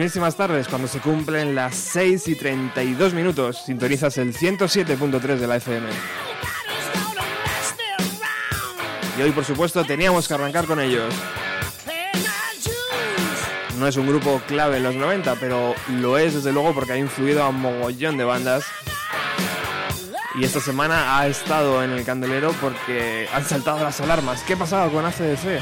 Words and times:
Buenísimas 0.00 0.34
tardes, 0.34 0.66
cuando 0.66 0.88
se 0.88 0.98
cumplen 0.98 1.54
las 1.54 1.74
6 1.74 2.28
y 2.28 2.34
32 2.34 3.12
minutos, 3.12 3.58
sintonizas 3.66 4.16
el 4.16 4.34
107.3 4.34 5.36
de 5.36 5.46
la 5.46 5.56
FM. 5.56 5.86
Y 9.18 9.20
hoy, 9.20 9.30
por 9.32 9.44
supuesto, 9.44 9.84
teníamos 9.84 10.26
que 10.26 10.32
arrancar 10.32 10.64
con 10.64 10.80
ellos. 10.80 11.12
No 13.78 13.86
es 13.86 13.98
un 13.98 14.06
grupo 14.06 14.40
clave 14.48 14.78
en 14.78 14.84
los 14.84 14.94
90, 14.94 15.34
pero 15.34 15.74
lo 15.90 16.16
es 16.16 16.32
desde 16.32 16.50
luego 16.50 16.72
porque 16.72 16.94
ha 16.94 16.96
influido 16.96 17.42
a 17.42 17.50
un 17.50 17.60
mogollón 17.60 18.16
de 18.16 18.24
bandas. 18.24 18.64
Y 20.34 20.44
esta 20.44 20.60
semana 20.60 21.18
ha 21.18 21.26
estado 21.26 21.84
en 21.84 21.90
el 21.90 22.06
candelero 22.06 22.54
porque 22.62 23.28
han 23.34 23.44
saltado 23.44 23.84
las 23.84 24.00
alarmas. 24.00 24.42
¿Qué 24.44 24.54
ha 24.54 24.56
pasado 24.56 24.90
con 24.90 25.04
ACDC? 25.04 25.60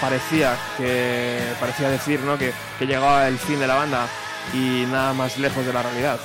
Parecía 0.00 0.56
que 0.76 1.40
parecía 1.60 1.88
decir 1.88 2.20
¿no? 2.20 2.38
que, 2.38 2.52
que 2.78 2.86
llegaba 2.86 3.28
el 3.28 3.38
fin 3.38 3.58
de 3.58 3.66
la 3.66 3.74
banda 3.74 4.06
y 4.52 4.86
nada 4.90 5.12
más 5.12 5.38
lejos 5.38 5.64
de 5.64 5.72
la 5.72 5.82
realidad. 5.82 6.18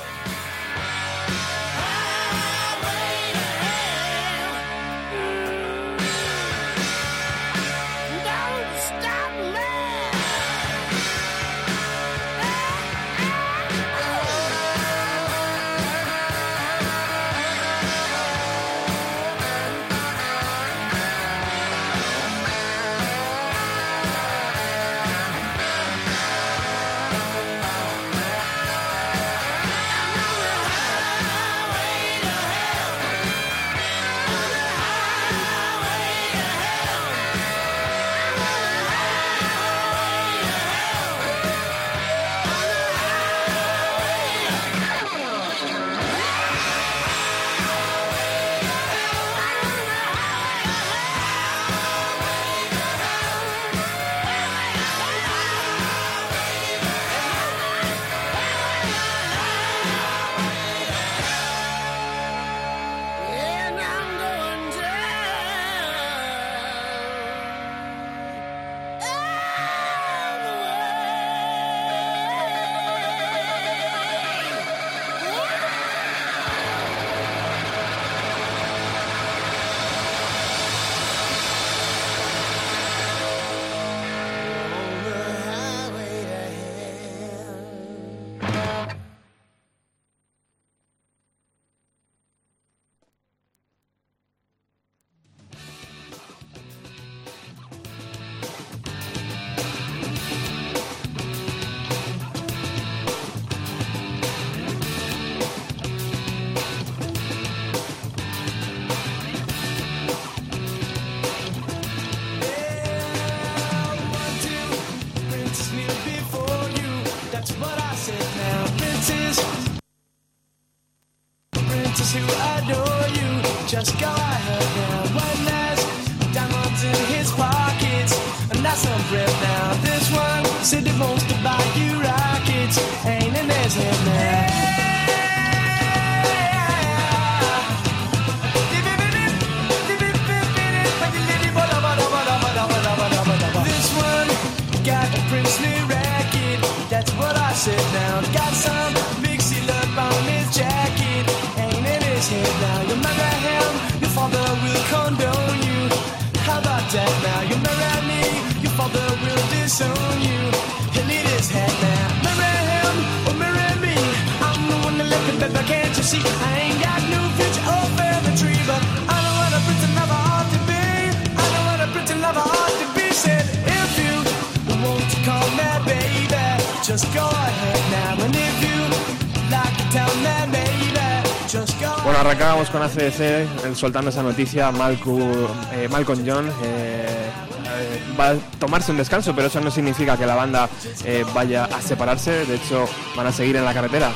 Arrancábamos 182.40 182.70
con 182.70 182.82
ACDC 182.82 183.74
soltando 183.74 184.08
esa 184.08 184.22
noticia. 184.22 184.70
Eh, 184.70 185.88
Malcolm 185.90 186.24
John 186.26 186.48
eh, 186.48 187.28
eh, 187.66 188.00
va 188.18 188.30
a 188.30 188.34
tomarse 188.58 188.92
un 188.92 188.96
descanso, 188.96 189.34
pero 189.34 189.48
eso 189.48 189.60
no 189.60 189.70
significa 189.70 190.16
que 190.16 190.24
la 190.24 190.36
banda 190.36 190.66
eh, 191.04 191.22
vaya 191.34 191.66
a 191.66 191.82
separarse. 191.82 192.46
De 192.46 192.54
hecho, 192.54 192.88
van 193.14 193.26
a 193.26 193.32
seguir 193.32 193.56
en 193.56 193.66
la 193.66 193.74
carretera. 193.74 194.10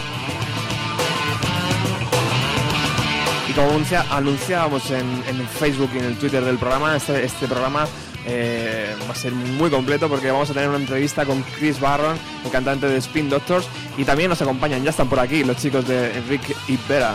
Y 3.46 3.52
como 3.52 3.78
anunciábamos 4.10 4.90
en, 4.90 5.22
en 5.28 5.46
Facebook 5.46 5.90
y 5.94 5.98
en 5.98 6.06
el 6.06 6.16
Twitter 6.16 6.42
del 6.42 6.56
programa, 6.56 6.96
este, 6.96 7.26
este 7.26 7.46
programa 7.46 7.86
eh, 8.24 8.96
va 9.06 9.12
a 9.12 9.16
ser 9.16 9.32
muy 9.32 9.68
completo 9.68 10.08
porque 10.08 10.30
vamos 10.30 10.48
a 10.48 10.54
tener 10.54 10.70
una 10.70 10.78
entrevista 10.78 11.26
con 11.26 11.42
Chris 11.58 11.78
Barron, 11.78 12.16
el 12.42 12.50
cantante 12.50 12.86
de 12.86 12.96
Spin 12.96 13.28
Doctors, 13.28 13.66
y 13.98 14.04
también 14.04 14.30
nos 14.30 14.40
acompañan, 14.40 14.82
ya 14.82 14.90
están 14.90 15.10
por 15.10 15.20
aquí, 15.20 15.44
los 15.44 15.58
chicos 15.58 15.86
de 15.86 16.16
Enrique 16.16 16.56
y 16.68 16.78
Vera. 16.88 17.14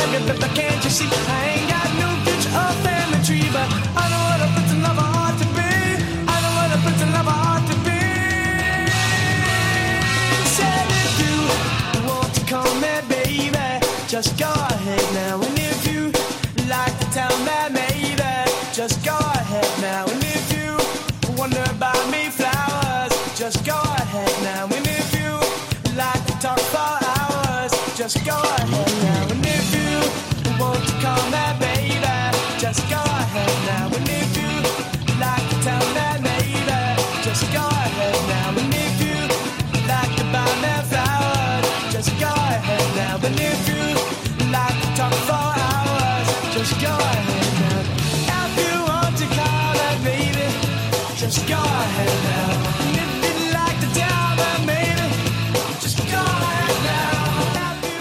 It, 0.00 0.40
but 0.40 0.54
can't 0.54 0.82
you 0.84 0.90
see? 0.90 1.08
I 1.10 1.58
ain't 1.58 1.68
got 1.68 1.88
no 1.98 2.08
future 2.24 2.54
or 2.54 2.72
family 2.86 3.20
tree, 3.26 3.50
but 3.52 3.68
I 3.96 4.07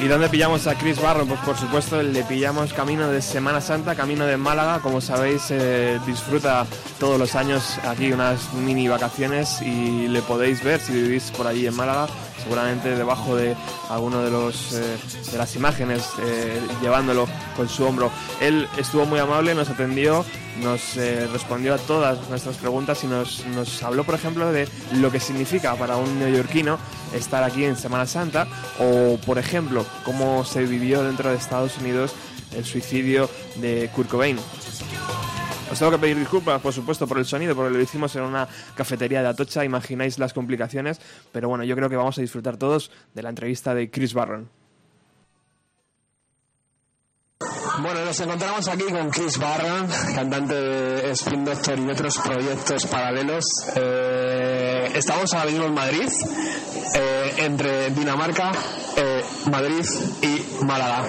¿Y 0.07 0.09
dónde 0.09 0.29
pillamos 0.29 0.67
a 0.67 0.75
Chris 0.75 1.01
Barron? 1.01 1.27
Pues 1.27 1.41
por 1.41 1.57
supuesto 1.57 2.01
le 2.01 2.23
pillamos 2.23 2.71
camino 2.71 3.09
de 3.09 3.21
Semana 3.21 3.59
Santa, 3.59 3.93
camino 3.93 4.25
de 4.25 4.37
Málaga. 4.37 4.79
Como 4.79 5.01
sabéis, 5.01 5.47
eh, 5.49 5.99
disfruta 6.07 6.65
todos 6.97 7.19
los 7.19 7.35
años 7.35 7.77
aquí 7.83 8.13
unas 8.13 8.53
mini 8.53 8.87
vacaciones 8.87 9.61
y 9.61 10.07
le 10.07 10.21
podéis 10.21 10.63
ver 10.63 10.79
si 10.79 10.93
vivís 10.93 11.29
por 11.31 11.45
allí 11.45 11.67
en 11.67 11.75
Málaga 11.75 12.07
seguramente 12.43 12.95
debajo 12.95 13.35
de 13.35 13.55
alguno 13.89 14.21
de 14.21 14.31
los 14.31 14.73
eh, 14.73 14.97
de 15.31 15.37
las 15.37 15.55
imágenes 15.55 16.09
eh, 16.21 16.59
llevándolo 16.81 17.27
con 17.55 17.67
su 17.69 17.85
hombro. 17.85 18.11
Él 18.39 18.67
estuvo 18.77 19.05
muy 19.05 19.19
amable, 19.19 19.55
nos 19.55 19.69
atendió, 19.69 20.25
nos 20.61 20.97
eh, 20.97 21.27
respondió 21.31 21.73
a 21.73 21.77
todas 21.77 22.29
nuestras 22.29 22.57
preguntas 22.57 23.03
y 23.03 23.07
nos, 23.07 23.45
nos 23.47 23.81
habló, 23.83 24.03
por 24.03 24.15
ejemplo, 24.15 24.51
de 24.51 24.67
lo 24.93 25.11
que 25.11 25.19
significa 25.19 25.75
para 25.75 25.97
un 25.97 26.19
neoyorquino 26.19 26.77
estar 27.13 27.43
aquí 27.43 27.63
en 27.63 27.75
Semana 27.75 28.05
Santa 28.05 28.47
o, 28.79 29.17
por 29.25 29.37
ejemplo, 29.37 29.85
cómo 30.03 30.45
se 30.45 30.65
vivió 30.65 31.03
dentro 31.03 31.29
de 31.29 31.35
Estados 31.37 31.77
Unidos 31.77 32.13
el 32.55 32.65
suicidio 32.65 33.29
de 33.57 33.89
Kurt 33.93 34.09
Cobain. 34.09 34.37
Os 35.71 35.79
tengo 35.79 35.91
que 35.91 35.97
pedir 35.97 36.17
disculpas, 36.17 36.61
por 36.61 36.73
supuesto, 36.73 37.07
por 37.07 37.17
el 37.17 37.25
sonido, 37.25 37.55
porque 37.55 37.73
lo 37.73 37.81
hicimos 37.81 38.15
en 38.15 38.23
una 38.23 38.47
cafetería 38.75 39.21
de 39.21 39.27
Atocha, 39.27 39.65
imagináis 39.65 40.17
las 40.17 40.33
complicaciones, 40.33 40.99
pero 41.31 41.49
bueno, 41.49 41.63
yo 41.65 41.75
creo 41.75 41.89
que 41.89 41.97
vamos 41.97 42.17
a 42.17 42.21
disfrutar 42.21 42.57
todos 42.57 42.89
de 43.13 43.23
la 43.23 43.29
entrevista 43.29 43.75
de 43.75 43.91
Chris 43.91 44.13
Barron. 44.13 44.49
Bueno, 47.79 48.03
nos 48.05 48.19
encontramos 48.19 48.67
aquí 48.69 48.85
con 48.85 49.09
Chris 49.11 49.37
Barron, 49.37 49.87
cantante 50.15 50.55
de 50.55 51.11
Spin 51.11 51.45
Doctor 51.45 51.77
y 51.79 51.89
otros 51.91 52.17
proyectos 52.17 52.87
paralelos. 52.87 53.45
Eh, 53.75 54.91
estamos 54.95 55.31
ahora 55.33 55.51
mismo 55.51 55.65
en 55.65 55.73
Madrid, 55.75 56.09
eh, 56.95 57.33
entre 57.37 57.91
Dinamarca, 57.91 58.51
eh, 58.95 59.16
Madrid 59.51 59.85
y 60.21 60.63
Málaga. 60.65 61.05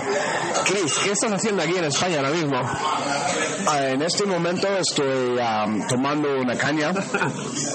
Chris, 0.64 0.98
¿qué 1.02 1.12
estás 1.12 1.32
haciendo 1.32 1.62
aquí 1.62 1.76
en 1.76 1.84
España 1.84 2.18
ahora 2.18 2.30
mismo? 2.30 2.60
En 3.80 4.02
este 4.02 4.24
momento 4.24 4.68
estoy 4.78 5.38
um, 5.38 5.86
tomando 5.88 6.28
una 6.40 6.56
caña, 6.56 6.90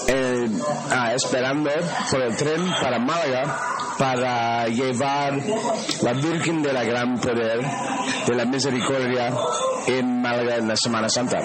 eh, 0.08 0.50
ah, 0.92 1.14
esperando 1.14 1.70
por 2.10 2.22
el 2.22 2.36
tren 2.36 2.72
para 2.82 3.00
Málaga 3.00 3.60
para 3.98 4.68
llevar 4.68 5.34
la 6.02 6.14
Virgen 6.14 6.64
de 6.64 6.74
la 6.74 6.84
Gran 6.84 7.20
Poder 7.20 7.60
de 8.28 8.36
la 8.36 8.46
Misericordia 8.46 9.32
en 9.88 10.22
Málaga 10.22 10.56
en 10.56 10.68
la 10.68 10.76
Semana 10.76 11.10
Santa. 11.10 11.40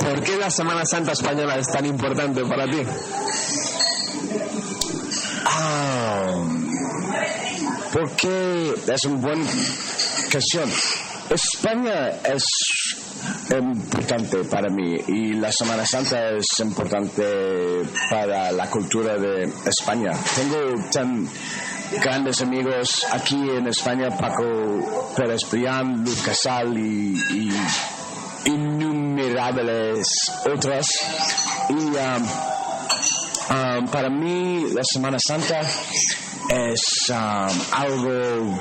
¿Por 0.00 0.22
qué 0.22 0.36
la 0.36 0.50
Semana 0.50 0.84
Santa 0.84 1.12
española 1.12 1.56
es 1.56 1.66
tan 1.66 1.84
importante 1.86 2.42
para 2.44 2.66
ti? 2.66 2.82
Ah, 5.44 6.57
porque 7.92 8.74
es 8.86 9.04
una 9.04 9.20
buena 9.20 9.44
cuestión. 10.30 10.70
España 11.30 12.08
es 12.24 12.42
importante 13.50 14.44
para 14.44 14.70
mí 14.70 14.96
y 15.08 15.34
la 15.34 15.52
Semana 15.52 15.84
Santa 15.84 16.30
es 16.30 16.46
importante 16.60 17.82
para 18.10 18.50
la 18.52 18.70
cultura 18.70 19.18
de 19.18 19.52
España. 19.66 20.12
Tengo 20.34 20.58
tan 20.90 21.28
grandes 22.02 22.40
amigos 22.40 23.06
aquí 23.10 23.36
en 23.36 23.66
España, 23.68 24.08
Paco 24.16 25.12
Pérez 25.16 25.40
Brián, 25.50 26.04
Luz 26.04 26.22
Casal 26.22 26.78
y, 26.78 27.14
y 27.34 27.50
innumerables 28.46 30.06
otras. 30.50 30.86
Y 31.70 31.74
um, 31.74 32.26
um, 33.50 33.86
para 33.88 34.10
mí 34.10 34.64
la 34.72 34.82
Semana 34.84 35.18
Santa 35.18 35.60
es 36.50 37.10
um, 37.10 37.48
algo 37.72 38.58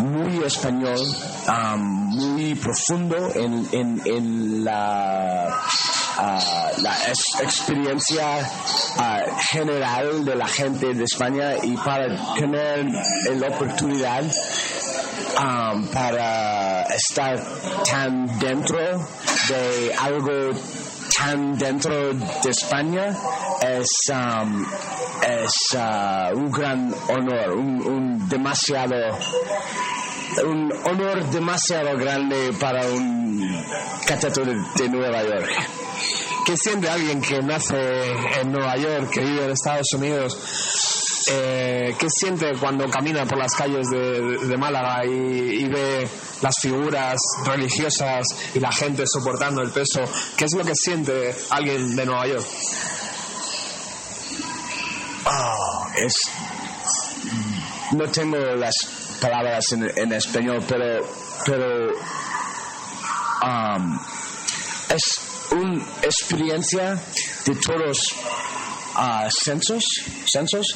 muy 0.00 0.44
español, 0.44 1.00
um, 1.48 1.80
muy 1.80 2.54
profundo 2.54 3.16
en, 3.34 3.68
en, 3.72 4.02
en 4.04 4.64
la, 4.64 5.62
uh, 6.18 6.82
la 6.82 6.96
experiencia 7.42 8.38
uh, 8.96 9.38
general 9.50 10.24
de 10.24 10.34
la 10.36 10.46
gente 10.48 10.92
de 10.92 11.04
España 11.04 11.54
y 11.62 11.76
para 11.76 12.34
tener 12.34 12.86
la 13.36 13.48
oportunidad 13.48 14.24
um, 15.38 15.86
para 15.88 16.82
estar 16.94 17.38
tan 17.88 18.38
dentro 18.38 18.78
de 19.48 19.94
algo 19.94 20.50
tan 21.16 21.56
dentro 21.58 22.14
de 22.14 22.50
España 22.50 23.16
es, 23.62 23.88
um, 24.10 24.66
es 25.22 25.74
uh, 25.74 26.36
un 26.36 26.50
gran 26.50 26.94
honor, 27.08 27.52
un, 27.52 27.86
un 27.86 28.28
demasiado 28.28 28.96
un 30.44 30.72
honor 30.84 31.24
demasiado 31.30 31.96
grande 31.98 32.52
para 32.60 32.86
un 32.86 33.64
cateto 34.06 34.44
de, 34.44 34.54
de 34.76 34.88
Nueva 34.88 35.22
York. 35.24 35.48
¿Qué 36.46 36.56
siente 36.56 36.88
alguien 36.88 37.20
que 37.20 37.40
nace 37.42 37.76
en 38.40 38.52
Nueva 38.52 38.76
York, 38.76 39.10
que 39.10 39.20
vive 39.20 39.44
en 39.44 39.50
Estados 39.50 39.92
Unidos 39.94 40.99
eh, 41.28 41.94
¿qué 41.98 42.06
siente 42.08 42.52
cuando 42.58 42.88
camina 42.88 43.24
por 43.26 43.38
las 43.38 43.54
calles 43.54 43.88
de, 43.90 44.38
de 44.46 44.56
Málaga 44.56 45.04
y, 45.04 45.10
y 45.10 45.68
ve 45.68 46.08
las 46.40 46.54
figuras 46.60 47.16
religiosas 47.44 48.26
y 48.54 48.60
la 48.60 48.72
gente 48.72 49.04
soportando 49.06 49.62
el 49.62 49.70
peso? 49.70 50.02
¿Qué 50.36 50.44
es 50.44 50.54
lo 50.56 50.64
que 50.64 50.74
siente 50.74 51.34
alguien 51.50 51.96
de 51.96 52.06
Nueva 52.06 52.26
York? 52.26 52.46
Oh, 55.26 55.86
es. 55.96 56.14
No 57.92 58.08
tengo 58.10 58.38
las 58.56 58.74
palabras 59.20 59.72
en, 59.72 59.90
en 59.96 60.12
español, 60.12 60.64
pero. 60.66 61.06
Pero. 61.44 61.92
um, 63.42 63.98
es 64.90 65.20
una 65.52 65.82
experiencia 66.02 67.00
de 67.46 67.54
todos 67.56 67.98
ah, 69.02 69.26
sensos, 69.30 69.82
sensos 70.26 70.66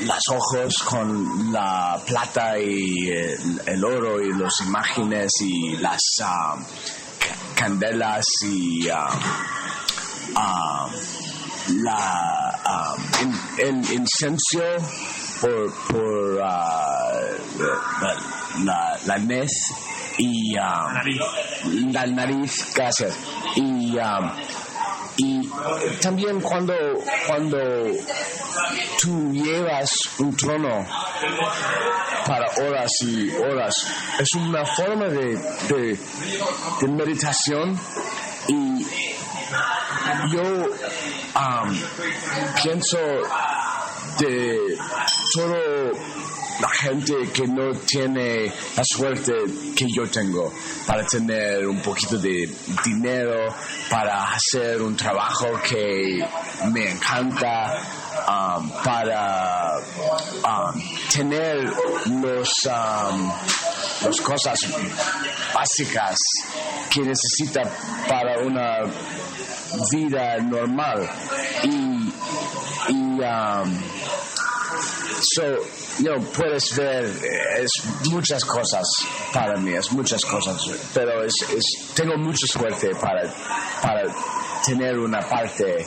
las 0.00 0.22
ojos 0.30 0.74
con 0.82 1.52
la 1.52 2.00
plata 2.06 2.58
y 2.58 3.08
el, 3.08 3.60
el 3.66 3.84
oro 3.84 4.20
y 4.20 4.32
las 4.36 4.60
imágenes 4.60 5.30
y 5.40 5.76
las 5.76 6.02
ah, 6.22 6.56
ca- 7.18 7.36
candelas 7.62 8.26
y 8.42 8.88
ah, 8.88 9.08
la, 11.82 12.96
in- 13.22 13.40
el 13.58 13.92
incenso 13.92 14.60
por, 15.40 15.72
por 15.88 16.36
la, 16.38 17.30
la, 18.64 18.98
la 19.06 19.18
nez 19.18 19.50
y 20.18 20.54
la 21.92 22.06
nariz, 22.06 22.72
gracias. 22.74 23.16
Y, 23.56 23.96
y 25.16 25.48
también 26.00 26.40
cuando, 26.40 26.74
cuando 27.26 27.58
tú 29.00 29.32
llevas 29.32 29.90
un 30.18 30.36
trono 30.36 30.86
para 32.26 32.46
horas 32.66 32.90
y 33.02 33.30
horas, 33.30 33.74
es 34.18 34.34
una 34.34 34.64
forma 34.64 35.06
de, 35.06 35.36
de, 35.68 35.98
de 36.80 36.88
meditación. 36.88 37.78
Y 38.48 38.84
yo 40.32 40.42
um, 40.42 41.80
pienso 42.62 42.98
de 44.18 44.76
todo 45.34 45.92
la 46.60 46.68
gente 46.68 47.14
que 47.32 47.46
no 47.46 47.72
tiene 47.86 48.52
la 48.76 48.84
suerte 48.84 49.32
que 49.74 49.86
yo 49.94 50.08
tengo 50.08 50.52
para 50.86 51.04
tener 51.04 51.66
un 51.66 51.80
poquito 51.80 52.18
de 52.18 52.48
dinero, 52.84 53.52
para 53.90 54.32
hacer 54.32 54.80
un 54.80 54.96
trabajo 54.96 55.46
que 55.68 56.24
me 56.72 56.92
encanta, 56.92 57.74
um, 58.28 58.70
para 58.82 59.78
um, 60.44 60.82
tener 61.12 61.72
los, 62.06 62.50
um, 62.66 63.32
las 64.02 64.20
cosas 64.20 64.58
básicas 65.54 66.18
que 66.90 67.00
necesita 67.00 67.62
para 68.08 68.38
una 68.40 68.84
vida 69.90 70.38
normal. 70.38 71.08
Y, 71.64 72.12
y 72.88 73.20
um, 73.20 73.93
so 75.34 75.42
you 75.98 76.04
know, 76.04 76.20
puedes 76.36 76.76
ver 76.76 77.04
eh, 77.04 77.62
es 77.62 77.70
muchas 78.10 78.44
cosas 78.44 78.86
para 79.32 79.56
mí 79.56 79.72
es 79.72 79.90
muchas 79.92 80.24
cosas 80.24 80.60
pero 80.92 81.24
es, 81.24 81.34
es 81.56 81.64
tengo 81.94 82.16
mucha 82.16 82.46
suerte 82.46 82.94
para 83.00 83.22
para 83.82 84.02
tener 84.64 84.98
una 84.98 85.20
parte 85.20 85.86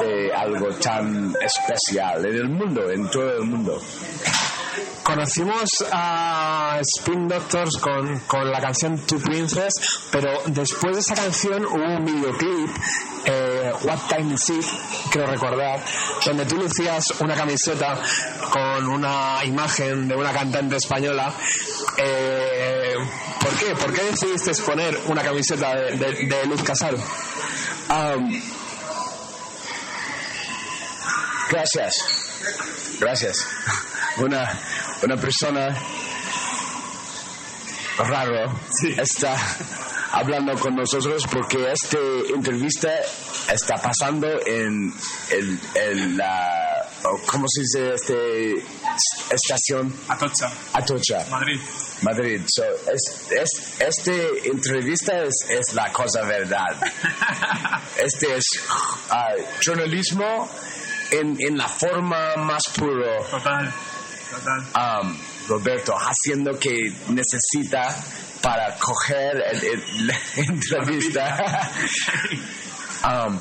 de 0.00 0.32
algo 0.34 0.68
tan 0.76 1.34
especial 1.40 2.24
en 2.26 2.34
el 2.34 2.48
mundo 2.48 2.90
en 2.90 3.08
todo 3.10 3.36
el 3.38 3.44
mundo 3.44 3.80
Conocimos 5.02 5.68
a 5.92 6.78
Spin 6.80 7.28
Doctors 7.28 7.76
con, 7.76 8.20
con 8.20 8.50
la 8.50 8.58
canción 8.58 8.98
Two 9.06 9.18
Princess, 9.18 9.74
pero 10.10 10.30
después 10.46 10.94
de 10.94 11.00
esa 11.00 11.14
canción 11.14 11.62
hubo 11.66 11.96
un 11.98 12.04
videoclip, 12.06 12.70
eh, 13.26 13.70
What 13.82 13.98
Time 14.08 14.32
Is 14.34 14.48
It, 14.48 14.64
creo 15.12 15.26
recordar, 15.26 15.78
donde 16.24 16.46
tú 16.46 16.56
lucías 16.56 17.04
una 17.20 17.34
camiseta 17.34 18.00
con 18.50 18.88
una 18.88 19.44
imagen 19.44 20.08
de 20.08 20.16
una 20.16 20.32
cantante 20.32 20.76
española. 20.76 21.34
Eh, 21.98 22.94
¿Por 23.40 23.52
qué? 23.58 23.74
¿Por 23.76 23.92
qué 23.92 24.04
decidiste 24.04 24.52
poner 24.62 24.98
una 25.08 25.22
camiseta 25.22 25.74
de, 25.76 25.96
de- 25.98 26.26
de 26.26 26.46
Luz 26.46 26.62
Casal? 26.62 26.96
Um, 27.90 28.42
gracias. 31.50 31.94
Gracias. 33.00 33.46
Una, 34.18 34.58
una 35.02 35.16
persona 35.16 35.76
raro 37.98 38.52
está 38.98 39.36
hablando 40.12 40.58
con 40.58 40.74
nosotros 40.76 41.24
porque 41.30 41.72
esta 41.72 41.98
entrevista 42.34 42.88
está 43.52 43.76
pasando 43.76 44.28
en 44.46 44.92
el, 45.30 45.60
el, 45.74 46.16
la, 46.16 46.88
¿cómo 47.26 47.46
se 47.48 47.60
dice? 47.60 47.94
Este, 47.94 48.54
estación 49.30 49.94
Atocha, 50.08 50.50
Atocha. 50.72 51.24
Madrid. 51.30 51.60
Madrid. 52.02 52.40
So, 52.46 52.62
es, 52.64 53.30
es, 53.30 53.80
este 53.80 54.48
entrevista 54.48 55.22
es, 55.24 55.34
es 55.48 55.74
la 55.74 55.92
cosa 55.92 56.22
verdad. 56.22 56.76
Este 57.96 58.36
es 58.36 58.44
ah, 59.10 59.32
journalismo 59.60 60.48
en, 61.10 61.36
en 61.38 61.56
la 61.56 61.68
forma 61.68 62.34
más 62.36 62.68
puro. 62.76 63.24
Total, 63.30 63.72
total. 64.30 65.00
um, 65.02 65.18
Roberto, 65.48 65.94
haciendo 65.96 66.58
que 66.58 66.74
necesita 67.08 67.94
para 68.42 68.74
coger 68.76 69.36
la 70.00 70.18
entrevista. 70.36 71.70
um, 73.28 73.38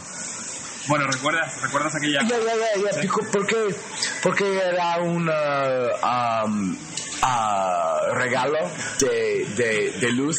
Bueno, 0.88 1.08
¿recuerdas, 1.08 1.62
¿recuerdas 1.62 1.96
aquella... 1.96 2.22
ya, 2.24 2.38
ya, 2.40 2.56
ya, 2.56 2.92
ya, 2.94 3.02
pico, 3.02 3.22
porque, 3.32 3.74
porque 4.22 4.58
era 4.58 4.98
un 4.98 5.30
um, 5.30 6.78
ah, 7.22 8.00
regalo 8.14 8.70
de, 9.00 9.46
de, 9.56 9.92
de 10.00 10.12
Luz 10.12 10.38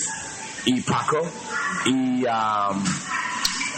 y 0.67 0.81
Paco 0.83 1.27
y 1.87 2.25
um, 2.25 2.85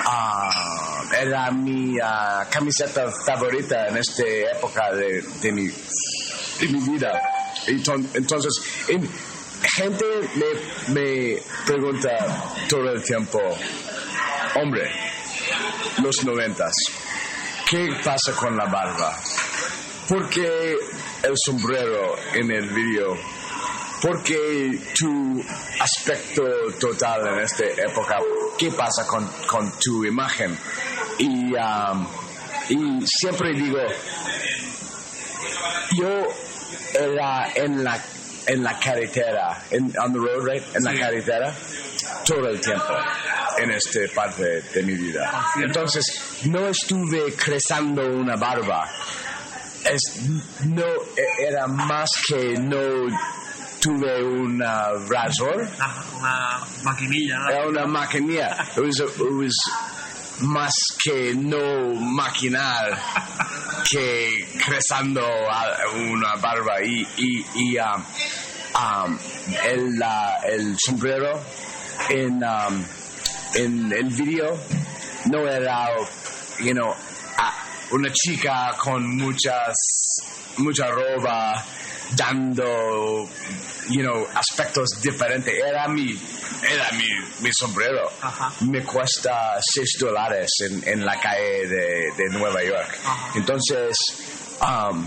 ah, 0.04 1.04
era 1.20 1.50
mi 1.52 1.98
ah, 2.02 2.46
camiseta 2.50 3.10
favorita 3.26 3.88
en 3.88 3.98
esta 3.98 4.24
época 4.26 4.92
de, 4.92 5.22
de, 5.42 5.52
mi, 5.52 5.66
de 5.68 6.68
mi 6.68 6.80
vida. 6.90 7.20
Enton- 7.66 8.08
Entonces, 8.14 8.52
en- 8.88 9.08
gente 9.76 10.04
me, 10.34 10.94
me 10.94 11.42
pregunta 11.64 12.10
todo 12.68 12.90
el 12.90 13.02
tiempo, 13.02 13.40
hombre, 14.56 14.90
los 16.02 16.24
noventas. 16.24 16.74
¿Qué 17.68 17.88
pasa 18.04 18.32
con 18.32 18.56
la 18.56 18.66
barba? 18.66 19.18
¿Por 20.08 20.28
qué 20.28 20.76
el 21.22 21.34
sombrero 21.34 22.16
en 22.34 22.50
el 22.52 22.68
video? 22.70 23.16
¿Por 24.00 24.22
qué 24.22 24.78
tu 24.96 25.42
aspecto 25.80 26.42
total 26.78 27.26
en 27.28 27.40
esta 27.40 27.64
época? 27.64 28.18
¿Qué 28.58 28.70
pasa 28.70 29.06
con, 29.06 29.26
con 29.46 29.72
tu 29.80 30.04
imagen? 30.04 30.56
Y, 31.18 31.54
um, 31.54 32.06
y 32.68 33.06
siempre 33.06 33.52
digo, 33.54 33.78
yo 35.96 36.08
era 36.94 37.50
en 37.54 37.82
la, 37.82 37.98
en 38.46 38.62
la 38.62 38.78
carretera, 38.78 39.64
en, 39.70 39.92
on 39.98 40.12
the 40.12 40.18
road, 40.18 40.44
right? 40.44 40.62
En 40.76 40.84
la 40.84 40.94
carretera, 40.94 41.54
todo 42.26 42.48
el 42.48 42.60
tiempo 42.60 42.94
en 43.58 43.70
esta 43.70 44.00
parte 44.14 44.60
de 44.62 44.82
mi 44.82 44.94
vida. 44.94 45.46
Entonces, 45.62 46.42
no 46.44 46.66
estuve 46.68 47.32
creciendo 47.34 48.02
una 48.06 48.36
barba. 48.36 48.86
Es, 49.84 50.02
no, 50.66 50.84
e- 50.84 51.46
era 51.48 51.66
más 51.68 52.10
que 52.26 52.58
no 52.58 53.06
tuve 53.80 54.22
una 54.24 54.88
razor. 55.08 55.68
Una 56.18 56.58
maquinilla, 56.82 57.38
¿no? 57.38 57.48
Era 57.50 57.68
una 57.68 57.86
maquinilla. 57.86 58.66
It 58.76 58.82
was, 58.82 58.98
it 59.00 59.20
was 59.20 59.54
más 60.40 60.74
que 61.02 61.34
no 61.34 61.94
maquinar 61.94 62.98
que 63.90 64.46
creciendo 64.66 65.22
una 66.10 66.34
barba 66.36 66.82
y, 66.82 67.06
y, 67.16 67.46
y 67.54 67.78
um, 67.78 68.04
um, 68.74 69.18
el, 69.64 69.98
la- 69.98 70.40
el 70.46 70.76
sombrero 70.78 71.40
en, 72.10 72.42
um, 72.42 72.84
en 73.54 73.92
el 73.92 74.08
video 74.10 74.58
no 75.26 75.48
era 75.48 75.88
you 76.60 76.72
know, 76.72 76.94
una 77.92 78.10
chica 78.12 78.74
con 78.78 79.16
muchas 79.16 79.74
mucha 80.58 80.88
ropa 80.88 81.64
dando 82.14 83.28
you 83.90 84.02
know, 84.02 84.26
aspectos 84.34 85.00
diferentes 85.02 85.52
era 85.54 85.88
mi 85.88 86.12
era 86.62 86.90
mi, 86.92 87.08
mi 87.40 87.52
sombrero 87.52 88.10
Ajá. 88.22 88.52
me 88.60 88.82
cuesta 88.82 89.56
6 89.60 89.98
dólares 90.00 90.50
en, 90.60 90.88
en 90.88 91.04
la 91.04 91.20
calle 91.20 91.68
de, 91.68 92.12
de 92.16 92.28
Nueva 92.30 92.62
York 92.64 92.98
Ajá. 93.04 93.32
entonces 93.36 93.98
um, 94.62 95.06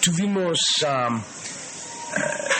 tuvimos 0.00 0.60
um, 0.84 1.22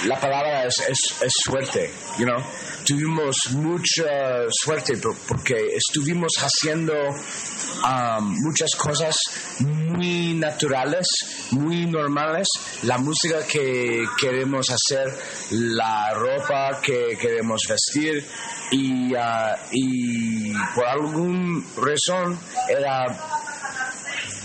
la 0.07 0.19
palabra 0.21 0.65
es, 0.67 0.79
es, 0.89 1.23
es 1.23 1.33
suerte, 1.45 1.91
you 2.19 2.25
know. 2.25 2.43
Tuvimos 2.87 3.37
mucha 3.53 4.49
suerte 4.51 4.97
por- 4.97 5.17
porque 5.29 5.55
estuvimos 5.77 6.33
haciendo 6.39 6.93
um, 7.11 8.35
muchas 8.43 8.71
cosas 8.77 9.17
muy 9.61 10.35
naturales, 10.35 11.07
muy 11.51 11.87
normales. 11.87 12.49
La 12.83 12.99
música 12.99 13.47
que 13.47 14.05
queremos 14.19 14.71
hacer, 14.71 15.07
la 15.51 16.11
ropa 16.15 16.81
que 16.81 17.17
queremos 17.21 17.63
vestir 17.69 18.27
y, 18.73 19.15
ah, 19.15 19.57
y 19.73 20.53
por 20.75 20.87
algún 20.87 21.65
razón 21.77 22.39
era 22.69 23.07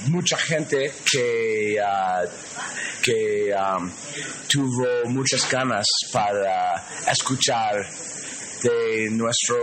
mucha 0.08 0.38
gente 0.38 0.92
que, 1.10 1.78
ah, 1.84 2.24
que 3.02 3.54
um, 3.54 3.90
tuvo 4.48 5.10
muchas 5.10 5.50
ganas 5.50 5.86
para 6.12 6.84
escuchar 7.12 7.86
de 8.62 9.10
nuestra 9.12 9.56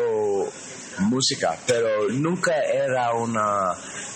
música, 0.98 1.56
pero 1.66 2.08
nunca 2.10 2.52
era 2.62 3.12
una 3.14 3.74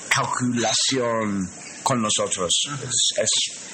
calculación 0.09 1.49
con 1.83 2.03
nosotros. 2.03 2.69
Es, 2.83 3.19
es, 3.19 3.67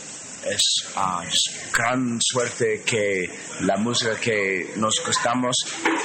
es, 0.45 0.85
ah, 0.97 1.25
es 1.27 1.71
gran 1.73 2.21
suerte 2.21 2.83
que 2.85 3.31
la 3.61 3.77
música 3.77 4.19
que 4.19 4.73
nos 4.77 5.03
gustamos 5.05 5.57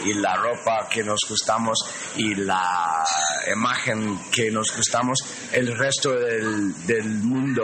y 0.06 0.14
la 0.14 0.36
ropa 0.36 0.88
que 0.90 1.04
nos 1.04 1.22
gustamos 1.28 1.80
y 2.16 2.36
la 2.36 3.04
imagen 3.52 4.20
que 4.32 4.52
nos 4.52 4.76
gustamos, 4.76 5.20
el 5.52 5.78
resto 5.78 6.14
del, 6.14 6.86
del 6.86 7.08
mundo 7.08 7.64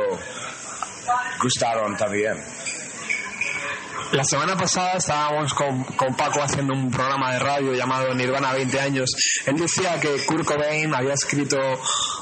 gustaron 1.42 1.96
también. 1.98 2.38
La 4.14 4.24
semana 4.24 4.56
pasada 4.56 4.94
estábamos 4.98 5.54
con, 5.56 5.84
con 5.84 6.16
Paco 6.16 6.44
haciendo 6.44 6.76
un 6.76 6.92
programa 6.92 7.34
de 7.34 7.40
radio 7.40 7.74
llamado 7.74 8.14
Nirvana 8.14 8.54
20 8.54 8.80
años. 8.80 9.10
Él 9.48 9.58
decía 9.58 10.00
que 10.00 10.24
Kurt 10.28 10.46
Cobain 10.46 10.94
había 10.94 11.16
escrito 11.16 11.58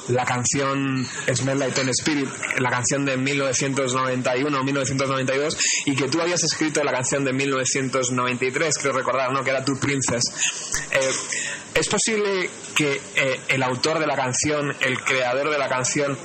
la 0.08 0.24
canción 0.24 1.06
Smell 1.34 1.60
Like 1.60 1.76
Teen 1.76 1.90
Spirit, 1.90 2.30
la 2.60 2.70
canción 2.70 3.04
de 3.04 3.18
1991-1992, 3.18 5.58
y 5.88 5.98
que 5.98 6.08
tú 6.08 6.22
habías 6.22 6.42
escrito 6.46 6.82
la 6.82 6.94
canción 6.94 7.26
de 7.26 7.34
1993, 7.34 8.78
creo 8.78 8.94
recordar, 8.94 9.34
¿no? 9.34 9.44
Que 9.44 9.50
era 9.50 9.66
Tu 9.66 9.78
Princess. 9.78 10.24
Eh, 10.92 11.12
¿Es 11.74 11.90
posible 11.90 12.50
que 12.74 13.02
eh, 13.16 13.42
el 13.50 13.64
autor 13.64 14.00
de 14.00 14.08
la 14.08 14.16
canción, 14.16 14.74
el 14.80 14.98
creador 15.02 15.50
de 15.50 15.58
la 15.58 15.68
canción, 15.68 16.18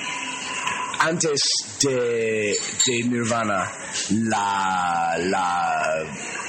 antes 1.02 1.42
de, 1.82 2.56
de 2.86 3.02
Nirvana, 3.08 3.70
la, 4.10 5.16
la 5.18 6.04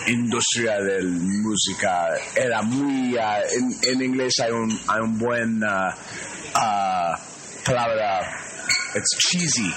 industria 0.07 0.79
de 0.79 1.01
música 1.03 2.09
era 2.35 2.61
muy... 2.61 3.17
ah, 3.17 3.39
en, 3.51 3.75
en 3.81 4.01
inglés 4.03 4.39
hay 4.39 4.51
un, 4.51 4.71
hay 4.87 5.01
un 5.01 5.17
buen 5.17 5.63
ah, 5.63 5.95
ah, 6.55 7.19
palabra, 7.65 8.21
it's 8.95 9.17
cheesy. 9.17 9.73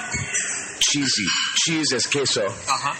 Cheesy. 0.78 1.26
Cheese 1.54 1.96
es 1.96 2.06
queso. 2.06 2.42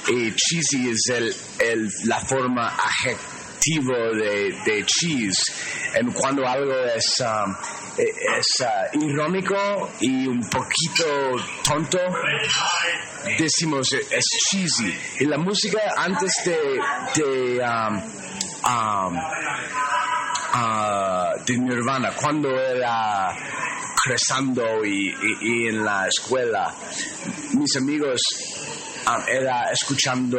Y 0.09 0.33
cheesy 0.35 0.91
es 0.91 1.09
el, 1.11 1.37
el, 1.61 1.91
la 2.07 2.21
forma 2.21 2.69
adjetivo 2.69 3.95
de, 4.15 4.55
de 4.65 4.85
cheese. 4.87 5.53
En 5.95 6.11
cuando 6.13 6.47
algo 6.49 6.73
es, 6.97 7.21
um, 7.21 7.55
es 7.99 8.61
ah, 8.63 8.89
irónico 8.93 9.91
y 10.01 10.27
un 10.27 10.41
poquito 10.49 11.05
tonto, 11.67 11.99
decimos 13.39 13.93
eh, 13.93 14.01
es 14.11 14.25
cheesy. 14.51 14.95
Y 15.21 15.25
la 15.27 15.39
música 15.39 15.79
antes 15.97 16.33
de, 16.45 16.81
de, 17.23 17.59
um, 17.61 17.97
um, 17.97 19.19
ah, 20.53 21.33
de 21.47 21.57
Nirvana, 21.59 22.13
cuando 22.13 22.49
era 22.51 23.35
creciendo 24.05 24.85
y, 24.85 25.09
y- 25.09 25.39
y 25.41 25.69
en 25.69 25.85
la 25.85 26.07
escuela, 26.07 26.73
mis 27.55 27.77
amigos 27.77 28.21
um, 29.07 29.23
era 29.29 29.71
escuchando 29.73 30.39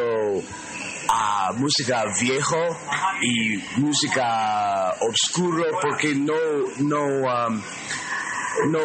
ah, 1.09 1.51
música 1.55 2.03
viejo 2.19 2.57
y 3.21 3.57
música 3.79 4.93
oscuro 5.01 5.63
porque 5.81 6.13
no 6.15 6.33
no 6.79 7.03
um, 7.05 7.61
no 8.71 8.79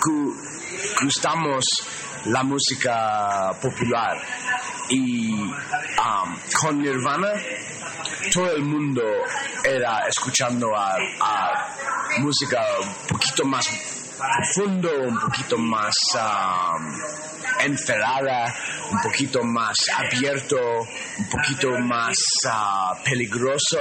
gu- 0.00 0.36
gustamos 1.02 1.64
la 2.26 2.42
música 2.42 3.50
popular. 3.60 4.16
Y 4.90 5.32
um, 5.32 6.38
con 6.60 6.78
Nirvana 6.82 7.32
todo 8.32 8.50
el 8.52 8.62
mundo 8.62 9.02
era 9.64 10.00
escuchando 10.08 10.74
a, 10.76 10.96
a 11.20 12.20
música 12.20 12.60
un 12.82 12.94
poquito 13.06 13.44
más 13.44 13.66
profundo, 14.18 14.90
un 15.06 15.18
poquito 15.20 15.56
más 15.58 15.94
um, 16.14 16.92
encerrada, 17.60 18.54
un 18.90 19.00
poquito 19.02 19.42
más 19.42 19.76
abierto, 19.94 20.56
un 21.18 21.28
poquito 21.28 21.78
más 21.78 22.16
ah, 22.46 22.98
peligroso. 23.04 23.78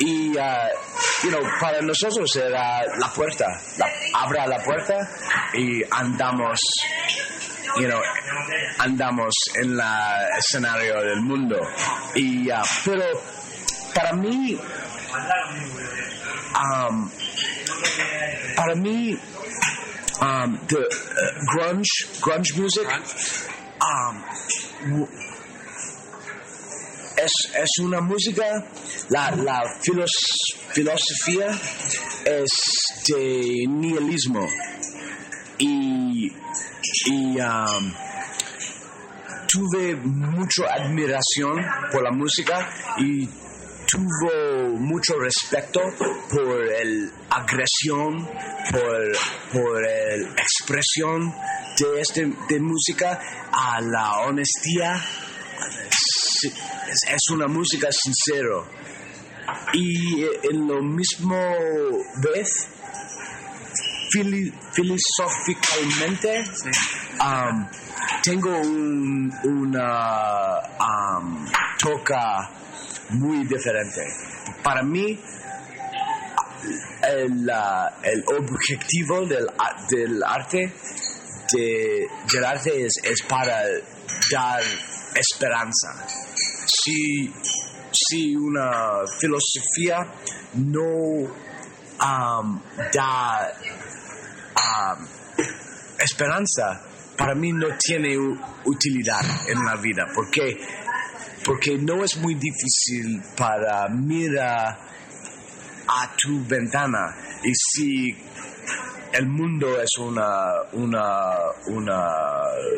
Y, 0.00 0.36
ah, 0.38 0.68
you 1.22 1.30
know, 1.30 1.42
para 1.60 1.80
nosotros 1.82 2.34
era 2.36 2.82
la 2.98 3.08
puerta, 3.12 3.60
abra 4.14 4.46
la 4.46 4.58
puerta 4.62 5.08
y 5.54 5.82
andamos, 5.90 6.60
you 7.78 7.86
know, 7.86 8.00
andamos 8.78 9.34
en 9.54 9.72
el 9.72 9.80
escenario 10.38 11.00
del 11.02 11.20
mundo. 11.20 11.60
Y, 12.14 12.50
ah, 12.50 12.62
pero 12.84 13.04
para 13.94 14.12
mí, 14.12 14.58
um, 16.54 17.10
para 18.54 18.74
mí, 18.74 19.18
um, 20.20 20.58
the 20.68 20.78
uh, 20.80 21.44
grunge, 21.52 22.06
grunge 22.20 22.56
music, 22.58 22.86
um, 23.80 24.22
es 27.18 27.78
una 27.80 28.00
música, 28.00 28.44
la, 29.08 29.30
la 29.36 29.62
filos- 29.82 30.56
filosofía 30.72 31.48
es 32.24 32.50
de 33.08 33.64
nihilismo. 33.68 34.46
Y, 35.58 36.30
y 37.06 37.40
um, 37.40 37.94
tuve 39.48 39.96
mucha 39.96 40.64
admiración 40.70 41.64
por 41.90 42.02
la 42.02 42.10
música 42.10 42.68
y 42.98 43.26
tuvo 43.86 44.76
mucho 44.78 45.14
respeto 45.18 45.80
por 46.30 46.62
el 46.72 47.10
agresión, 47.30 48.26
por, 48.70 49.12
por 49.52 49.84
el 49.86 50.26
expresión 50.36 51.32
de 51.78 52.00
esta 52.00 52.20
de 52.48 52.60
música, 52.60 53.20
a 53.52 53.80
la 53.80 54.20
honestidad. 54.26 54.96
Es, 55.88 56.52
es 57.08 57.30
una 57.30 57.46
música 57.46 57.88
sincero. 57.90 58.66
Y 59.72 60.22
eh, 60.24 60.40
en 60.50 60.66
lo 60.66 60.82
mismo 60.82 61.36
vez, 62.16 62.68
fili- 64.10 64.52
filosóficamente, 64.72 66.44
um, 67.20 67.66
tengo 68.22 68.50
un, 68.58 69.32
una 69.44 70.60
um, 70.80 71.46
toca 71.78 72.50
muy 73.10 73.44
diferente. 73.46 74.02
Para 74.62 74.82
mí, 74.82 75.18
el, 77.02 77.50
el 78.02 78.24
objetivo 78.26 79.26
del, 79.26 79.46
del 79.90 80.22
arte 80.24 80.72
de- 81.52 82.08
del 82.32 82.44
arte 82.44 82.84
es, 82.86 82.94
es 83.04 83.22
para 83.28 83.62
dar 84.32 84.60
esperanza. 85.14 86.06
Si, 86.66 87.32
si 87.92 88.34
una 88.34 89.02
filosofía 89.20 90.06
no 90.54 91.28
da 92.92 93.52
um, 94.98 95.06
esperanza, 95.98 96.82
para 97.16 97.34
mí 97.34 97.52
no 97.52 97.68
tiene 97.78 98.16
utilidad 98.64 99.24
en 99.48 99.64
la 99.64 99.76
vida. 99.76 100.04
¿Por 100.14 100.30
qué? 100.30 100.56
Porque 101.46 101.78
no 101.78 102.02
es 102.02 102.16
muy 102.16 102.34
difícil 102.34 103.22
para 103.36 103.88
mirar 103.88 104.76
a 105.86 106.16
tu 106.16 106.44
ventana 106.44 107.16
y 107.44 107.54
si 107.54 108.16
el 109.12 109.28
mundo 109.28 109.80
es 109.80 109.96
una, 109.98 110.62
una, 110.72 111.36
una 111.68 112.04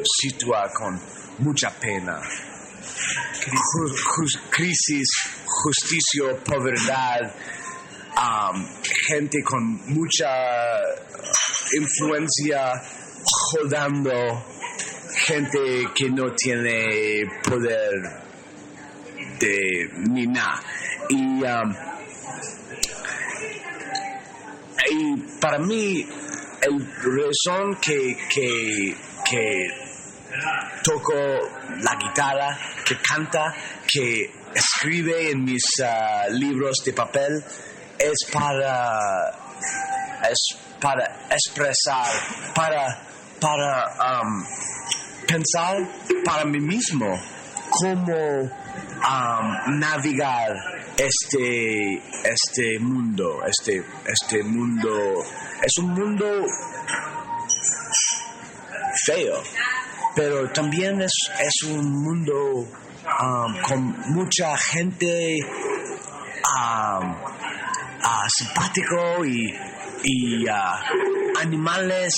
situación 0.04 0.70
con 0.74 1.00
mucha 1.38 1.70
pena. 1.70 2.20
Crisis, 4.50 5.09
justicia, 5.46 6.37
pobreza, 6.44 7.20
um, 8.16 8.66
gente 9.07 9.42
con 9.42 9.64
mucha 9.94 10.28
influencia 11.74 12.72
jodando, 13.24 14.44
gente 15.26 15.88
que 15.94 16.11
no 16.11 16.33
tiene 16.35 17.24
poder 17.42 18.28
de 19.38 19.90
ni 20.09 20.27
nada. 20.27 20.61
Y, 21.09 21.42
um, 21.42 21.74
para 25.40 25.59
mí, 25.59 26.07
el 26.62 26.87
razón 27.03 27.77
que, 27.81 28.16
que, 28.35 28.96
toco 30.83 31.14
la 31.14 31.94
guitarra, 31.96 32.59
que 32.85 32.96
canta, 33.01 33.55
que 33.87 34.31
escribe 34.55 35.31
en 35.31 35.44
mis 35.44 35.62
ah, 35.85 36.27
libros 36.31 36.83
de 36.85 36.92
papel, 36.92 37.44
es 37.98 38.24
para, 38.33 39.31
es 40.31 40.57
para 40.81 41.27
expresar, 41.31 42.07
para, 42.55 43.03
para 43.40 44.22
um, 44.22 44.44
pensar 45.27 45.77
para 46.24 46.44
mí 46.44 46.59
mismo 46.59 47.07
cómo 47.70 48.51
um, 48.99 49.79
navegar 49.79 50.55
este, 50.97 52.03
este 52.25 52.79
mundo, 52.81 53.41
este, 53.47 53.83
este 54.07 54.43
mundo, 54.43 55.25
es 55.63 55.79
un 55.79 55.91
mundo 55.95 56.27
feo, 59.07 59.43
pero 60.15 60.51
también 60.51 61.01
es, 61.01 61.13
es 61.41 61.63
un 61.69 62.03
mundo 62.03 62.69
um, 63.21 63.63
con 63.63 64.13
mucha 64.15 64.57
gente 64.57 65.39
um, 65.43 67.15
ah, 68.03 68.27
simpático 68.29 69.25
y, 69.25 69.55
y 70.03 70.49
ah, 70.49 70.81
animales 71.40 72.14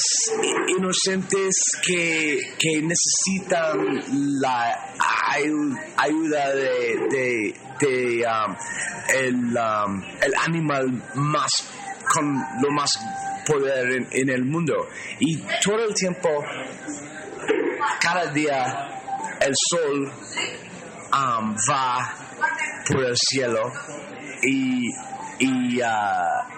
inocentes 0.69 1.55
que, 1.87 2.39
que 2.59 2.83
necesitan 2.83 4.03
la 4.41 4.95
ayu- 5.37 5.79
ayuda 5.97 6.55
de, 6.55 6.99
de, 7.11 7.55
de, 7.81 8.25
um, 8.27 8.57
el, 9.15 9.35
um, 9.57 10.03
el 10.23 10.35
animal 10.47 11.03
más 11.15 11.51
con 12.13 12.35
lo 12.63 12.71
más 12.73 12.99
poder 13.47 13.91
en, 13.93 14.09
en 14.11 14.31
el 14.31 14.45
mundo. 14.45 14.75
Y 15.21 15.39
todo 15.65 15.85
el 15.85 15.95
tiempo 15.95 16.29
cada 18.01 18.27
día 18.33 18.89
el 19.41 19.53
sol 19.55 20.13
um, 21.13 21.57
va 21.71 22.15
por 22.87 23.05
el 23.05 23.17
cielo 23.17 23.73
y, 24.43 24.89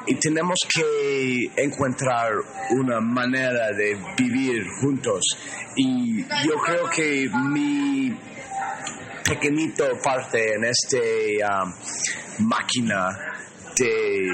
y, 0.07 0.14
tenemos 0.16 0.61
que 0.72 1.51
encontrar 1.57 2.33
una 2.70 3.01
manera 3.01 3.72
de 3.72 3.96
vivir 4.16 4.64
juntos 4.81 5.22
y 5.77 6.22
yo 6.22 6.55
creo 6.64 6.88
que 6.88 7.29
mi 7.51 8.16
pequeñito 9.25 9.85
parte 10.03 10.55
en 10.55 10.64
este 10.64 11.38
um, 11.44 12.46
máquina 12.46 13.16
de 13.77 14.29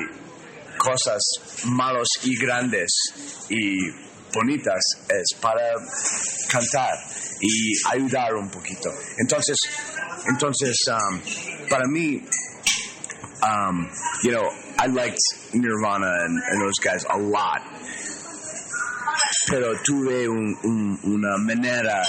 cosas 0.77 1.23
malos 1.67 2.09
y 2.25 2.37
grandes 2.37 3.47
y 3.49 3.77
bonitas 4.33 4.81
es 5.09 5.39
para 5.41 5.75
cantar 6.51 6.95
y 7.41 7.73
ayudar 7.93 8.35
un 8.35 8.51
poquito. 8.51 8.91
Entonces, 9.19 9.57
entonces 10.29 10.77
um, 10.89 11.21
para 11.69 11.85
mí, 11.89 12.23
um, 13.43 13.89
I 14.81 14.87
liked 14.87 15.19
Nirvana 15.55 16.07
and, 16.25 16.39
and 16.51 16.63
those 16.63 16.79
guys 16.83 17.05
a 17.11 17.19
lot, 17.19 17.63
pero 19.49 19.75
tuve 19.85 20.29
un- 20.29 20.57
un- 20.63 20.99
una 21.05 21.37
manera 21.39 22.03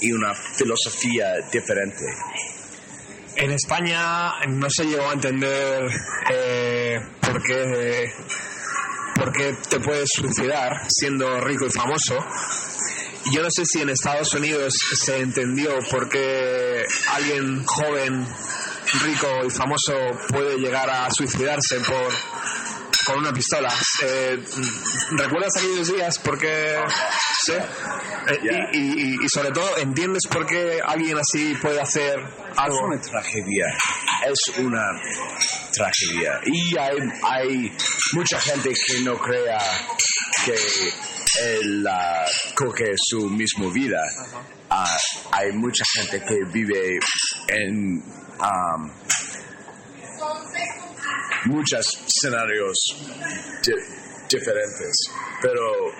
y 0.00 0.12
una 0.12 0.34
filosofía 0.34 1.36
diferente. 1.50 2.04
En 3.36 3.50
España 3.52 4.32
no 4.48 4.68
se 4.68 4.84
llegó 4.84 5.08
a 5.08 5.14
entender 5.14 5.88
eh, 6.30 6.98
por, 7.20 7.42
qué, 7.42 8.12
por 9.14 9.32
qué 9.32 9.54
te 9.70 9.80
puedes 9.80 10.10
suicidar 10.12 10.72
siendo 10.88 11.40
rico 11.40 11.64
y 11.66 11.70
famoso. 11.70 12.18
Yo 13.30 13.42
no 13.42 13.48
sé 13.50 13.62
si 13.64 13.80
en 13.80 13.90
Estados 13.90 14.32
Unidos 14.34 14.74
se 14.94 15.18
entendió 15.18 15.78
por 15.90 16.08
qué 16.08 16.84
alguien 17.12 17.64
joven, 17.64 18.26
rico 19.04 19.28
y 19.46 19.50
famoso 19.50 19.94
puede 20.28 20.56
llegar 20.58 20.90
a 20.90 21.08
suicidarse 21.10 21.78
por 21.80 22.12
con 23.04 23.18
una 23.18 23.32
pistola. 23.32 23.72
Eh, 24.04 24.38
¿Recuerdas 25.12 25.50
aquellos 25.56 25.88
días? 25.92 26.18
Porque 26.20 26.76
sí. 27.44 27.52
Eh, 27.52 28.68
y, 28.72 28.78
y- 28.78 29.24
y 29.24 29.28
sobre 29.28 29.50
todo, 29.50 29.76
¿entiendes 29.78 30.22
por 30.30 30.46
qué 30.46 30.80
alguien 30.84 31.18
así 31.18 31.52
puede 31.60 31.80
hacer 31.80 32.20
Es 32.20 32.58
algo? 32.58 32.78
una 32.84 33.00
tragedia, 33.00 33.66
es 34.24 34.58
una 34.58 34.82
tragedia. 35.72 36.40
Y 36.46 36.76
hay, 36.78 36.96
hay 37.24 37.76
mucha 38.12 38.38
gente 38.40 38.70
que 38.72 39.00
no 39.00 39.18
crea 39.18 39.58
que 40.44 40.54
él 41.40 41.86
ah, 41.88 42.24
coge 42.54 42.92
su 42.96 43.28
misma 43.30 43.72
vida. 43.72 44.00
Ah, 44.70 44.96
hay 45.32 45.52
mucha 45.52 45.84
gente 45.94 46.20
que 46.24 46.44
vive 46.52 46.98
en 47.48 48.02
um, 48.40 48.90
muchos 51.46 51.86
escenarios 52.06 52.96
di- 53.62 53.72
diferentes, 54.28 54.96
pero 55.40 55.92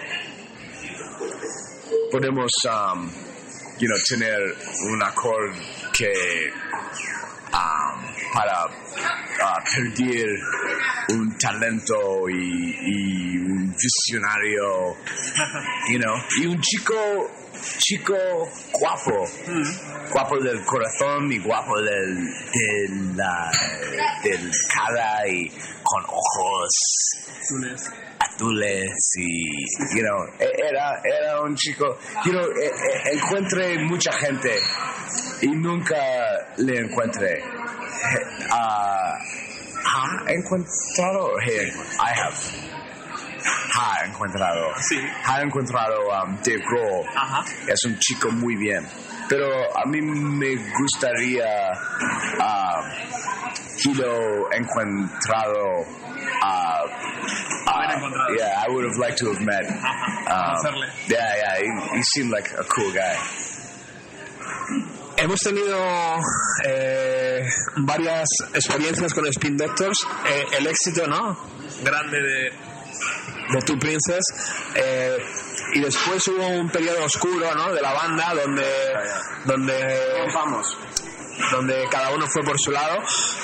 podemos 2.10 2.50
um, 2.66 3.10
you 3.78 3.88
know, 3.88 3.98
tener 4.08 4.38
un 4.90 5.02
acorde 5.02 5.58
que 5.92 6.50
um, 7.52 8.32
para 8.32 8.68
uh, 9.42 9.62
perder 9.74 10.28
un 11.10 11.36
talento 11.36 12.28
y, 12.28 12.34
y 12.34 13.38
un 13.38 13.74
visionario, 13.76 14.96
you 15.90 15.98
know, 15.98 16.14
y 16.40 16.46
un 16.46 16.60
chico, 16.60 16.94
chico 17.78 18.14
guapo, 18.72 19.28
guapo 20.10 20.38
del 20.38 20.64
corazón 20.64 21.30
y 21.32 21.38
guapo 21.38 21.80
del, 21.80 22.28
del, 24.22 24.50
cara 24.74 25.26
y 25.28 25.48
con 25.82 26.04
ojos 26.04 26.70
azules. 28.18 29.12
y 29.18 29.96
you 29.96 30.02
know 30.02 30.26
e- 30.38 30.68
era 30.68 31.00
era 31.04 31.40
un 31.42 31.54
chico 31.54 31.98
you 32.24 32.32
know 32.32 32.44
e- 32.44 32.66
e- 32.66 33.14
encuentré 33.14 33.78
mucha 33.84 34.12
gente 34.12 34.58
y 35.42 35.48
nunca 35.48 35.96
le 36.56 36.76
encontré 36.78 37.42
ah, 38.50 39.14
ha 39.94 40.32
encontrado, 40.32 41.30
hey, 41.44 41.70
I 42.00 42.12
have, 42.14 42.71
ha 43.78 44.04
encontrado, 44.06 44.72
Sí. 44.88 44.98
ha 45.24 45.40
encontrado 45.42 45.96
um, 46.08 46.36
Dave 46.42 46.62
Grohl. 46.68 47.06
Ajá. 47.14 47.44
Es 47.66 47.84
un 47.84 47.98
chico 47.98 48.30
muy 48.30 48.56
bien, 48.56 48.86
pero 49.28 49.46
a 49.76 49.84
mí 49.86 50.00
me 50.02 50.56
gustaría 50.78 51.44
ah, 52.40 52.80
Hilo 53.84 54.52
encontrado. 54.52 55.84
Haber 57.64 57.90
ah, 57.90 57.94
encontrado. 57.96 58.34
yeah, 58.36 58.64
I 58.66 58.70
would 58.70 58.84
have 58.84 58.98
liked 58.98 59.18
to 59.18 59.32
have 59.32 59.40
met. 59.40 59.64
Ajá, 59.64 60.68
um, 60.68 60.82
yeah, 61.08 61.34
yeah, 61.36 61.58
he, 61.60 61.96
he 61.96 62.02
seemed 62.02 62.30
like 62.30 62.50
a 62.58 62.64
cool 62.64 62.92
guy. 62.92 63.16
Hemos 65.16 65.40
tenido 65.40 65.76
eh, 66.64 67.44
varias 67.76 68.28
experiencias 68.54 69.12
con 69.14 69.26
Spin 69.26 69.56
Doctors. 69.56 69.98
Eh, 70.28 70.44
el 70.58 70.66
éxito, 70.66 71.06
¿no? 71.06 71.36
Grande 71.84 72.18
de, 72.20 72.52
de 73.52 73.62
Two 73.62 73.78
Princess. 73.78 74.24
Eh, 74.74 75.16
y 75.74 75.80
después 75.80 76.26
hubo 76.28 76.46
un 76.48 76.68
periodo 76.68 77.04
oscuro, 77.04 77.54
¿no? 77.54 77.72
De 77.72 77.80
la 77.80 77.92
banda 77.92 78.34
donde, 78.34 78.66
donde. 79.44 79.98
Donde 81.50 81.86
cada 81.90 82.10
uno 82.10 82.26
fue 82.26 82.42
por 82.42 82.58
su 82.58 82.70
lado, 82.70 82.98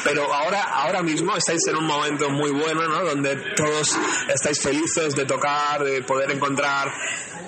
pero 0.05 0.33
ahora, 0.33 0.62
ahora 0.62 1.03
mismo 1.03 1.37
estáis 1.37 1.66
en 1.68 1.77
un 1.77 1.87
momento 1.87 2.29
muy 2.31 2.51
bueno, 2.51 2.88
¿no? 2.88 3.05
Donde 3.05 3.37
todos 3.57 3.96
estáis 4.29 4.61
felices 4.61 5.14
de 5.14 5.24
tocar, 5.24 5.83
de 5.83 6.03
poder 6.03 6.31
encontrar, 6.31 6.92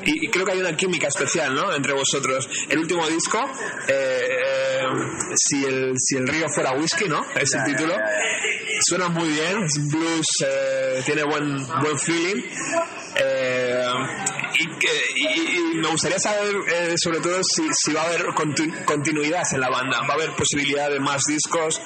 y, 0.05 0.27
y 0.27 0.29
creo 0.29 0.47
que 0.47 0.53
hay 0.53 0.61
una 0.61 0.77
química 0.77 1.09
especial, 1.09 1.55
¿no? 1.55 1.75
Entre 1.75 1.93
vosotros. 1.93 2.49
El 2.69 2.79
último 2.79 3.07
disco, 3.07 3.39
eh, 3.87 4.29
eh, 4.47 4.87
si, 5.35 5.65
el, 5.65 5.95
si 5.99 6.17
el 6.17 6.27
río 6.27 6.49
fuera 6.49 6.73
whisky, 6.73 7.07
¿no? 7.07 7.25
Es 7.35 7.53
el 7.55 7.65
título. 7.65 7.95
Suena 8.81 9.09
muy 9.09 9.29
bien, 9.29 9.63
es 9.63 9.89
blues, 9.91 10.27
eh, 10.47 11.03
tiene 11.05 11.23
buen, 11.25 11.67
buen 11.81 11.99
feeling. 11.99 12.43
Y, 14.61 15.25
y- 15.25 15.73
y 15.73 15.77
me 15.79 15.89
gustaría 15.89 16.19
saber, 16.19 16.55
eh, 16.73 16.95
sobre 17.03 17.21
todo, 17.21 17.41
si, 17.43 17.63
si 17.73 17.93
va 17.93 18.03
a 18.03 18.07
haber 18.07 18.23
contu- 18.35 18.85
continuidad 18.85 19.43
en 19.53 19.61
la 19.61 19.71
banda. 19.71 20.01
¿Va 20.03 20.09
a 20.09 20.15
haber 20.15 20.31
posibilidad 20.37 20.91
de 20.91 21.01
más 21.01 21.23
discos 21.29 21.81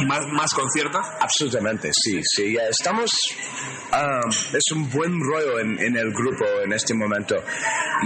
y 0.00 0.04
más, 0.04 0.26
más 0.32 0.52
conciertos? 0.52 1.00
Absolutamente, 1.20 1.90
sí, 1.92 2.20
sí. 2.22 2.52
ya 2.54 2.62
estamos. 2.68 3.10
um, 3.92 4.30
es 4.56 4.64
un 4.74 4.90
buen 4.90 5.18
rollo 5.20 5.60
en, 5.60 5.78
en 5.80 5.96
el 5.96 6.12
grupo 6.12 6.44
en 6.64 6.72
este 6.72 6.92
momento. 6.94 7.36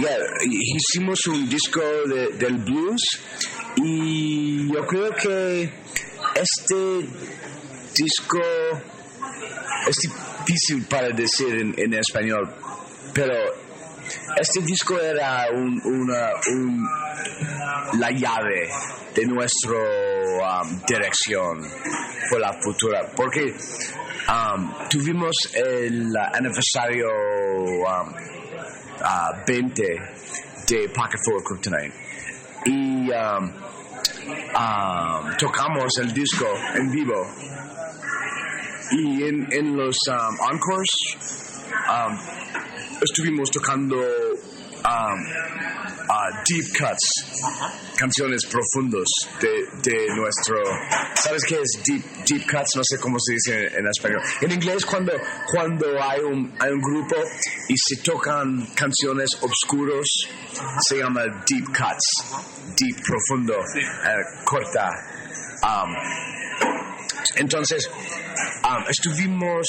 Ya 0.01 0.15
hicimos 0.43 1.25
un 1.27 1.49
disco 1.49 1.81
de- 2.07 2.29
del 2.37 2.57
blues 2.59 3.01
y 3.77 4.71
yo 4.73 4.85
creo 4.87 5.11
que 5.15 5.69
este 6.35 6.75
disco 7.95 8.39
es 9.87 9.97
difícil 9.97 10.85
para 10.87 11.09
decir 11.09 11.49
en, 11.55 11.73
en 11.77 11.93
español, 11.95 12.53
pero 13.13 13.33
este 14.39 14.61
disco 14.61 14.99
era 14.99 15.47
un- 15.53 15.81
una, 15.83 16.29
un- 16.51 16.87
la 17.99 18.09
llave 18.11 18.69
de 19.15 19.25
nuestra 19.25 20.61
dirección 20.87 21.61
por 22.29 22.39
la 22.39 22.53
futura, 22.61 23.01
porque 23.15 23.53
um, 24.29 24.71
tuvimos 24.89 25.35
el 25.53 26.09
aniversario 26.33 27.07
um, 27.09 28.13
ah, 29.03 29.31
20 29.45 29.83
de 30.67 30.89
Pocket 30.89 31.17
Full 31.25 31.43
Kryptonite. 31.43 31.93
Y 32.65 33.09
um, 33.11 33.51
um, 34.55 35.35
tocamos 35.37 35.97
el 35.99 36.13
disco 36.13 36.45
en 36.75 36.91
vivo. 36.91 37.27
Y 38.91 39.23
en, 39.23 39.47
en 39.51 39.75
los 39.77 39.95
um, 40.09 40.53
encores 40.53 40.89
um, 41.89 42.17
estuvimos 43.01 43.49
tocando 43.49 43.95
um, 43.97 45.19
uh, 46.09 46.43
deep 46.45 46.65
cuts, 46.77 47.25
canciones 47.97 48.45
profundos 48.45 49.07
de, 49.39 49.65
de 49.81 50.15
nuestro... 50.15 50.55
¿Sabes 51.15 51.43
qué 51.45 51.61
es 51.61 51.81
deep, 51.83 52.03
deep 52.25 52.45
cuts? 52.49 52.75
No 52.75 52.83
sé 52.83 52.99
cómo 52.99 53.17
se 53.19 53.33
dice 53.33 53.67
en, 53.67 53.79
en 53.79 53.87
español. 53.87 54.21
En 54.41 54.51
inglés 54.51 54.85
cuando, 54.85 55.13
cuando 55.51 55.85
hay, 56.01 56.21
un, 56.21 56.53
hay 56.59 56.71
un 56.71 56.81
grupo 56.81 57.15
y 57.67 57.75
se 57.77 58.01
tocan 58.03 58.67
canciones 58.75 59.37
obscuros, 59.41 60.07
se 60.87 60.97
llama 60.97 61.23
deep 61.47 61.65
cuts, 61.65 62.75
deep 62.77 63.01
profundo, 63.03 63.55
eh, 63.55 64.43
corta. 64.45 64.89
Um, 65.63 65.95
entonces, 67.35 67.89
um, 68.63 68.83
estuvimos 68.89 69.67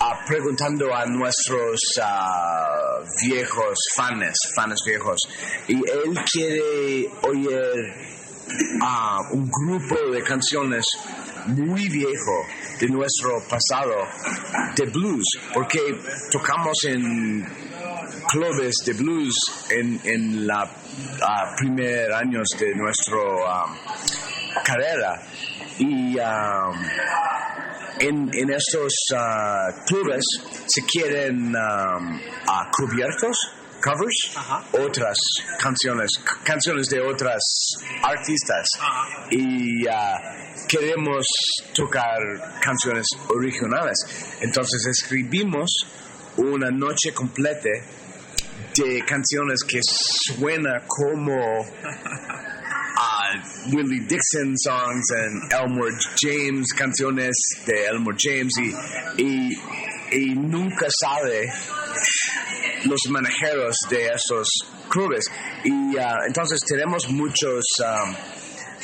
ah, 0.00 0.18
preguntando 0.26 0.94
a 0.94 1.06
nuestros 1.06 1.80
ah, 2.02 3.00
viejos 3.22 3.78
fans, 3.94 4.38
fans 4.54 4.80
viejos, 4.86 5.20
y 5.68 5.74
él 5.74 6.14
quiere 6.30 7.10
oír 7.22 7.94
ah, 8.82 9.20
un 9.32 9.50
grupo 9.50 9.96
de 10.10 10.22
canciones 10.22 10.84
muy 11.46 11.88
viejo 11.88 12.46
de 12.80 12.88
nuestro 12.88 13.42
pasado 13.48 13.94
de 14.74 14.86
blues, 14.86 15.24
porque 15.54 15.80
tocamos 16.30 16.84
en 16.84 17.46
clubes 18.28 18.74
de 18.84 18.92
blues 18.94 19.34
en, 19.70 20.00
en 20.04 20.46
la 20.46 20.68
primer 21.56 22.12
años 22.12 22.48
de 22.58 22.74
nuestro 22.74 23.46
ah, 23.46 23.66
carrera. 24.64 25.22
Y 25.78 26.16
en, 28.00 28.30
en 28.32 28.50
estos 28.50 28.92
ah, 29.14 29.68
clubes 29.86 30.24
se 30.66 30.82
quieren 30.84 31.48
um, 31.48 32.20
ah, 32.48 32.70
cubiertos 32.72 33.36
covers 33.80 34.32
otras 34.72 35.18
canciones 35.60 36.18
canciones 36.42 36.88
de 36.88 37.00
otras 37.00 37.42
artistas. 38.02 38.68
Y 39.30 39.86
ah, 39.88 40.18
queremos 40.68 41.26
tocar 41.74 42.18
canciones 42.60 43.06
originales. 43.28 43.96
Entonces 44.40 44.86
escribimos 44.86 45.70
una 46.36 46.70
noche 46.70 47.12
completa 47.14 47.70
de 48.74 49.02
canciones 49.06 49.60
que 49.66 49.80
suena 49.82 50.82
como 50.86 51.36
uh, 52.96 53.38
Willie 53.72 54.00
Dixon 54.06 54.56
songs 54.56 55.10
and 55.10 55.52
Elmore 55.52 55.90
James 56.16 56.72
canciones 56.72 57.36
de 57.66 57.86
Elmore 57.86 58.16
James 58.18 58.52
y, 58.58 59.52
y, 60.12 60.34
nunca 60.34 60.86
sabe 60.88 61.52
los 62.84 63.00
manejeros 63.10 63.76
de 63.90 64.06
esos 64.06 64.48
clubes. 64.88 65.26
Y 65.64 65.96
uh, 65.96 66.26
entonces 66.26 66.60
tenemos 66.66 67.08
muchos 67.10 67.64
um, 67.80 68.14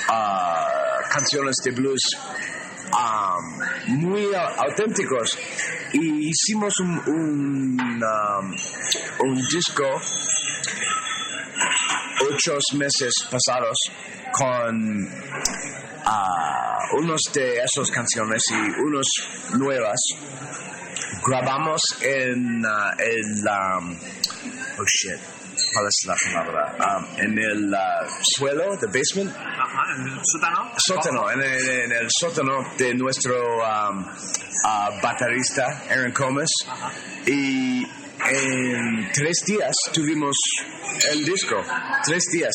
uh, 0.09 1.09
canciones 1.11 1.57
de 1.65 1.71
blues 1.71 2.03
um, 2.93 4.01
muy 4.01 4.35
auténticos. 4.35 5.39
Y 5.95 6.31
hicimos 6.31 6.81
un, 6.81 6.99
un, 7.07 8.03
um, 8.03 8.55
un 9.29 9.47
disco 9.49 10.01
ocho 12.31 12.59
meses 12.75 13.13
pasados 13.31 13.79
con 14.33 15.09
ah, 16.05 16.79
unos 16.99 17.23
de 17.33 17.57
esas 17.57 17.91
canciones 17.91 18.43
y 18.51 18.81
unos 18.81 19.07
nuevas. 19.59 20.01
Grabamos 21.27 21.81
en 22.01 22.65
ah, 22.67 22.95
el... 22.99 23.47
um, 23.47 23.99
oh 24.79 24.85
shit. 24.85 25.21
¿Cuál 25.75 25.87
es 25.87 26.07
la 26.07 26.17
palabra? 26.17 26.75
Um, 26.79 27.21
en 27.21 27.39
el 27.39 27.75
ah, 27.75 28.07
suelo, 28.23 28.77
the 28.79 28.87
basement, 28.87 29.35
Ajá, 29.37 29.95
en 29.97 30.09
el 30.09 30.21
sótano. 30.25 30.73
sótano, 30.79 31.31
en 31.31 31.43
el, 31.43 31.69
en 31.69 31.93
el 31.93 32.09
sótano 32.11 32.73
de 32.77 32.95
nuestro 32.95 33.59
um, 33.59 34.05
ah, 34.65 34.91
baterista 35.03 35.83
Aaron 35.91 36.13
Comas. 36.13 36.51
Y 37.27 37.87
en 38.31 39.11
tres 39.13 39.39
días 39.47 39.75
tuvimos 39.93 40.37
el 41.11 41.25
disco. 41.25 41.57
Tres 42.05 42.25
días. 42.33 42.55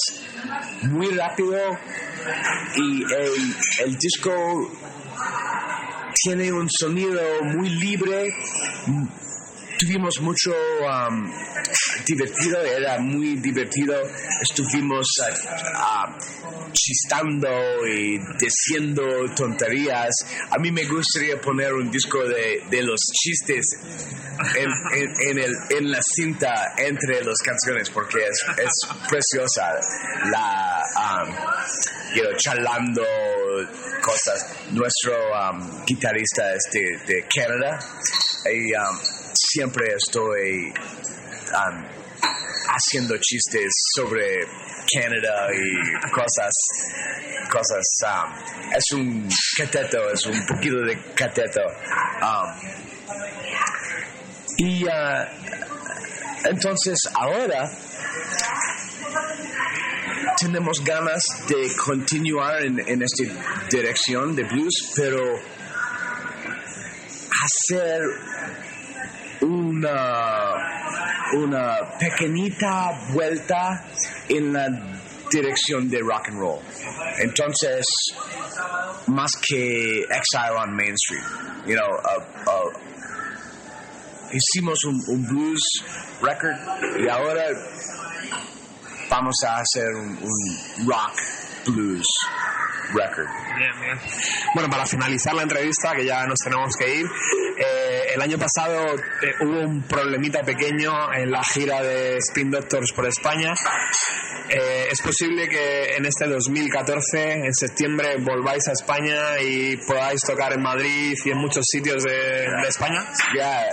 Muy 0.83 1.07
rápido. 1.07 1.57
Y 2.75 3.03
el, 3.03 3.55
el 3.85 3.97
disco 3.97 4.31
tiene 6.23 6.51
un 6.51 6.67
sonido 6.69 7.21
muy 7.43 7.69
libre. 7.69 8.33
Tuvimos 9.79 10.19
mucho 10.21 10.51
um, 10.51 11.31
divertido, 12.05 12.61
era 12.61 12.97
muy 12.99 13.35
divertido. 13.35 13.93
Estuvimos 14.41 15.07
ah, 15.75 16.17
chistando 16.73 17.47
y 17.87 18.17
diciendo 18.39 19.03
tonterías. 19.35 20.13
A 20.49 20.57
mí 20.59 20.71
me 20.71 20.83
gustaría 20.85 21.39
poner 21.39 21.73
un 21.73 21.91
disco 21.91 22.23
de, 22.23 22.63
de 22.71 22.81
los 22.81 22.99
chistes 23.13 23.65
en, 24.55 24.69
en- 24.99 25.13
en 25.29 25.39
el, 25.39 25.53
en 25.69 25.91
la 25.91 25.99
cinta 26.01 26.73
entre 26.77 27.23
las 27.23 27.37
canciones 27.43 27.89
porque 27.91 28.19
es, 28.19 28.45
es 28.57 28.89
preciosa. 29.07 29.73
La, 30.31 30.81
um, 31.25 31.35
charlando 32.37 33.03
cosas. 34.01 34.45
Nuestro 34.71 35.13
um, 35.33 35.85
guitarrista 35.85 36.53
es 36.53 36.63
de, 36.71 37.13
de 37.13 37.25
Canadá 37.33 37.79
y 38.45 38.73
siempre 39.49 39.87
estoy 39.95 40.73
um, 41.53 41.83
haciendo 42.67 43.17
chistes 43.17 43.71
sobre 43.95 44.45
Canadá 44.93 45.47
y 45.53 46.09
cosas 46.11 46.53
cosas 47.49 47.85
um, 48.03 48.73
es 48.75 48.91
un 48.91 49.29
cateto 49.57 50.11
es 50.11 50.25
un 50.25 50.45
poquito 50.45 50.77
de 50.81 50.97
cateto 51.13 51.61
um, 52.21 52.49
y 54.57 54.83
uh, 54.85 55.25
entonces 56.45 56.97
ahora 57.13 57.69
tenemos 60.39 60.83
ganas 60.83 61.23
de 61.47 61.73
continuar 61.85 62.63
en, 62.63 62.79
en 62.79 63.01
esta 63.01 63.23
dirección 63.69 64.35
de 64.35 64.43
blues 64.43 64.91
pero 64.95 65.21
hacer 67.43 68.01
una 69.41 70.77
una 71.33 71.97
pequeñita 71.99 73.09
vuelta 73.11 73.83
en 74.29 74.53
la 74.53 74.67
dirección 75.29 75.89
de 75.89 75.99
rock 75.99 76.29
and 76.29 76.39
roll. 76.39 76.61
Entonces, 77.19 77.85
más 79.07 79.31
que 79.41 80.03
Exile 80.03 80.55
on 80.57 80.75
Main 80.75 80.93
Street, 80.93 81.23
you 81.65 81.75
know, 81.75 81.87
hicimos 84.31 84.83
un, 84.85 85.03
un, 85.07 85.27
blues 85.27 85.83
record 86.21 86.55
y 86.99 87.09
ahora 87.09 87.45
vamos 89.09 89.35
a 89.45 89.57
hacer 89.57 89.87
un 89.93 90.87
rock 90.87 91.46
blues 91.67 92.07
record. 92.93 93.27
Bien, 93.57 93.79
bien. 93.81 93.99
Bueno, 94.53 94.69
para 94.69 94.85
finalizar 94.85 95.33
la 95.33 95.43
entrevista, 95.43 95.95
que 95.95 96.05
ya 96.05 96.25
nos 96.25 96.39
tenemos 96.39 96.75
que 96.77 96.95
ir, 96.95 97.05
eh, 97.05 98.13
el 98.15 98.21
año 98.21 98.37
pasado 98.37 98.95
eh, 98.95 99.33
hubo 99.41 99.61
un 99.61 99.83
problemita 99.83 100.43
pequeño 100.43 101.13
en 101.13 101.31
la 101.31 101.43
gira 101.43 101.81
de 101.81 102.17
Spin 102.17 102.51
Doctors 102.51 102.91
por 102.93 103.07
España. 103.07 103.53
Eh, 104.49 104.87
es 104.91 105.01
posible 105.01 105.49
que 105.49 105.95
en 105.97 106.05
este 106.05 106.27
2014, 106.27 107.45
en 107.45 107.53
septiembre, 107.53 108.17
volváis 108.19 108.67
a 108.67 108.71
España 108.71 109.39
y 109.41 109.75
podáis 109.77 110.21
tocar 110.21 110.53
en 110.53 110.61
Madrid 110.61 111.17
y 111.25 111.29
en 111.29 111.37
muchos 111.37 111.65
sitios 111.67 112.03
de, 112.03 112.11
de 112.11 112.67
España. 112.67 113.05
Yeah, 113.33 113.65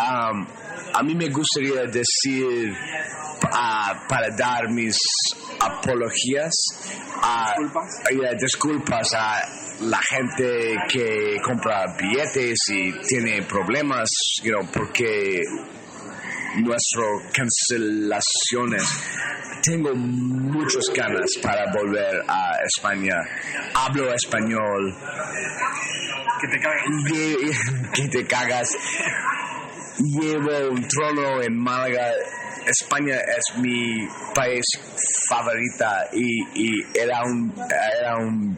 um, 0.00 0.46
a 0.94 1.02
mí 1.02 1.14
me 1.14 1.28
gustaría 1.28 1.82
decir 1.84 2.72
uh, 2.72 4.08
para 4.08 4.28
dar 4.36 4.70
mis 4.70 4.98
apologías, 5.60 6.52
uh, 7.16 8.36
Disculpas. 8.40 9.14
a 9.14 9.42
la 9.80 10.00
gente 10.00 10.76
que 10.88 11.36
compra 11.42 11.96
billetes 11.98 12.68
y 12.70 12.92
tiene 13.06 13.42
problemas, 13.42 14.10
you 14.42 14.52
know, 14.52 14.66
porque 14.72 15.40
nuestras 16.56 17.22
cancelaciones. 17.32 18.82
Tengo 19.62 19.94
muchas 19.94 20.84
ganas 20.94 21.30
para 21.40 21.72
volver 21.72 22.22
a 22.26 22.56
España. 22.66 23.14
Hablo 23.74 24.12
español. 24.12 24.94
Que 26.40 26.48
te 26.48 26.60
que 27.94 28.08
te 28.08 28.26
cagas. 28.26 28.68
Llevo 29.98 30.70
un 30.70 30.86
trono 30.88 31.42
en 31.42 31.56
Málaga. 31.58 32.12
España 32.66 33.16
es 33.16 33.58
mi 33.58 34.06
país 34.34 34.64
favorita 35.28 36.08
y, 36.12 36.80
era 36.96 37.22
un 37.24 37.52
era 37.58 38.16
un 38.18 38.56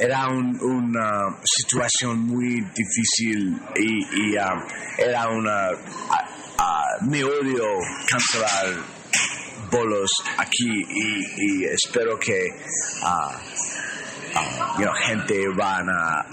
era 0.00 0.28
un- 0.28 0.58
una 0.62 1.36
situación 1.44 2.20
muy 2.20 2.60
difícil 2.74 3.60
y, 3.76 4.36
um, 4.38 4.62
era 4.96 5.28
una 5.28 5.70
me 7.02 7.22
odio 7.24 7.64
cancelar 8.08 8.74
bolos 9.70 10.10
aquí 10.38 10.66
y, 10.88 11.64
espero 11.66 12.18
que 12.18 12.48
you 14.78 14.84
know, 14.84 14.94
gente 15.06 15.46
van 15.56 15.88
a 15.90 16.24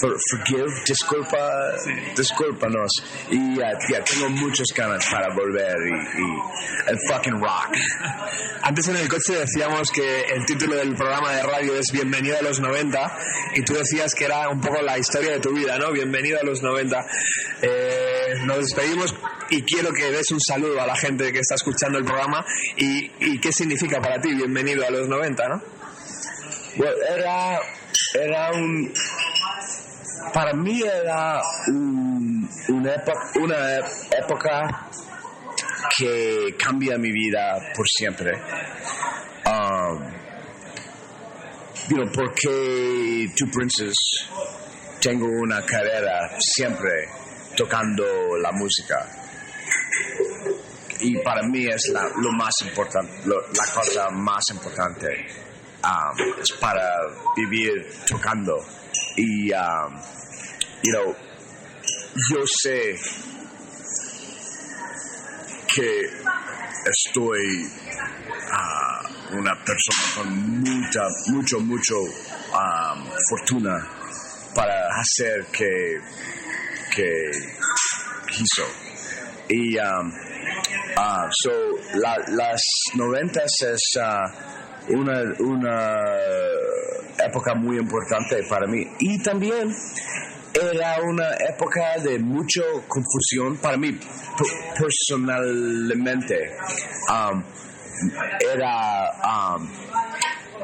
for- 0.00 0.16
forgive, 0.30 0.72
disculpa, 0.86 1.72
discúlpanos. 2.16 2.90
Y 3.30 3.60
ah, 3.60 3.72
ya 3.90 4.02
tengo 4.04 4.28
muchas 4.30 4.66
ganas 4.74 5.04
para 5.10 5.34
volver 5.34 5.76
y, 5.86 6.20
y 6.22 6.90
el 6.90 6.98
fucking 7.08 7.40
rock. 7.40 7.76
Antes 8.62 8.88
en 8.88 8.96
el 8.96 9.08
coche 9.08 9.34
decíamos 9.38 9.90
que 9.90 10.20
el 10.22 10.44
título 10.46 10.76
del 10.76 10.94
programa 10.94 11.32
de 11.32 11.42
radio 11.42 11.74
es 11.76 11.90
Bienvenido 11.92 12.38
a 12.38 12.42
los 12.42 12.60
90 12.60 13.18
y 13.54 13.62
tú 13.62 13.74
decías 13.74 14.14
que 14.14 14.24
era 14.24 14.48
un 14.48 14.60
poco 14.60 14.80
la 14.82 14.98
historia 14.98 15.30
de 15.32 15.40
tu 15.40 15.52
vida, 15.52 15.78
¿no? 15.78 15.92
Bienvenido 15.92 16.38
a 16.40 16.44
los 16.44 16.62
90. 16.62 17.06
Eh, 17.62 18.34
nos 18.44 18.58
despedimos 18.58 19.14
y 19.50 19.62
quiero 19.62 19.92
que 19.92 20.10
des 20.10 20.30
un 20.30 20.40
saludo 20.40 20.80
a 20.80 20.86
la 20.86 20.96
gente 20.96 21.32
que 21.32 21.38
está 21.40 21.54
escuchando 21.54 21.98
el 21.98 22.04
programa 22.04 22.44
y, 22.76 23.10
y 23.20 23.40
qué 23.40 23.52
significa 23.52 24.00
para 24.00 24.20
ti 24.20 24.34
Bienvenido 24.34 24.86
a 24.86 24.90
los 24.90 25.08
90, 25.08 25.48
¿no? 25.48 25.62
Well, 26.76 26.94
era, 27.16 27.58
era 28.14 28.52
un. 28.52 28.92
Para 30.32 30.52
mí 30.52 30.82
era 30.82 31.40
un- 31.68 32.48
una, 32.68 32.94
época, 34.10 34.88
que 35.96 36.54
cambia 36.58 36.98
mi 36.98 37.10
vida 37.10 37.58
por 37.74 37.86
siempre. 37.88 38.32
Um, 39.46 40.18
porque 42.14 43.26
Two 43.36 43.48
Princes 43.50 43.94
tengo 45.00 45.26
una 45.26 45.62
carrera 45.64 46.30
siempre 46.38 47.08
tocando 47.56 48.04
la 48.42 48.52
música. 48.52 49.06
Y 51.00 51.16
para 51.18 51.42
mí 51.44 51.66
es 51.66 51.88
la, 51.92 52.08
lo 52.20 52.32
más 52.32 52.54
importante, 52.62 53.12
la 53.26 53.72
cosa 53.72 54.10
más 54.10 54.42
importante 54.50 55.06
um, 55.84 56.40
es 56.42 56.52
para 56.60 56.84
vivir 57.36 57.86
tocando. 58.06 58.56
Y, 59.18 59.52
um, 59.52 60.00
you 60.84 60.92
know, 60.92 61.14
yo 62.30 62.44
sé 62.62 62.94
que 65.74 66.02
estoy 66.86 67.68
ah, 68.52 69.02
una 69.32 69.54
persona 69.64 70.14
con 70.14 70.60
mucha, 70.60 71.08
mucho, 71.32 71.60
mucho 71.60 72.00
um, 72.00 73.04
fortuna 73.28 73.76
para 74.54 74.88
hacer 75.00 75.46
que, 75.52 76.00
que 76.94 77.30
hizo. 78.40 78.64
Y 79.48 79.78
um, 79.78 80.12
ah, 80.96 81.26
so, 81.42 81.50
la- 81.94 82.24
las 82.28 82.62
noventas 82.94 83.50
es 83.62 83.96
ah, 84.00 84.24
una, 84.90 85.22
una 85.40 86.00
época 87.24 87.54
muy 87.54 87.78
importante 87.78 88.42
para 88.48 88.66
mí. 88.66 88.86
Y 88.98 89.22
también 89.22 89.74
era 90.54 91.00
una 91.02 91.28
época 91.48 91.98
de 92.02 92.18
mucha 92.18 92.62
confusión 92.86 93.56
para 93.58 93.76
mí 93.76 93.98
personalmente. 94.78 96.56
Um, 97.08 97.42
era 98.40 99.56
um, 99.56 99.68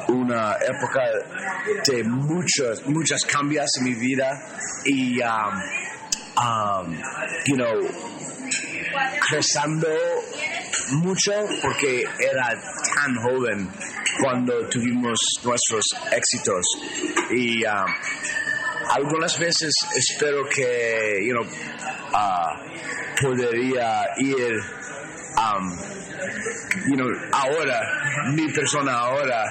una 0.08 0.54
época 0.54 1.02
de 1.86 2.04
muchos, 2.04 2.86
muchos 2.86 3.24
cambios 3.24 3.66
en 3.78 3.84
mi 3.84 3.94
vida 3.94 4.30
y, 4.84 5.20
um, 5.20 6.96
you 7.46 7.56
know, 7.56 7.80
creciendo 9.28 9.88
mucho 10.92 11.32
porque 11.62 12.04
era 12.18 12.48
tan 12.94 13.14
joven 13.16 13.68
cuando 14.20 14.68
tuvimos 14.68 15.18
nuestros 15.42 15.84
éxitos. 16.12 16.64
Y 17.30 17.64
um, 17.64 17.86
algunas 18.90 19.38
veces 19.38 19.72
espero 19.96 20.44
que 20.48 21.26
you 21.26 21.34
know, 21.34 21.46
ah, 22.12 22.60
podría 23.20 24.04
ir 24.18 24.52
you 26.86 26.96
know, 26.96 27.08
ahora 27.32 27.80
mi 28.32 28.48
persona 28.52 28.92
ahora 28.92 29.44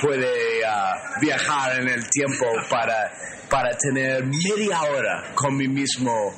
puede 0.00 0.64
ah, 0.64 0.94
viajar 1.20 1.80
en 1.80 1.88
el 1.88 2.08
tiempo 2.08 2.46
para 2.68 3.12
para 3.48 3.76
tener 3.76 4.24
media 4.24 4.80
hora 4.82 5.24
con 5.34 5.56
mí 5.56 5.66
mismo 5.66 6.32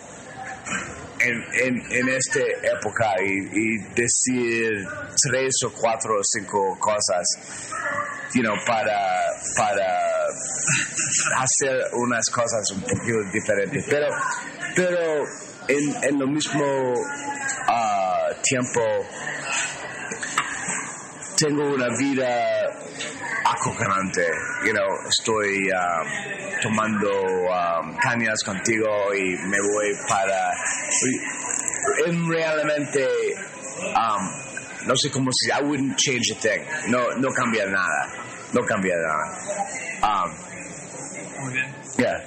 en, 1.25 1.45
en, 1.55 1.93
en 1.93 2.09
esta 2.09 2.41
época 2.41 3.15
y, 3.23 3.79
decir 3.95 4.87
tres 5.23 5.55
o 5.65 5.73
cuatro 5.73 6.19
o 6.19 6.25
cinco 6.25 6.77
cosas 6.79 7.27
you 8.35 8.43
know, 8.43 8.55
para, 8.67 9.31
para 9.57 9.87
hacer 11.39 11.83
unas 11.95 12.29
cosas 12.31 12.71
un 12.75 12.81
poquito 12.83 13.23
diferentes. 13.33 13.85
Pero, 13.89 14.07
pero 14.75 15.25
en, 15.69 16.05
en 16.05 16.19
lo 16.19 16.27
mismo 16.27 16.95
ah, 17.69 18.29
tiempo 18.43 18.81
tengo 21.43 21.75
una 21.75 21.89
vida 21.99 22.71
acojonante. 23.45 24.25
You 24.65 24.73
know, 24.73 24.87
estoy 25.09 25.71
um, 25.73 26.07
tomando 26.63 27.11
um, 27.11 27.97
cañas 27.99 28.45
contigo 28.45 29.13
y 29.13 29.37
me 29.49 29.59
voy 29.61 29.93
para... 30.09 30.53
En 32.07 32.29
realmente, 32.29 33.09
um, 33.97 34.87
no 34.87 34.95
sé 34.95 35.11
cómo 35.11 35.31
se 35.33 35.51
I 35.51 35.63
wouldn't 35.63 35.97
change 35.97 36.31
a 36.31 36.37
thing. 36.37 36.63
No, 36.89 37.11
no 37.19 37.29
cambia 37.35 37.67
nada. 37.67 38.09
No 38.53 38.63
cambia 38.63 38.95
nada. 38.95 39.27
Um, 40.03 40.31
Muy 41.43 41.55
bien. 41.55 41.75
yeah. 41.99 42.23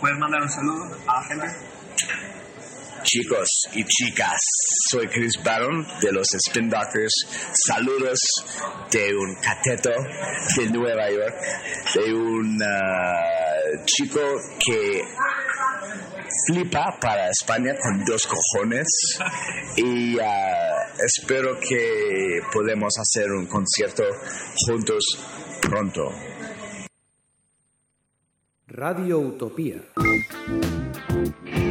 ¿Puedes 0.00 0.18
mandar 0.18 0.42
un 0.42 0.48
saludo 0.48 0.96
a 1.08 1.20
la 1.20 1.22
gente? 1.24 1.46
Chicos 3.02 3.62
y 3.72 3.84
chicas, 3.84 4.40
soy 4.90 5.08
Chris 5.08 5.32
Barron 5.42 5.86
de 6.00 6.12
los 6.12 6.26
Spin 6.34 6.68
Doctors. 6.68 7.26
Saludos 7.66 8.20
de 8.90 9.14
un 9.14 9.34
cateto 9.36 9.90
de 10.56 10.70
Nueva 10.70 11.10
York, 11.10 11.34
de 11.94 12.14
un 12.14 12.58
ah, 12.62 13.82
chico 13.86 14.20
que 14.64 15.02
flipa 16.46 16.98
para 17.00 17.30
España 17.30 17.72
con 17.82 18.04
dos 18.04 18.26
cojones 18.26 18.86
y 19.76 20.18
ah, 20.20 20.92
espero 21.04 21.58
que 21.58 22.40
podamos 22.52 22.94
hacer 22.98 23.30
un 23.32 23.46
concierto 23.46 24.04
juntos 24.66 25.04
pronto. 25.62 26.12
Radio 28.68 29.18
Utopía. 29.18 29.82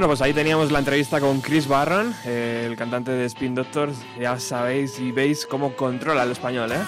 Bueno, 0.00 0.12
pues 0.12 0.22
ahí 0.22 0.32
teníamos 0.32 0.72
la 0.72 0.78
entrevista 0.78 1.20
con 1.20 1.42
Chris 1.42 1.68
Barron, 1.68 2.14
eh, 2.24 2.64
el 2.66 2.74
cantante 2.74 3.10
de 3.10 3.26
Spin 3.26 3.54
Doctors. 3.54 3.98
Ya 4.18 4.40
sabéis 4.40 4.98
y 4.98 5.12
veis 5.12 5.44
cómo 5.44 5.76
controla 5.76 6.22
el 6.22 6.30
español, 6.30 6.72
¿eh? 6.72 6.78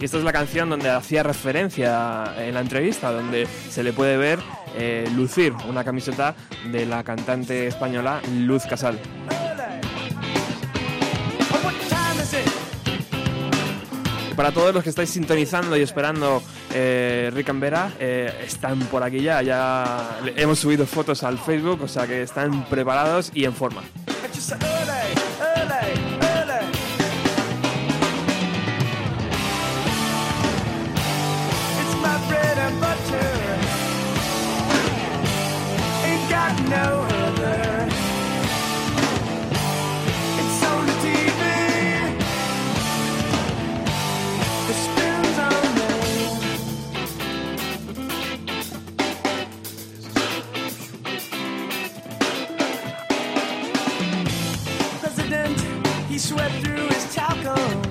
Y 0.00 0.04
esta 0.04 0.18
es 0.18 0.24
la 0.24 0.32
canción 0.32 0.68
donde 0.68 0.90
hacía 0.90 1.22
referencia 1.22 2.34
en 2.38 2.54
la 2.54 2.60
entrevista, 2.60 3.12
donde 3.12 3.46
se 3.46 3.84
le 3.84 3.92
puede 3.92 4.16
ver 4.16 4.40
eh, 4.74 5.08
lucir 5.14 5.52
una 5.68 5.84
camiseta 5.84 6.34
de 6.72 6.86
la 6.86 7.04
cantante 7.04 7.68
española 7.68 8.20
Luz 8.32 8.64
Casal. 8.64 8.98
Para 14.34 14.50
todos 14.50 14.74
los 14.74 14.82
que 14.82 14.90
estáis 14.90 15.10
sintonizando 15.10 15.76
y 15.76 15.82
esperando 15.82 16.42
eh, 16.72 17.30
Rick 17.34 17.50
and 17.50 17.60
Vera, 17.60 17.92
eh, 17.98 18.44
están 18.44 18.78
por 18.80 19.02
aquí 19.02 19.20
ya, 19.20 19.42
ya 19.42 20.18
hemos 20.36 20.58
subido 20.58 20.86
fotos 20.86 21.22
al 21.22 21.38
Facebook, 21.38 21.82
o 21.82 21.88
sea 21.88 22.06
que 22.06 22.22
están 22.22 22.64
preparados 22.66 23.30
y 23.34 23.44
en 23.44 23.54
forma. 23.54 23.82
President, 36.68 37.17
swept 56.18 56.52
through 56.64 56.88
his 56.88 57.04
tacos. 57.14 57.87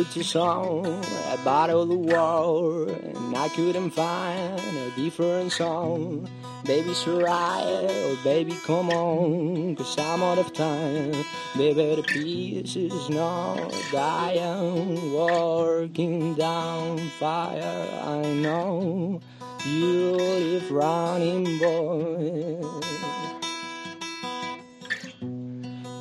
Wrote 0.00 0.16
a 0.16 0.24
song 0.24 1.04
about 1.30 1.68
all 1.68 1.84
the 1.84 1.94
war, 1.94 2.88
and 2.88 3.36
I 3.36 3.48
couldn't 3.50 3.90
find 3.90 4.58
a 4.58 4.90
different 4.96 5.52
song. 5.52 6.26
Baby, 6.64 6.90
Soraya, 6.90 7.86
oh 7.90 8.18
baby, 8.24 8.56
come 8.64 8.88
on, 8.88 9.76
cause 9.76 9.98
I'm 9.98 10.22
out 10.22 10.38
of 10.38 10.54
time. 10.54 11.12
Baby, 11.54 11.96
the 11.96 12.02
peace 12.02 12.76
is 12.76 13.10
not 13.10 13.74
dying, 13.92 15.12
working 15.12 16.34
down 16.34 16.96
fire. 17.18 17.88
I 18.02 18.22
know 18.32 19.20
you 19.66 20.12
live 20.12 20.70
running, 20.70 21.58
boy. 21.58 22.89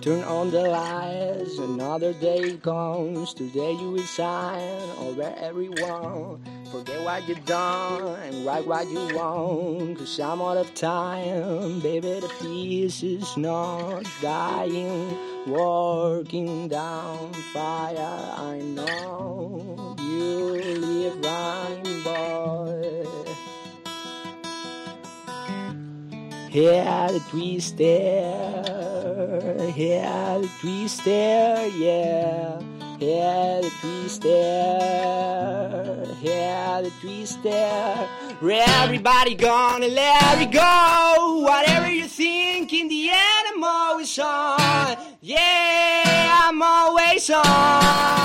Turn 0.10 0.24
on 0.24 0.50
the 0.50 0.62
lights, 0.62 1.60
another 1.60 2.14
day 2.14 2.58
comes. 2.58 3.32
Today 3.32 3.74
you 3.74 3.92
will 3.92 4.02
shine 4.02 4.90
over 4.98 5.32
everyone. 5.38 6.42
Forget 6.72 7.04
what 7.04 7.30
you 7.30 7.36
done 7.46 8.20
and 8.24 8.44
write 8.44 8.66
what 8.66 8.90
you 8.90 9.16
want. 9.16 10.00
Cause 10.00 10.20
I'm 10.20 10.42
out 10.42 10.58
of 10.58 10.74
time, 10.74 11.80
baby. 11.82 12.22
The 12.22 12.32
peace 12.42 13.04
is 13.04 13.38
not 13.38 14.04
dying. 14.20 15.16
Working 15.46 16.70
down 16.70 17.32
fire, 17.54 18.34
I 18.36 18.62
know 18.64 19.96
you 20.00 20.74
live 20.74 21.24
running, 21.24 22.02
boy. 22.02 23.09
The 26.52 27.22
twister, 27.30 27.86
the 29.56 30.50
twister, 30.60 31.68
yeah. 31.78 32.60
The 33.00 33.72
twister, 33.80 34.30
the 36.24 36.92
twister. 37.02 38.08
Everybody 38.42 39.36
gonna 39.36 39.90
let 39.90 40.42
it 40.42 40.52
go. 40.52 41.40
Whatever 41.44 41.92
you 41.92 42.08
think, 42.08 42.74
in 42.74 42.88
the 42.88 43.10
end, 43.12 43.48
I'm 43.54 43.64
always 43.64 44.18
on. 44.18 44.98
Yeah, 45.22 46.48
I'm 46.48 46.60
always 46.62 47.30
on. 47.30 48.20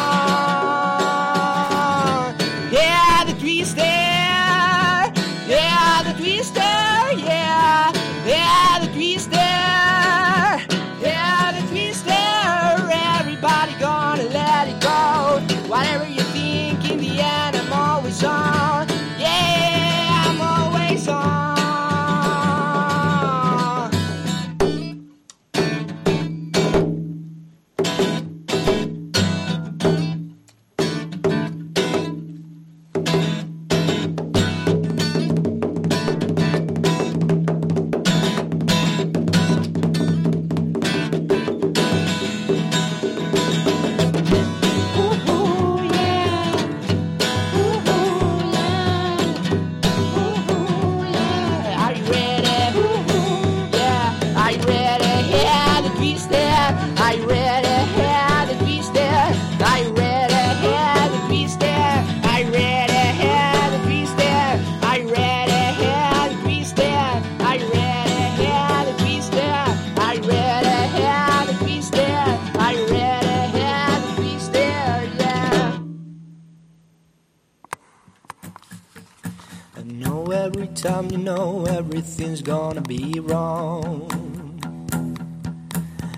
Time 80.84 81.10
you 81.10 81.16
know 81.16 81.64
everything's 81.64 82.42
gonna 82.42 82.82
be 82.82 83.18
wrong. 83.18 84.06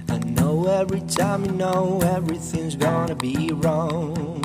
I 0.09 0.19
know 0.19 0.67
every 0.67 1.03
time 1.03 1.45
you 1.45 1.53
know 1.53 2.01
everything's 2.03 2.75
gonna 2.75 3.15
be 3.15 3.53
wrong. 3.53 4.43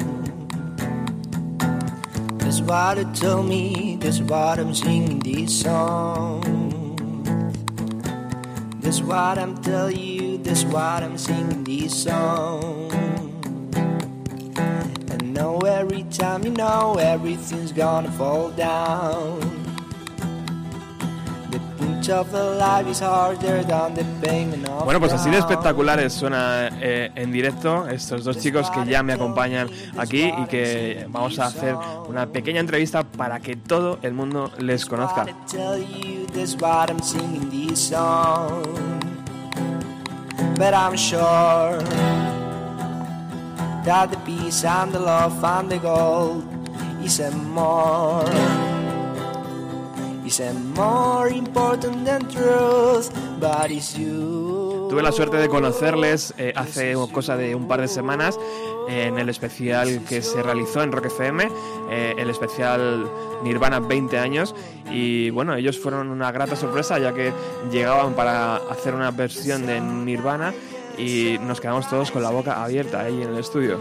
That's 2.38 2.62
what 2.62 3.00
it 3.00 3.16
told 3.16 3.48
me, 3.48 3.98
that's 4.00 4.20
what 4.20 4.60
I'm 4.60 4.76
singing 4.76 5.22
this 5.22 5.62
song. 5.62 6.44
That's 8.80 9.02
what 9.02 9.40
I'm 9.40 9.60
telling 9.64 9.98
you, 9.98 10.38
that's 10.38 10.66
what 10.66 11.02
I'm 11.02 11.18
singing 11.18 11.64
this 11.64 12.04
song. 12.04 12.92
I 15.10 15.18
know 15.24 15.62
every 15.62 16.04
time 16.04 16.44
you 16.44 16.52
know 16.52 16.98
everything's 17.00 17.72
gonna 17.72 18.12
fall 18.12 18.52
down. 18.52 19.61
Bueno, 24.84 25.00
pues 25.00 25.14
así 25.14 25.30
de 25.30 25.38
espectaculares 25.38 26.14
suena 26.14 26.70
eh, 26.82 27.12
en 27.16 27.32
directo 27.32 27.88
estos 27.88 28.24
dos 28.24 28.38
chicos 28.38 28.70
que 28.72 28.86
ya 28.86 29.04
me 29.04 29.14
acompañan 29.14 29.70
aquí 29.98 30.24
y 30.26 30.46
que 30.46 31.06
vamos 31.10 31.40
a 31.40 31.46
hacer 31.46 31.76
una 32.08 32.28
pequeña 32.28 32.60
entrevista 32.60 33.04
para 33.04 33.40
que 33.40 33.56
todo 33.56 34.00
el 34.02 34.14
mundo 34.14 34.52
les 34.60 34.86
conozca. 34.86 35.26
More 50.40 51.28
important 51.28 52.06
than 52.06 52.22
truth, 52.30 53.12
but 53.42 53.70
it's 53.70 53.98
you. 53.98 54.88
Tuve 54.90 55.04
la 55.04 55.12
suerte 55.12 55.36
de 55.36 55.50
conocerles 55.50 56.34
eh, 56.38 56.54
hace 56.56 56.94
cosa 57.12 57.36
de 57.36 57.54
un 57.54 57.68
par 57.68 57.82
de 57.82 57.90
semanas 57.90 58.40
eh, 58.88 59.08
en 59.08 59.20
el 59.20 59.28
especial 59.28 60.02
que 60.08 60.22
se 60.22 60.42
realizó 60.42 60.84
en 60.84 60.94
Rock 60.94 61.08
FM, 61.08 61.50
eh, 61.90 62.16
el 62.18 62.30
especial 62.30 63.12
Nirvana 63.44 63.82
20 63.82 64.20
años. 64.20 64.56
Y 64.90 65.32
bueno, 65.32 65.54
ellos 65.56 65.78
fueron 65.78 66.10
una 66.10 66.32
grata 66.32 66.56
sorpresa 66.56 66.98
ya 66.98 67.14
que 67.14 67.34
llegaban 67.70 68.14
para 68.14 68.56
hacer 68.56 68.96
una 68.96 69.12
versión 69.12 69.66
de 69.66 69.82
Nirvana 69.82 70.54
y 70.98 71.40
nos 71.42 71.60
quedamos 71.60 71.90
todos 71.90 72.10
con 72.10 72.24
la 72.24 72.30
boca 72.30 72.64
abierta 72.64 73.02
ahí 73.02 73.22
en 73.22 73.32
el 73.32 73.38
estudio. 73.38 73.80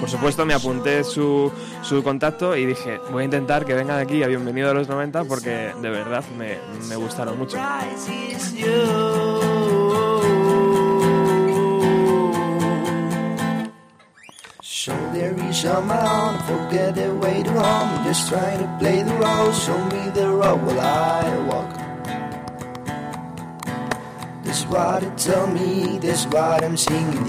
Por 0.00 0.10
supuesto, 0.10 0.46
me 0.46 0.54
apunté 0.54 1.04
su, 1.04 1.50
su 1.82 2.02
contacto 2.02 2.56
y 2.56 2.66
dije, 2.66 3.00
voy 3.10 3.22
a 3.22 3.24
intentar 3.24 3.64
que 3.64 3.74
vengan 3.74 3.98
aquí 3.98 4.22
a 4.22 4.26
Bienvenido 4.26 4.70
a 4.70 4.74
los 4.74 4.88
90 4.88 5.24
porque 5.24 5.72
de 5.80 5.90
verdad 5.90 6.24
me, 6.36 6.58
me 6.88 6.96
gustaron 6.96 7.38
mucho. 7.38 7.56
So 14.86 14.94
there 15.12 15.34
is 15.50 15.62
the 15.62 15.82
just 18.04 18.28
trying 18.28 18.60
to 18.60 18.68
play 18.78 19.02
the 19.02 19.12
role. 19.14 19.50
Show 19.50 19.84
me 19.86 20.10
the 20.10 20.28
road 20.28 20.62
while 20.62 20.80
I 20.80 21.38
walk. 21.48 21.76
Me, 25.52 25.98
I'm 26.62 26.76
singing. 26.76 27.26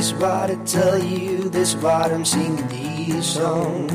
This 0.00 0.14
I 0.14 0.54
tell 0.64 0.98
you, 0.98 1.50
this 1.50 1.74
what 1.74 2.10
I'm 2.10 2.24
singing 2.24 2.66
these 2.68 3.26
songs. 3.26 3.92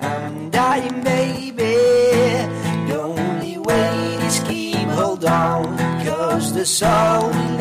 I'm 0.00 0.50
dying, 0.50 1.04
baby. 1.04 1.76
The 2.88 2.98
only 3.00 3.58
way 3.58 4.16
is 4.26 4.40
keep 4.40 4.88
hold 4.88 5.24
on. 5.24 5.78
Cause 6.04 6.52
the 6.52 6.66
soul 6.66 7.28
will 7.28 7.56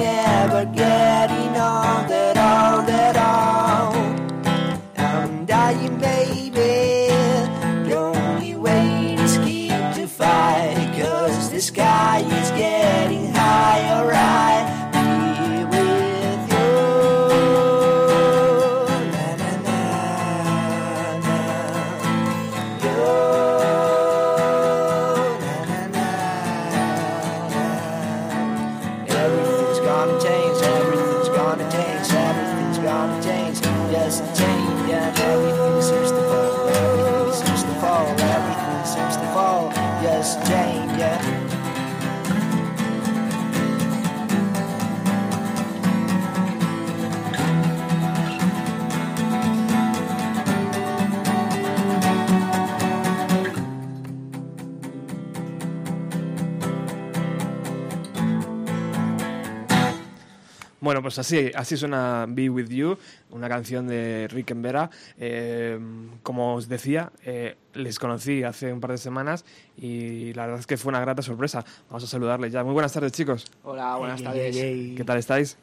pues 61.14 61.28
así, 61.28 61.52
así 61.54 61.78
suena 61.78 62.26
Be 62.28 62.50
With 62.50 62.70
You, 62.70 62.98
una 63.30 63.48
canción 63.48 63.86
de 63.88 64.28
Rick 64.32 64.50
en 64.50 64.64
Vera. 64.64 64.90
Eh, 65.20 65.80
como 66.24 66.56
os 66.56 66.68
decía, 66.68 67.12
eh, 67.24 67.56
les 67.76 68.00
conocí 68.00 68.42
hace 68.42 68.74
un 68.74 68.80
par 68.80 68.90
de 68.92 68.98
semanas 68.98 69.46
y 69.78 70.34
la 70.34 70.48
verdad 70.48 70.62
es 70.62 70.66
que 70.66 70.76
fue 70.76 70.90
una 70.90 71.02
grata 71.02 71.22
sorpresa. 71.22 71.64
Vamos 71.88 72.04
a 72.04 72.08
saludarles 72.08 72.52
ya. 72.52 72.64
Muy 72.64 72.74
buenas 72.74 72.92
tardes, 72.94 73.12
chicos. 73.12 73.46
Hola, 73.64 73.96
buenas 73.98 74.24
tardes. 74.24 74.56
¿Qué 74.56 75.04
tal 75.06 75.20
estáis? 75.20 75.56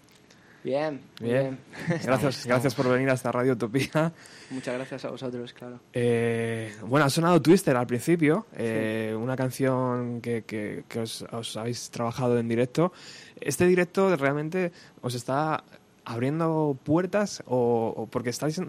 Bien, 0.62 1.00
Bien. 1.20 1.58
bien. 1.88 2.00
Gracias, 2.04 2.44
gracias 2.46 2.74
por 2.74 2.86
venir 2.86 3.08
hasta 3.08 3.32
Radio 3.32 3.54
Utopía. 3.54 4.12
Muchas 4.50 4.74
gracias 4.74 5.06
a 5.06 5.10
vosotros, 5.10 5.54
claro. 5.54 5.80
Eh, 5.94 6.74
bueno, 6.86 7.06
ha 7.06 7.10
sonado 7.10 7.40
Twister 7.40 7.74
al 7.78 7.86
principio, 7.86 8.44
eh, 8.54 9.16
una 9.18 9.36
canción 9.36 10.20
que, 10.20 10.42
que- 10.42 10.84
que 10.86 11.00
os, 11.00 11.22
os 11.32 11.56
habéis 11.56 11.88
trabajado 11.90 12.38
en 12.38 12.46
directo. 12.46 12.92
¿Este 13.40 13.66
directo 13.66 14.14
realmente 14.16 14.72
os 15.02 15.14
está 15.14 15.64
abriendo 16.04 16.76
puertas 16.82 17.42
o, 17.46 17.94
o 17.96 18.06
porque 18.06 18.30
estáis 18.30 18.60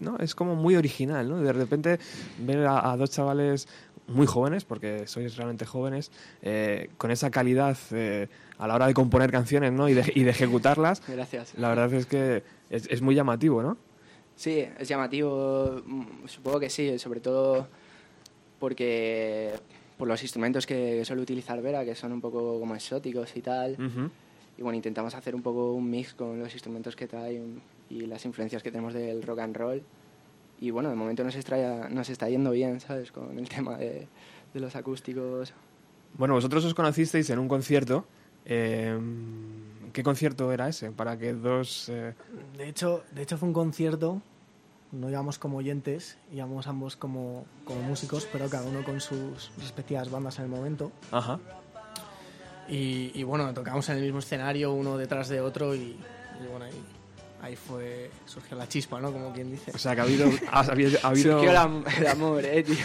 ¿no? 0.00 0.16
es 0.18 0.34
como 0.34 0.54
muy 0.54 0.76
original, 0.76 1.28
¿no? 1.28 1.40
De 1.40 1.52
repente 1.52 1.98
ver 2.38 2.66
a, 2.66 2.92
a 2.92 2.96
dos 2.96 3.10
chavales 3.10 3.68
muy 4.08 4.26
jóvenes, 4.26 4.64
porque 4.64 5.06
sois 5.06 5.36
realmente 5.36 5.66
jóvenes, 5.66 6.10
eh, 6.42 6.90
con 6.96 7.10
esa 7.10 7.30
calidad 7.30 7.76
eh, 7.90 8.28
a 8.56 8.66
la 8.66 8.74
hora 8.74 8.86
de 8.86 8.94
componer 8.94 9.30
canciones 9.30 9.72
¿no? 9.72 9.88
y, 9.88 9.94
de, 9.94 10.10
y 10.14 10.24
de 10.24 10.30
ejecutarlas, 10.30 11.02
Gracias. 11.06 11.52
la 11.58 11.68
verdad 11.68 11.92
es 11.92 12.06
que 12.06 12.42
es, 12.70 12.86
es 12.88 13.02
muy 13.02 13.14
llamativo, 13.14 13.62
¿no? 13.62 13.76
Sí, 14.34 14.64
es 14.78 14.88
llamativo, 14.88 15.82
mm, 15.84 16.26
supongo 16.26 16.60
que 16.60 16.70
sí, 16.70 16.98
sobre 16.98 17.20
todo 17.20 17.68
porque 18.58 19.52
por 19.98 20.08
los 20.08 20.22
instrumentos 20.22 20.64
que 20.66 21.04
suele 21.04 21.20
utilizar 21.22 21.60
Vera, 21.60 21.84
que 21.84 21.94
son 21.94 22.12
un 22.12 22.20
poco 22.20 22.58
como 22.60 22.74
exóticos 22.74 23.36
y 23.36 23.42
tal. 23.42 23.72
Ujú. 23.72 24.10
Y 24.56 24.62
bueno, 24.62 24.76
intentamos 24.76 25.14
hacer 25.14 25.34
un 25.34 25.42
poco 25.42 25.72
un 25.74 25.90
mix 25.90 26.14
con 26.14 26.38
los 26.38 26.52
instrumentos 26.52 26.96
que 26.96 27.06
trae 27.06 27.42
y 27.90 28.00
las 28.06 28.24
influencias 28.24 28.62
que 28.62 28.70
tenemos 28.70 28.94
del 28.94 29.22
rock 29.22 29.40
and 29.40 29.56
roll. 29.56 29.82
Y 30.60 30.70
bueno, 30.70 30.88
de 30.88 30.96
momento 30.96 31.22
nos 31.22 31.34
está, 31.36 31.88
nos 31.88 32.08
está 32.10 32.28
yendo 32.28 32.50
bien, 32.50 32.80
¿sabes? 32.80 33.12
Con 33.12 33.38
el 33.38 33.48
tema 33.54 33.76
de, 33.76 34.08
de 34.54 34.60
los 34.60 34.74
acústicos. 34.76 35.52
Bueno, 36.16 36.34
vosotros 36.34 36.64
os 36.64 36.74
conocisteis 36.74 37.28
en 37.30 37.38
un 37.38 37.48
concierto. 37.48 38.06
eh, 38.44 38.98
¿Qué 39.92 40.02
concierto 40.02 40.52
era 40.52 40.68
ese? 40.68 40.90
Para 40.90 41.18
que 41.18 41.32
dos... 41.32 41.88
eh, 41.88 42.14
De 42.56 42.68
hecho, 42.68 43.02
de 43.14 43.22
hecho 43.22 43.38
fue 43.38 43.48
un 43.48 43.54
concierto, 43.54 44.20
no 44.92 45.10
íbamos 45.10 45.38
como 45.38 45.58
oyentes, 45.58 46.16
íbamos 46.32 46.66
ambos 46.66 46.96
como, 46.96 47.44
como 47.64 47.82
músicos, 47.82 48.26
pero 48.32 48.48
cada 48.48 48.66
uno 48.68 48.82
con 48.84 49.00
sus 49.00 49.50
respectivas 49.58 50.10
bandas 50.10 50.38
en 50.38 50.44
el 50.46 50.50
momento. 50.50 50.90
Ajá. 51.12 51.38
Y, 52.68 53.12
y 53.14 53.22
bueno, 53.22 53.52
tocamos 53.54 53.88
en 53.88 53.96
el 53.96 54.02
mismo 54.02 54.18
escenario, 54.18 54.72
uno 54.72 54.98
detrás 54.98 55.28
de 55.28 55.40
otro, 55.40 55.74
y, 55.74 55.78
y 56.42 56.46
bueno, 56.50 56.66
ahí, 56.66 56.82
ahí 57.42 57.56
fue, 57.56 58.10
surgió 58.26 58.56
la 58.58 58.68
chispa, 58.68 59.00
¿no? 59.00 59.10
Como 59.10 59.32
quien 59.32 59.50
dice. 59.50 59.70
O 59.74 59.78
sea, 59.78 59.94
que 59.94 60.02
ha 60.02 60.04
habido... 60.04 60.28
Ha, 60.50 60.60
habido, 60.60 60.98
ha 61.02 61.08
habido, 61.08 61.32
Surgió 61.38 61.50
el, 61.50 61.56
am- 61.56 61.84
el 61.98 62.06
amor, 62.06 62.44
¿eh, 62.44 62.62
tío? 62.62 62.76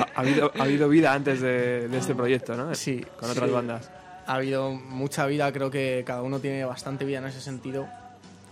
ha- 0.00 0.06
ha 0.14 0.20
habido, 0.20 0.52
ha 0.56 0.62
habido 0.62 0.88
vida 0.88 1.12
antes 1.12 1.40
de, 1.40 1.88
de 1.88 1.98
este 1.98 2.14
proyecto, 2.14 2.56
¿no? 2.56 2.74
Sí, 2.76 3.04
Con 3.18 3.30
otras 3.30 3.48
sí. 3.48 3.54
bandas. 3.54 3.90
Ha 4.26 4.34
habido 4.34 4.70
mucha 4.70 5.26
vida, 5.26 5.52
creo 5.52 5.68
que 5.70 6.04
cada 6.06 6.22
uno 6.22 6.38
tiene 6.38 6.64
bastante 6.64 7.04
vida 7.04 7.18
en 7.18 7.26
ese 7.26 7.40
sentido. 7.40 7.88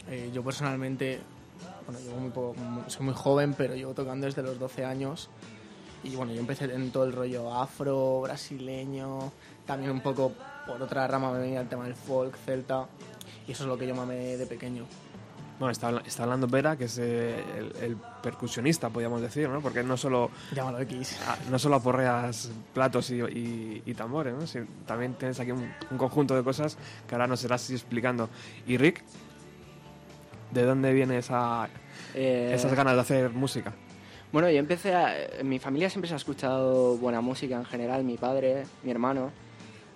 Eh, 0.08 0.30
yo 0.34 0.42
personalmente, 0.42 1.20
bueno, 1.91 1.99
llevo 2.07 2.20
muy 2.20 2.30
poco- 2.30 2.57
soy 2.91 3.05
muy 3.07 3.14
joven, 3.14 3.55
pero 3.55 3.74
llevo 3.74 3.95
tocando 3.95 4.26
desde 4.26 4.43
los 4.43 4.59
12 4.59 4.84
años. 4.84 5.28
Y 6.03 6.16
bueno, 6.16 6.32
yo 6.32 6.41
empecé 6.41 6.64
en 6.64 6.91
todo 6.91 7.05
el 7.05 7.12
rollo 7.12 7.53
afro, 7.55 8.22
brasileño, 8.22 9.32
también 9.66 9.91
un 9.91 10.01
poco 10.01 10.32
por 10.66 10.80
otra 10.82 11.07
rama 11.07 11.30
me 11.32 11.38
venía 11.41 11.61
el 11.61 11.68
tema 11.68 11.84
del 11.84 11.95
folk, 11.95 12.36
celta, 12.45 12.86
y 13.47 13.53
eso 13.53 13.64
es 13.64 13.68
lo 13.68 13.76
que 13.76 13.86
yo 13.86 13.95
mamé 13.95 14.36
de 14.36 14.47
pequeño. 14.47 14.84
Bueno, 15.59 15.72
está, 15.72 15.91
está 16.07 16.22
hablando 16.22 16.47
Vera, 16.47 16.74
que 16.78 16.84
es 16.84 16.97
eh, 16.97 17.45
el, 17.59 17.72
el 17.84 17.97
percusionista, 18.22 18.88
podríamos 18.88 19.20
decir, 19.20 19.47
¿no? 19.51 19.61
Porque 19.61 19.82
no 19.82 19.99
solo, 19.99 20.30
Llámalo 20.55 20.80
X. 20.80 21.18
ah, 21.28 21.36
no 21.51 21.59
solo 21.59 21.76
aporreas 21.76 22.51
platos 22.72 23.11
y, 23.11 23.16
y- 23.20 23.82
y 23.84 23.93
tambores, 23.93 24.32
¿no? 24.34 24.47
Si- 24.47 24.61
también 24.86 25.12
tienes 25.14 25.38
aquí 25.38 25.51
un, 25.51 25.70
un 25.91 25.99
conjunto 25.99 26.34
de 26.34 26.43
cosas 26.43 26.78
que 27.07 27.14
ahora 27.14 27.26
nos 27.26 27.45
irás 27.45 27.68
explicando. 27.68 28.30
Y 28.66 28.78
Rick, 28.78 29.03
¿de 30.53 30.64
dónde 30.64 30.92
viene 30.92 31.18
esa, 31.18 31.68
Eh, 32.14 32.53
esas 32.55 32.74
ganas 32.74 32.94
de 32.94 33.01
hacer 33.01 33.30
música? 33.30 33.72
Bueno, 34.32 34.48
yo 34.51 34.59
empecé 34.59 34.94
a... 34.94 35.38
En 35.40 35.48
mi 35.48 35.59
familia 35.59 35.90
siempre 35.90 36.09
se 36.09 36.14
ha 36.14 36.16
escuchado 36.16 36.96
buena 36.98 37.20
música 37.20 37.57
en 37.57 37.64
general, 37.64 38.05
mi 38.05 38.16
padre, 38.16 38.64
mi 38.84 38.90
hermano, 38.90 39.30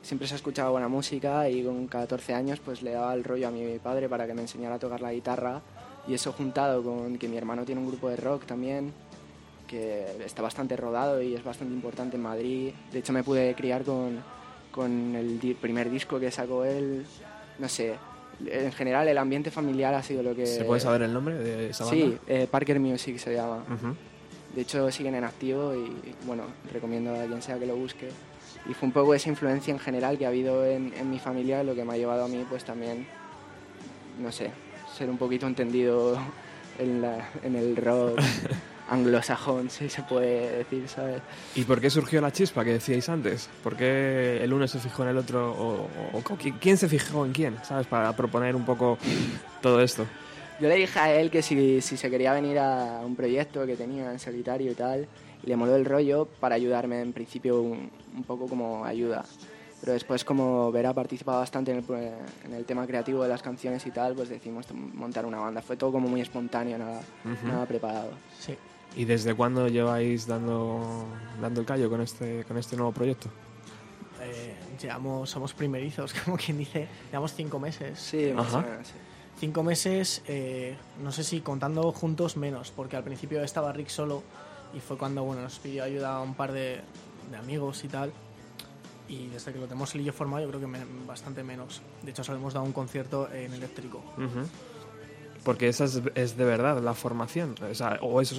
siempre 0.02 0.26
se 0.26 0.34
ha 0.34 0.36
escuchado 0.36 0.72
buena 0.72 0.88
música 0.88 1.48
y 1.48 1.62
con 1.64 1.86
14 1.86 2.34
años 2.34 2.60
pues 2.64 2.82
le 2.82 2.90
daba 2.92 3.14
el 3.14 3.22
rollo 3.24 3.48
a 3.48 3.50
mi 3.50 3.78
padre 3.78 4.08
para 4.08 4.26
que 4.26 4.34
me 4.34 4.42
enseñara 4.42 4.74
a 4.74 4.78
tocar 4.78 5.00
la 5.00 5.12
guitarra 5.12 5.62
y 6.06 6.14
eso 6.14 6.32
juntado 6.32 6.82
con 6.82 7.16
que 7.16 7.28
mi 7.28 7.36
hermano 7.36 7.64
tiene 7.64 7.80
un 7.80 7.86
grupo 7.88 8.08
de 8.10 8.16
rock 8.16 8.44
también 8.44 8.92
que 9.66 10.04
está 10.24 10.42
bastante 10.42 10.76
rodado 10.76 11.22
y 11.22 11.34
es 11.34 11.42
bastante 11.42 11.72
importante 11.72 12.16
en 12.16 12.22
Madrid. 12.22 12.72
De 12.92 12.98
hecho 12.98 13.12
me 13.14 13.22
pude 13.24 13.54
criar 13.54 13.82
con, 13.82 14.18
con 14.70 15.14
el 15.14 15.40
di- 15.40 15.54
primer 15.54 15.88
disco 15.90 16.20
que 16.20 16.30
sacó 16.30 16.64
él, 16.64 17.06
no 17.58 17.68
sé, 17.68 17.94
en 18.46 18.72
general 18.72 19.08
el 19.08 19.18
ambiente 19.18 19.50
familiar 19.50 19.94
ha 19.94 20.02
sido 20.02 20.22
lo 20.22 20.34
que... 20.34 20.46
¿Se 20.46 20.64
puede 20.64 20.80
saber 20.80 21.02
el 21.02 21.12
nombre 21.12 21.34
de 21.36 21.70
esa 21.70 21.84
banda? 21.84 22.04
Sí, 22.06 22.18
eh, 22.26 22.46
Parker 22.50 22.80
Music 22.80 23.18
se 23.18 23.34
llama. 23.34 23.64
Ujú. 23.72 23.94
De 24.54 24.60
hecho, 24.62 24.90
siguen 24.90 25.14
en 25.16 25.24
activo 25.24 25.74
y, 25.74 25.92
bueno, 26.26 26.44
recomiendo 26.72 27.14
a 27.14 27.24
quien 27.26 27.42
sea 27.42 27.58
que 27.58 27.66
lo 27.66 27.76
busque. 27.76 28.08
Y 28.68 28.74
fue 28.74 28.86
un 28.86 28.92
poco 28.92 29.14
esa 29.14 29.28
influencia 29.28 29.72
en 29.72 29.78
general 29.80 30.16
que 30.16 30.24
ha 30.26 30.28
habido 30.28 30.64
en, 30.64 30.92
en 30.94 31.10
mi 31.10 31.18
familia 31.18 31.62
lo 31.64 31.74
que 31.74 31.84
me 31.84 31.94
ha 31.94 31.96
llevado 31.96 32.24
a 32.24 32.28
mí, 32.28 32.44
pues 32.48 32.64
también, 32.64 33.06
no 34.20 34.30
sé, 34.32 34.50
ser 34.96 35.10
un 35.10 35.18
poquito 35.18 35.46
entendido 35.46 36.16
en, 36.78 37.02
la- 37.02 37.28
en 37.42 37.56
el 37.56 37.76
rock 37.76 38.20
anglosajón, 38.88 39.70
si 39.70 39.88
se 39.88 40.02
puede 40.02 40.58
decir, 40.58 40.88
¿sabes? 40.88 41.20
¿Y 41.54 41.64
por 41.64 41.80
qué 41.80 41.90
surgió 41.90 42.20
la 42.20 42.30
chispa 42.32 42.64
que 42.64 42.72
decíais 42.72 43.08
antes? 43.08 43.48
¿Por 43.62 43.76
qué 43.76 44.40
el 44.42 44.52
uno 44.52 44.66
se 44.68 44.78
fijó 44.78 45.02
en 45.04 45.10
el 45.10 45.18
otro? 45.18 45.52
¿O, 45.52 45.72
o- 45.84 46.18
o 46.18 46.22
qui- 46.22 46.54
quién 46.60 46.76
se 46.76 46.88
fijó 46.88 47.24
en 47.24 47.32
quién? 47.32 47.56
¿Sabes? 47.64 47.86
Para 47.86 48.14
proponer 48.14 48.54
un 48.56 48.64
poco 48.64 48.98
todo 49.60 49.80
esto. 49.80 50.04
Yo 50.60 50.68
le 50.68 50.76
dije 50.76 50.98
a 50.98 51.12
él 51.12 51.30
que 51.30 51.42
si, 51.42 51.80
si 51.80 51.96
se 51.96 52.10
quería 52.10 52.32
venir 52.32 52.58
a 52.58 53.00
un 53.04 53.16
proyecto 53.16 53.66
que 53.66 53.76
tenía 53.76 54.12
en 54.12 54.18
solitario 54.18 54.70
y 54.70 54.74
tal, 54.74 55.08
y 55.42 55.46
le 55.48 55.56
moló 55.56 55.74
el 55.76 55.84
rollo 55.84 56.26
para 56.40 56.54
ayudarme 56.54 57.00
en 57.00 57.12
principio 57.12 57.60
un, 57.60 57.90
un 58.16 58.22
poco 58.24 58.46
como 58.46 58.84
ayuda. 58.84 59.24
Pero 59.80 59.92
después 59.92 60.24
como 60.24 60.70
Vera 60.72 60.94
participado 60.94 61.40
bastante 61.40 61.70
en 61.72 61.78
el, 61.78 61.84
en 62.44 62.54
el 62.54 62.64
tema 62.64 62.86
creativo 62.86 63.22
de 63.22 63.28
las 63.28 63.42
canciones 63.42 63.84
y 63.86 63.90
tal, 63.90 64.14
pues 64.14 64.28
decidimos 64.30 64.64
montar 64.72 65.26
una 65.26 65.38
banda. 65.40 65.60
Fue 65.60 65.76
todo 65.76 65.92
como 65.92 66.08
muy 66.08 66.20
espontáneo, 66.22 66.78
nada, 66.78 67.00
Ujú. 67.24 67.46
nada 67.48 67.66
preparado. 67.66 68.12
Sí. 68.38 68.56
¿Y 68.96 69.04
desde 69.04 69.34
cuándo 69.34 69.66
lleváis 69.68 70.26
dando, 70.26 71.04
dando 71.40 71.60
el 71.60 71.66
callo 71.66 71.90
con 71.90 72.00
este, 72.00 72.44
con 72.44 72.56
este 72.58 72.76
nuevo 72.76 72.92
proyecto? 72.92 73.28
Eh, 74.22 74.54
llevamos, 74.80 75.28
somos 75.30 75.52
primerizos, 75.52 76.14
como 76.24 76.36
quien 76.36 76.58
dice, 76.58 76.86
llevamos 77.10 77.34
cinco 77.34 77.58
meses. 77.58 77.98
Sí, 77.98 78.32
más 78.34 78.46
Ajá. 78.48 78.58
o 78.58 78.62
menos, 78.62 78.86
sí. 78.88 78.94
Cinco 79.40 79.64
meses, 79.64 80.22
eh, 80.28 80.76
no 81.02 81.10
sé 81.10 81.24
si 81.24 81.40
contando 81.40 81.90
juntos 81.92 82.36
menos, 82.36 82.70
porque 82.70 82.96
al 82.96 83.02
principio 83.02 83.42
estaba 83.42 83.72
Rick 83.72 83.88
solo 83.88 84.22
y 84.72 84.78
fue 84.80 84.96
cuando 84.96 85.24
bueno, 85.24 85.42
nos 85.42 85.58
pidió 85.58 85.82
ayuda 85.82 86.16
a 86.16 86.20
un 86.22 86.34
par 86.34 86.52
de, 86.52 86.80
de 87.30 87.36
amigos 87.36 87.82
y 87.82 87.88
tal. 87.88 88.12
Y 89.08 89.26
desde 89.26 89.52
que 89.52 89.58
lo 89.58 89.66
tenemos 89.66 89.92
el 89.96 90.00
y 90.02 90.04
yo 90.04 90.12
formado, 90.12 90.44
yo 90.44 90.48
creo 90.48 90.60
que 90.60 90.66
me- 90.68 90.84
bastante 91.06 91.42
menos. 91.42 91.82
De 92.02 92.12
hecho, 92.12 92.22
solo 92.22 92.38
hemos 92.38 92.54
dado 92.54 92.64
un 92.64 92.72
concierto 92.72 93.28
en 93.32 93.52
eléctrico. 93.52 93.98
Ujú. 94.16 94.46
Porque 95.44 95.68
esa 95.68 95.84
es, 95.84 96.00
es 96.14 96.36
de 96.36 96.44
verdad 96.44 96.80
la 96.82 96.94
formación. 96.94 97.54
O, 97.70 97.74
sea, 97.74 97.98
o, 98.00 98.20
es, 98.20 98.34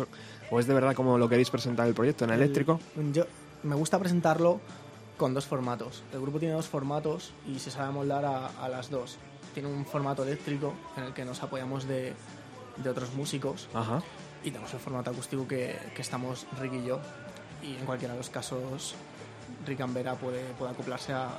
o 0.51 0.60
es 0.60 0.68
de 0.68 0.74
verdad 0.74 0.95
como 0.95 1.18
lo 1.18 1.30
queréis 1.30 1.49
presentar 1.49 1.88
el 1.88 1.93
proyecto 1.93 2.26
en 2.26 2.32
eléctrico. 2.32 2.80
Yo, 3.14 3.26
me 3.64 3.76
gusta 3.76 3.99
presentarlo 3.99 4.60
con 5.18 5.34
dos 5.34 5.45
formatos. 5.45 6.03
El 6.12 6.22
grupo 6.22 6.39
tiene 6.39 6.56
dos 6.56 6.68
formatos 6.68 7.32
y 7.47 7.60
se 7.60 7.72
sabe 7.72 7.91
moldar 7.91 8.26
a, 8.26 8.47
a 8.47 8.70
las 8.70 8.89
dos. 8.89 9.18
Tiene 9.53 9.70
un 9.70 9.86
formato 9.86 10.24
eléctrico 10.24 10.74
en 10.97 11.03
el 11.03 11.14
que 11.14 11.24
nos 11.24 11.41
apoyamos 11.41 11.88
de, 11.88 12.14
de 12.78 12.89
otros 12.89 13.14
músicos 13.14 13.70
Ajá. 13.74 14.01
y 14.43 14.51
tenemos 14.51 14.74
el 14.74 14.80
formato 14.80 15.12
acústico 15.12 15.47
que, 15.47 15.78
que 15.95 16.01
estamos 16.01 16.45
Rick 16.60 16.74
y 16.74 16.86
yo. 16.86 16.99
Y 17.64 17.76
en 17.76 17.86
cualquiera 17.86 18.14
de 18.14 18.20
los 18.20 18.30
casos, 18.30 18.95
Rick 19.66 19.82
Ambera 19.82 20.16
puede, 20.16 20.43
puede 20.60 20.72
acoplarse 20.72 21.14
a, 21.14 21.30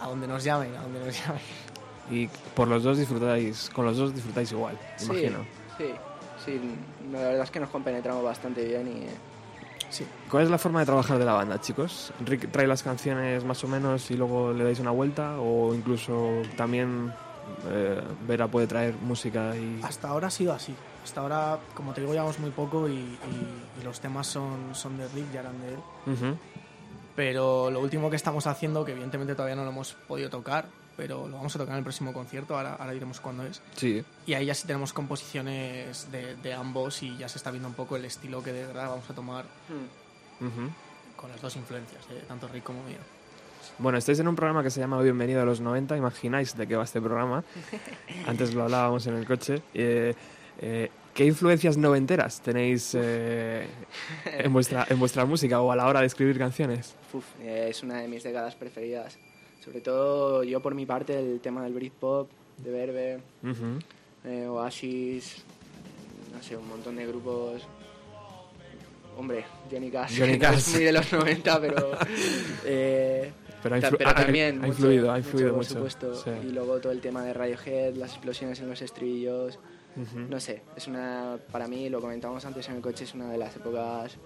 a 0.00 0.08
donde 0.08 0.26
nos 0.26 0.42
llamen, 0.44 0.74
a 0.74 0.82
donde 0.82 1.04
nos 1.04 1.18
llamen. 1.18 1.42
Y 2.10 2.28
por 2.54 2.68
los 2.68 2.82
dos 2.82 2.96
disfrutáis, 2.98 3.70
con 3.74 3.84
los 3.84 3.96
dos 3.96 4.14
disfrutáis 4.14 4.50
igual, 4.52 4.78
Sí, 4.96 5.04
imagino. 5.06 5.38
sí, 5.76 5.84
sí, 6.44 6.60
la 7.12 7.18
verdad 7.20 7.42
es 7.44 7.50
que 7.50 7.60
nos 7.60 7.70
compenetramos 7.70 8.22
bastante 8.24 8.64
bien 8.64 8.88
y 8.88 9.06
Sí. 9.90 10.04
¿Cuál 10.30 10.44
es 10.44 10.50
la 10.50 10.58
forma 10.58 10.80
de 10.80 10.86
trabajar 10.86 11.18
de 11.18 11.24
la 11.24 11.32
banda, 11.32 11.58
chicos? 11.62 12.12
¿Rick 12.26 12.50
trae 12.52 12.66
las 12.66 12.82
canciones 12.82 13.42
más 13.44 13.64
o 13.64 13.68
menos 13.68 14.10
y 14.10 14.18
luego 14.18 14.52
le 14.52 14.62
dais 14.64 14.78
una 14.80 14.90
vuelta? 14.90 15.40
¿O 15.40 15.74
incluso 15.74 16.42
también 16.58 17.10
eh, 17.70 17.98
Vera 18.26 18.48
puede 18.48 18.66
traer 18.66 18.94
música 19.02 19.56
y...? 19.56 19.80
Hasta 19.82 20.08
ahora 20.08 20.26
ha 20.26 20.30
sido 20.30 20.52
así. 20.52 20.74
Hasta 21.02 21.22
ahora, 21.22 21.58
como 21.72 21.94
te 21.94 22.02
digo, 22.02 22.12
llevamos 22.12 22.38
muy 22.38 22.50
poco 22.50 22.86
y, 22.86 22.92
y- 22.96 23.80
y 23.80 23.82
los 23.84 23.98
temas 23.98 24.26
son, 24.26 24.74
son 24.74 24.98
de 24.98 25.08
Rick, 25.08 25.32
ya 25.32 25.40
eran 25.40 25.58
de 25.62 25.68
él. 25.68 25.78
Ujú. 26.06 26.36
Pero 27.16 27.70
lo 27.70 27.80
último 27.80 28.10
que 28.10 28.16
estamos 28.16 28.46
haciendo, 28.46 28.84
que 28.84 28.92
evidentemente 28.92 29.34
todavía 29.34 29.56
no 29.56 29.64
lo 29.64 29.70
hemos 29.70 29.94
podido 30.06 30.28
tocar, 30.30 30.66
pero 30.98 31.28
lo 31.28 31.36
vamos 31.36 31.54
a 31.54 31.58
tocar 31.60 31.74
en 31.74 31.78
el 31.78 31.84
próximo 31.84 32.12
concierto, 32.12 32.56
ahora, 32.56 32.74
ahora 32.74 32.92
diremos 32.92 33.20
cuándo 33.20 33.44
es. 33.44 33.62
Sí. 33.76 34.04
Y 34.26 34.34
ahí 34.34 34.46
ya 34.46 34.54
sí 34.54 34.66
tenemos 34.66 34.92
composiciones 34.92 36.10
de, 36.10 36.34
de 36.34 36.52
ambos 36.52 37.04
y 37.04 37.16
ya 37.16 37.28
se 37.28 37.38
está 37.38 37.52
viendo 37.52 37.68
un 37.68 37.74
poco 37.74 37.96
el 37.96 38.04
estilo 38.04 38.42
que 38.42 38.52
de 38.52 38.66
verdad 38.66 38.88
vamos 38.88 39.08
a 39.08 39.14
tomar 39.14 39.44
Ujú. 40.40 40.70
con 41.16 41.30
las 41.30 41.40
dos 41.40 41.54
influencias, 41.54 42.06
de 42.08 42.16
tanto 42.22 42.48
Rick 42.48 42.64
como 42.64 42.82
mío. 42.82 42.98
Bueno, 43.78 43.96
estáis 43.96 44.18
en 44.18 44.26
un 44.26 44.34
programa 44.34 44.64
que 44.64 44.70
se 44.70 44.80
llama 44.80 45.00
Bienvenido 45.00 45.40
a 45.40 45.44
los 45.44 45.60
90. 45.60 45.96
Imagináis 45.96 46.56
de 46.56 46.66
qué 46.66 46.74
va 46.74 46.82
este 46.82 47.00
programa. 47.00 47.44
Antes 48.26 48.52
lo 48.52 48.64
hablábamos 48.64 49.06
en 49.06 49.14
el 49.14 49.24
coche. 49.24 49.62
Eh, 49.74 50.14
eh, 50.60 50.90
¿Qué 51.14 51.24
influencias 51.24 51.76
noventeras 51.76 52.40
tenéis 52.40 52.92
eh, 52.98 53.68
en, 54.24 54.52
vuestra, 54.52 54.84
en 54.88 54.98
vuestra 54.98 55.24
música 55.26 55.60
o 55.60 55.70
a 55.70 55.76
la 55.76 55.86
hora 55.86 56.00
de 56.00 56.06
escribir 56.06 56.38
canciones? 56.38 56.96
uf, 57.12 57.24
eh, 57.40 57.66
es 57.70 57.82
una 57.84 57.98
de 58.00 58.08
mis 58.08 58.24
décadas 58.24 58.56
preferidas. 58.56 59.16
Sobre 59.68 59.80
todo 59.82 60.44
yo 60.44 60.60
por 60.60 60.74
mi 60.74 60.86
parte 60.86 61.18
el 61.18 61.40
tema 61.40 61.62
del 61.62 61.74
Britpop, 61.74 62.30
de 62.56 62.70
Verbe, 62.70 63.18
Ujú. 63.42 63.78
eh, 64.24 64.46
Oasis, 64.46 65.42
no 66.34 66.42
sé, 66.42 66.56
un 66.56 66.66
montón 66.66 66.96
de 66.96 67.06
grupos. 67.06 67.60
Hombre, 69.18 69.44
Johnny 69.70 69.90
Cash, 69.90 70.18
Johnny 70.18 70.38
que 70.38 70.38
no 70.48 70.54
es 70.54 70.64
Cash. 70.64 70.74
muy 70.74 70.84
de 70.84 70.92
los 70.92 71.12
90, 71.12 71.60
pero... 71.60 71.90
eh, 72.64 73.30
Pero 73.62 73.74
ha 73.76 73.80
pero 73.90 74.14
también 74.14 74.54
ha 74.56 74.58
mucho, 74.60 74.68
influido, 74.68 75.12
ha 75.12 75.18
influido 75.18 75.48
por 75.50 75.58
mucho, 75.58 75.74
supuesto. 75.74 76.14
sí. 76.14 76.30
Y 76.44 76.52
luego 76.52 76.78
todo 76.80 76.92
el 76.92 77.02
tema 77.02 77.22
de 77.24 77.34
Radiohead, 77.34 77.94
las 77.96 78.12
explosiones 78.12 78.58
en 78.60 78.70
los 78.70 78.80
estribillos. 78.80 79.58
No 80.14 80.38
sé, 80.40 80.62
es 80.76 80.86
una, 80.86 81.36
para 81.52 81.66
mí, 81.68 81.90
lo 81.90 82.00
comentábamos 82.00 82.42
antes 82.46 82.66
en 82.68 82.76
el 82.76 82.80
coche, 82.80 83.02
es 83.04 83.12
una 83.14 83.30
de 83.32 83.36
las 83.36 83.54
épocas, 83.56 84.16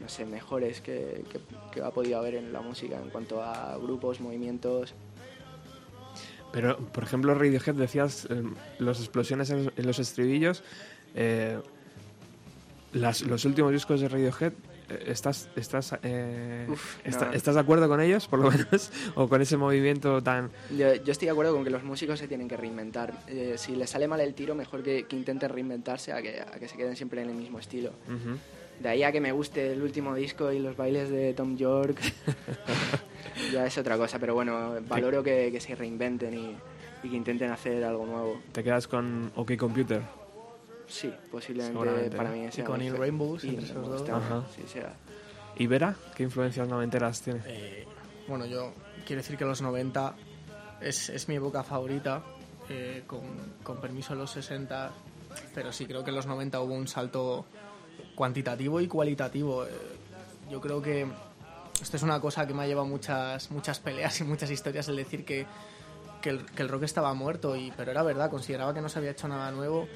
no 0.00 0.08
sé, 0.08 0.24
mejores 0.26 0.80
que, 0.80 1.24
que, 1.30 1.40
que 1.72 1.82
ha 1.82 1.90
podido 1.90 2.18
haber 2.18 2.34
en 2.36 2.52
la 2.52 2.60
música 2.60 2.96
en 3.02 3.10
cuanto 3.10 3.42
a 3.42 3.76
grupos, 3.78 4.20
movimientos. 4.20 4.94
Pero, 6.52 6.78
por 6.78 7.04
ejemplo, 7.04 7.34
Radiohead 7.34 7.74
decías 7.74 8.26
eh, 8.30 8.42
las 8.78 9.00
explosiones 9.00 9.50
en, 9.50 9.70
en 9.76 9.86
los 9.86 9.98
estribillos. 9.98 10.62
eh, 11.14 11.58
las- 12.92 13.20
los 13.20 13.44
últimos 13.44 13.70
discos 13.70 14.00
de 14.00 14.08
Radiohead, 14.08 14.52
eh, 14.88 15.04
¿estás, 15.08 15.50
estás, 15.56 15.94
eh, 16.02 16.66
Uf, 16.70 16.96
no. 17.04 17.32
¿estás 17.32 17.54
de 17.54 17.60
acuerdo 17.60 17.86
con 17.86 18.00
ellos, 18.00 18.26
por 18.26 18.38
lo 18.38 18.50
menos? 18.50 18.90
¿O 19.14 19.28
con 19.28 19.42
ese 19.42 19.58
movimiento 19.58 20.22
tan...? 20.22 20.50
Yo, 20.74 20.94
yo 20.94 21.12
estoy 21.12 21.26
de 21.26 21.32
acuerdo 21.32 21.52
con 21.52 21.64
que 21.64 21.70
los 21.70 21.84
músicos 21.84 22.18
se 22.18 22.26
tienen 22.28 22.48
que 22.48 22.56
reinventar. 22.56 23.12
Si 23.56 23.76
les 23.76 23.90
sale 23.90 24.08
mal 24.08 24.20
el 24.20 24.32
tiro, 24.32 24.54
mejor 24.54 24.82
que, 24.82 25.04
que 25.06 25.16
intenten 25.16 25.50
reinventarse 25.50 26.12
a 26.14 26.22
que, 26.22 26.40
a 26.40 26.58
que 26.58 26.66
se 26.66 26.78
queden 26.78 26.96
siempre 26.96 27.20
en 27.20 27.28
el 27.28 27.36
mismo 27.36 27.58
estilo. 27.58 27.90
Ujú. 28.06 28.38
De 28.80 28.88
ahí 28.88 29.02
a 29.02 29.10
que 29.10 29.20
me 29.20 29.32
guste 29.32 29.72
el 29.72 29.82
último 29.82 30.14
disco 30.14 30.52
y 30.52 30.58
los 30.60 30.76
bailes 30.76 31.10
de 31.10 31.34
Tom 31.34 31.56
York, 31.56 31.98
ya 33.52 33.66
es 33.66 33.76
otra 33.78 33.96
cosa. 33.96 34.18
Pero 34.18 34.34
bueno, 34.34 34.76
valoro 34.88 35.22
que, 35.22 35.50
que 35.50 35.60
se 35.60 35.74
reinventen 35.74 36.34
y, 36.34 36.56
y 37.02 37.10
que 37.10 37.16
intenten 37.16 37.50
hacer 37.50 37.82
algo 37.84 38.06
nuevo. 38.06 38.40
¿Te 38.52 38.62
quedas 38.62 38.86
con 38.86 39.32
OK 39.36 39.56
Computer? 39.56 40.02
Sí, 40.86 41.12
posiblemente 41.30 42.16
para 42.16 42.30
mí 42.30 42.46
Y 42.46 42.52
sea 42.52 42.64
con 42.64 42.80
In 42.80 42.96
Rainbows, 42.96 43.44
y 43.44 43.50
entre 43.50 43.64
esos 43.64 43.76
Rainbows 43.76 43.98
dos. 44.00 44.08
también, 44.08 44.32
Ajá. 44.32 44.46
sí, 44.56 44.62
será. 44.66 44.94
¿Y 45.56 45.66
Vera? 45.66 45.94
¿Qué 46.16 46.22
influencias 46.22 46.66
noventeras 46.68 47.20
tiene? 47.20 47.40
Eh, 47.46 47.84
bueno, 48.26 48.46
yo 48.46 48.72
quiero 49.04 49.20
decir 49.22 49.36
que 49.36 49.44
los 49.44 49.60
90 49.60 50.14
es, 50.80 51.08
es 51.10 51.28
mi 51.28 51.34
época 51.34 51.62
favorita, 51.64 52.22
eh, 52.70 53.02
con, 53.06 53.20
con 53.62 53.80
permiso 53.80 54.14
de 54.14 54.20
los 54.20 54.30
60, 54.30 54.92
pero 55.54 55.72
sí 55.72 55.84
creo 55.84 56.04
que 56.04 56.10
en 56.10 56.16
los 56.16 56.26
90 56.26 56.60
hubo 56.60 56.74
un 56.74 56.86
salto 56.88 57.44
cuantitativo 58.18 58.80
y 58.80 58.88
cualitativo. 58.88 59.64
Eh, 59.64 59.70
yo 60.50 60.60
creo 60.60 60.82
que 60.82 61.06
esto 61.80 61.96
es 61.96 62.02
una 62.02 62.20
cosa 62.20 62.48
que 62.48 62.52
me 62.52 62.64
ha 62.64 62.66
llevado 62.66 62.88
muchas, 62.88 63.48
muchas 63.52 63.78
peleas 63.78 64.20
y 64.20 64.24
muchas 64.24 64.50
historias, 64.50 64.88
el 64.88 64.96
decir 64.96 65.24
que, 65.24 65.46
que, 66.20 66.30
el, 66.30 66.44
que 66.44 66.62
el 66.62 66.68
rock 66.68 66.82
estaba 66.82 67.14
muerto, 67.14 67.54
y, 67.54 67.72
pero 67.76 67.92
era 67.92 68.02
verdad, 68.02 68.28
consideraba 68.28 68.74
que 68.74 68.80
no 68.80 68.88
se 68.88 68.98
había 68.98 69.12
hecho 69.12 69.28
nada 69.28 69.52
nuevo, 69.52 69.86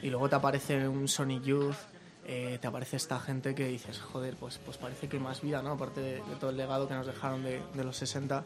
y 0.00 0.08
luego 0.08 0.30
te 0.30 0.36
aparece 0.36 0.88
un 0.88 1.08
Sonic 1.08 1.42
Youth, 1.42 1.76
eh, 2.24 2.56
te 2.58 2.66
aparece 2.66 2.96
esta 2.96 3.20
gente 3.20 3.54
que 3.54 3.68
dices, 3.68 4.00
joder, 4.00 4.34
pues, 4.36 4.58
pues 4.64 4.78
parece 4.78 5.06
que 5.06 5.18
hay 5.18 5.22
más 5.22 5.42
vida, 5.42 5.60
¿no? 5.60 5.72
Aparte 5.72 6.00
de, 6.00 6.12
de 6.14 6.36
todo 6.40 6.48
el 6.48 6.56
legado 6.56 6.88
que 6.88 6.94
nos 6.94 7.06
dejaron 7.06 7.42
de, 7.42 7.60
de 7.74 7.84
los 7.84 7.98
60. 7.98 8.44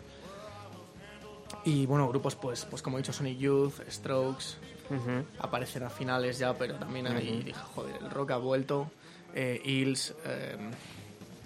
Y 1.65 1.87
bueno, 1.87 2.09
grupos 2.09 2.35
pues, 2.35 2.65
pues 2.65 2.83
como 2.83 2.99
he 2.99 3.03
dicho, 3.03 3.13
Sonic 3.13 3.39
Youth, 3.39 3.75
Strokes, 3.89 4.57
aparecen 5.39 5.85
a 5.85 5.91
finales 5.91 6.39
ya, 6.39 6.55
pero 6.55 6.75
también 6.75 7.07
ahí 7.07 7.43
dije, 7.45 7.61
joder, 7.75 8.03
el 8.03 8.11
rock 8.11 8.33
ha 8.33 8.39
vuelto. 8.39 8.91
Eh, 9.35 9.61
Hills, 9.65 10.15
eh, 10.25 10.57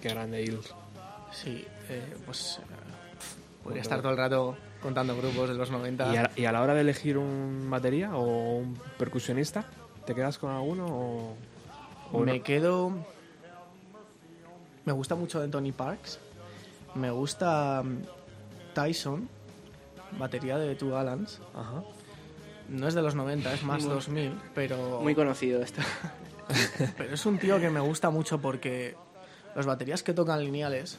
Qué 0.01 0.09
grande 0.09 0.43
Hills. 0.43 0.73
sí, 1.31 1.65
eh, 1.89 2.15
pues 2.25 2.59
eh, 2.59 2.65
podría 3.63 3.81
estar 3.81 4.01
todo 4.01 4.11
el 4.11 4.17
rato 4.17 4.57
contando 4.81 5.15
grupos 5.17 5.49
de 5.49 5.55
los 5.55 5.71
90. 5.71 6.13
¿Y 6.13 6.17
a, 6.17 6.31
y 6.35 6.45
a 6.45 6.51
la 6.51 6.61
hora 6.61 6.73
de 6.73 6.81
elegir 6.81 7.17
un 7.17 7.67
batería 7.69 8.15
o 8.15 8.57
un 8.57 8.75
percusionista, 8.97 9.65
¿te 10.05 10.13
quedas 10.13 10.37
con 10.37 10.51
alguno 10.51 10.85
o, 10.87 11.35
o 12.11 12.19
me 12.19 12.37
no? 12.39 12.43
quedo. 12.43 12.91
Me 14.85 14.93
gusta 14.93 15.15
mucho 15.15 15.39
de 15.41 15.47
Tony 15.49 15.71
Parks. 15.71 16.19
Me 16.95 17.11
gusta 17.11 17.83
mm, 17.83 18.73
Tyson, 18.73 19.27
batería 20.17 20.57
de 20.57 20.75
Two 20.75 20.91
Gallants. 20.91 21.41
Ajá. 21.53 21.83
No 22.69 22.87
es 22.87 22.93
de 22.93 23.01
los 23.01 23.15
90, 23.15 23.53
es 23.53 23.63
más 23.63 23.83
Muy- 23.83 23.93
2000, 23.93 24.33
pero, 24.53 24.99
Muy 25.01 25.15
conocido 25.15 25.61
esto. 25.61 25.81
pero 26.97 27.13
es 27.13 27.25
un 27.25 27.37
tío 27.37 27.59
que 27.59 27.69
me 27.69 27.79
gusta 27.79 28.09
mucho 28.09 28.39
porque 28.39 28.95
las 29.55 29.65
baterías 29.65 30.03
que 30.03 30.13
tocan 30.13 30.43
lineales, 30.43 30.97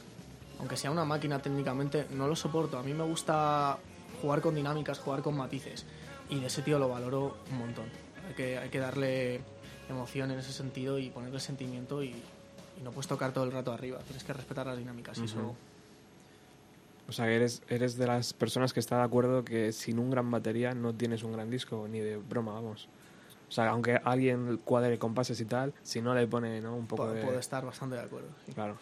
aunque 0.59 0.77
sea 0.77 0.91
una 0.91 1.05
máquina 1.05 1.39
técnicamente, 1.39 2.05
no 2.11 2.27
lo 2.27 2.35
soporto. 2.35 2.77
A 2.77 2.83
mí 2.83 2.93
me 2.93 3.03
gusta 3.03 3.77
jugar 4.21 4.41
con 4.41 4.55
dinámicas, 4.55 4.99
jugar 4.99 5.21
con 5.21 5.37
matices. 5.37 5.85
Y 6.29 6.39
de 6.39 6.47
ese 6.47 6.61
tío 6.61 6.77
lo 6.77 6.89
valoro 6.89 7.37
un 7.51 7.57
montón. 7.57 7.85
Hay 8.27 8.35
que, 8.35 8.57
hay 8.57 8.69
que 8.69 8.79
darle 8.79 9.41
emoción 9.89 10.29
en 10.31 10.39
ese 10.39 10.53
sentido 10.53 10.99
y 10.99 11.09
ponerle 11.09 11.39
sentimiento 11.39 12.03
y, 12.03 12.09
y 12.09 12.83
no 12.83 12.91
puedes 12.91 13.07
tocar 13.07 13.31
todo 13.31 13.45
el 13.45 13.51
rato 13.51 13.71
arriba. 13.71 13.99
Tienes 13.99 14.23
que 14.23 14.33
respetar 14.33 14.67
las 14.67 14.77
dinámicas 14.77 15.17
y 15.17 15.25
eso... 15.25 15.39
Ujú. 15.39 15.55
O 17.07 17.11
sea, 17.11 17.27
eres, 17.27 17.63
eres 17.69 17.97
de 17.97 18.05
las 18.05 18.33
personas 18.33 18.71
que 18.71 18.79
está 18.79 18.97
de 18.97 19.03
acuerdo 19.03 19.43
que 19.43 19.71
sin 19.71 19.97
un 19.97 20.11
gran 20.11 20.29
batería 20.29 20.75
no 20.75 20.93
tienes 20.93 21.23
un 21.23 21.33
gran 21.33 21.49
disco, 21.49 21.87
ni 21.89 21.99
de 21.99 22.17
broma, 22.17 22.53
vamos. 22.53 22.87
O 23.49 23.51
sea, 23.51 23.69
aunque 23.71 23.99
alguien 24.03 24.57
cuadre 24.63 24.97
compases 24.99 25.41
y 25.41 25.45
tal, 25.45 25.73
si 25.83 26.01
no 26.01 26.13
le 26.13 26.27
pone 26.27 26.61
¿no? 26.61 26.75
un 26.75 26.85
poco 26.87 27.03
puedo, 27.03 27.15
de... 27.15 27.23
puedo 27.23 27.39
estar 27.39 27.65
bastante 27.65 27.95
de 27.95 28.01
acuerdo. 28.03 28.29
sí. 28.45 28.53
Claro. 28.53 28.77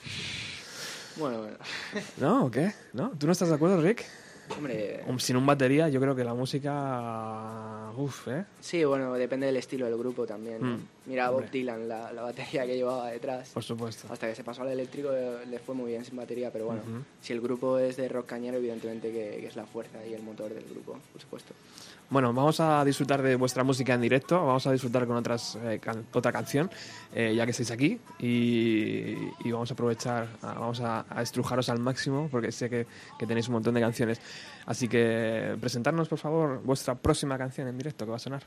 Bueno, 1.15 1.39
bueno. 1.39 1.57
¿No? 2.17 2.45
¿O 2.45 2.51
qué? 2.51 2.71
¿No? 2.93 3.11
¿Tú 3.17 3.25
no 3.25 3.31
estás 3.31 3.49
de 3.49 3.55
acuerdo, 3.55 3.81
Rick? 3.81 4.05
Hombre, 4.55 5.03
Sin 5.17 5.35
un 5.35 5.45
batería, 5.45 5.89
yo 5.89 5.99
creo 5.99 6.15
que 6.15 6.23
la 6.23 6.33
música... 6.33 7.91
Uf, 7.97 8.27
¿eh? 8.29 8.45
sí, 8.61 8.83
bueno, 8.85 9.13
depende 9.15 9.45
del 9.47 9.57
estilo 9.57 9.85
del 9.87 9.97
grupo 9.97 10.25
también. 10.25 10.61
¿no? 10.61 10.77
Mm, 10.77 10.81
Mira 11.07 11.25
a 11.27 11.29
Bob. 11.31 11.49
Dylan, 11.49 11.87
la, 11.89 12.13
la 12.13 12.21
batería 12.21 12.65
que 12.65 12.75
llevaba 12.75 13.09
detrás. 13.09 13.49
Por 13.49 13.63
supuesto. 13.63 14.07
Hasta 14.11 14.27
que 14.27 14.35
se 14.35 14.43
pasó 14.43 14.61
al 14.61 14.69
eléctrico 14.69 15.09
eh, 15.11 15.45
le 15.49 15.59
fue 15.59 15.75
muy 15.75 15.91
bien 15.91 16.05
sin 16.05 16.15
batería, 16.15 16.51
pero 16.51 16.67
bueno, 16.67 16.81
si 17.21 17.33
el 17.33 17.41
grupo 17.41 17.77
es 17.79 17.97
de 17.97 18.07
rock 18.07 18.27
cañero, 18.27 18.57
evidentemente 18.57 19.11
que, 19.11 19.37
que 19.41 19.47
es 19.47 19.55
la 19.55 19.65
fuerza 19.65 20.05
y 20.05 20.13
el 20.13 20.21
motor 20.23 20.53
del 20.53 20.63
grupo, 20.65 20.97
por 21.11 21.21
supuesto. 21.21 21.53
Bueno, 22.09 22.31
vamos 22.31 22.59
a 22.61 22.85
disfrutar 22.85 23.21
de 23.21 23.35
vuestra 23.35 23.65
música 23.65 23.93
en 23.93 23.99
directo, 24.01 24.37
vamos 24.45 24.65
a 24.65 24.71
disfrutar 24.71 25.05
con 25.05 25.17
otras 25.17 25.57
eh, 25.61 25.77
can- 25.81 26.05
otra 26.13 26.31
canción, 26.31 26.69
eh, 27.13 27.33
ya 27.35 27.43
que 27.43 27.51
estáis 27.51 27.69
aquí, 27.71 27.99
y, 28.19 29.13
y 29.43 29.51
vamos 29.51 29.69
a 29.71 29.73
aprovechar, 29.73 30.27
vamos 30.41 30.79
a, 30.79 31.05
a 31.09 31.21
estrujaros 31.21 31.67
al 31.67 31.79
máximo, 31.79 32.29
porque 32.31 32.53
sé 32.53 32.69
que, 32.69 32.87
que 33.19 33.27
tenéis 33.27 33.49
un 33.49 33.55
montón 33.55 33.73
de 33.73 33.81
canciones. 33.81 34.21
Así 34.65 34.87
que 34.87 35.57
presentarnos, 35.59 36.07
por 36.07 36.17
favor, 36.17 36.61
vuestra 36.63 36.95
próxima 36.95 37.37
canción 37.37 37.67
en 37.67 37.77
directo 37.77 38.05
que 38.05 38.11
va 38.11 38.15
a 38.17 38.19
sonar. 38.19 38.43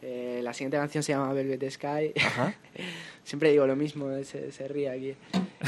Eh, 0.00 0.40
la 0.42 0.54
siguiente 0.54 0.78
canción 0.78 1.02
se 1.02 1.12
llama 1.12 1.32
Velvet 1.34 1.70
Sky. 1.70 2.14
Ajá. 2.24 2.54
Siempre 3.24 3.50
digo 3.50 3.66
lo 3.66 3.76
mismo, 3.76 4.08
se, 4.24 4.50
se 4.52 4.66
ríe 4.68 4.88
aquí. 4.88 5.14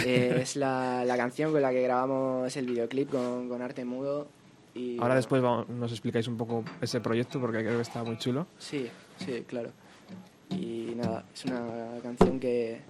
Es 0.06 0.56
la, 0.56 1.04
la 1.04 1.16
canción 1.18 1.52
con 1.52 1.60
la 1.60 1.70
que 1.70 1.82
grabamos 1.82 2.56
el 2.56 2.64
videoclip 2.64 3.10
con, 3.10 3.48
con 3.50 3.60
arte 3.60 3.84
mudo. 3.84 4.28
Y, 4.74 4.98
Ahora 5.00 5.14
después 5.16 5.42
vamos- 5.42 5.68
nos 5.68 5.90
explicáis 5.90 6.28
un 6.28 6.36
poco 6.36 6.64
ese 6.80 7.00
proyecto, 7.00 7.40
porque 7.40 7.58
creo 7.58 7.76
que 7.76 7.82
está 7.82 8.02
muy 8.04 8.16
chulo. 8.18 8.46
Sí, 8.58 8.88
sí, 9.18 9.44
claro. 9.46 9.70
Y 10.50 10.92
nada, 10.96 11.24
es 11.34 11.44
una 11.44 11.66
canción 12.02 12.38
que, 12.40 12.80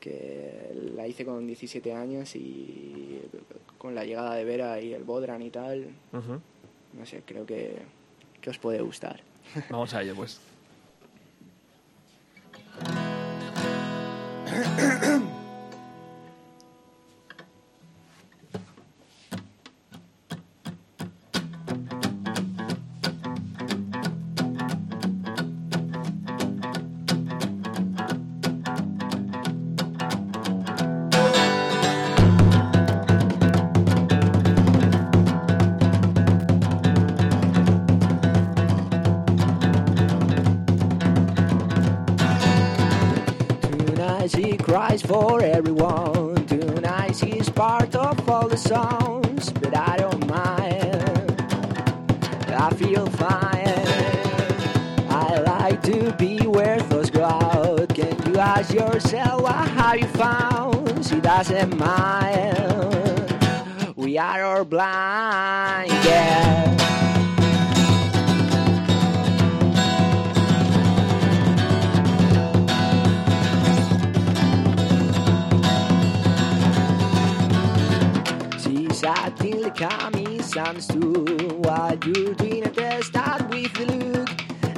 que 0.00 0.92
la 0.94 1.06
hice 1.06 1.24
con 1.24 1.46
17 1.46 1.92
años 1.94 2.34
y 2.36 3.20
con 3.78 3.94
la 3.94 4.04
llegada 4.04 4.34
de 4.34 4.44
Vera 4.44 4.80
y 4.80 4.92
el 4.92 5.04
Bodran 5.04 5.42
y 5.42 5.50
tal, 5.50 5.88
no 6.12 7.04
sé, 7.06 7.22
creo 7.26 7.44
que, 7.46 7.76
que 8.40 8.50
os 8.50 8.58
puede 8.58 8.80
gustar. 8.82 9.20
Vamos 9.70 9.92
a 9.94 10.02
ello, 10.02 10.14
pues. 10.14 10.40
to 55.94 56.12
be 56.16 56.38
where 56.46 56.80
thoughts 56.80 57.16
out. 57.16 57.88
Can 57.94 58.16
you 58.26 58.38
ask 58.38 58.74
yourself 58.74 59.42
what 59.42 59.68
have 59.68 59.98
you 59.98 60.06
found? 60.08 61.06
She 61.06 61.20
doesn't 61.20 61.76
mind. 61.78 63.34
We 63.96 64.18
are 64.18 64.42
all 64.42 64.64
blind, 64.64 65.90
yeah. 65.90 66.76
She's 78.58 79.02
like 79.02 79.82
I 79.82 80.10
misunderstood 80.10 81.52
what 81.64 82.04
you're 82.04 82.34
doing 82.34 82.64
at 82.64 82.74
the 82.74 83.02
start 83.02 83.48
with 83.48 83.72
the 83.74 83.86
look. 83.86 84.03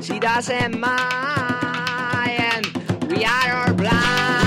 She 0.07 0.21
doesn't 0.21 0.79
mind. 0.79 2.67
We 3.11 3.25
are 3.25 3.67
all 3.67 3.75
blind. 3.75 4.46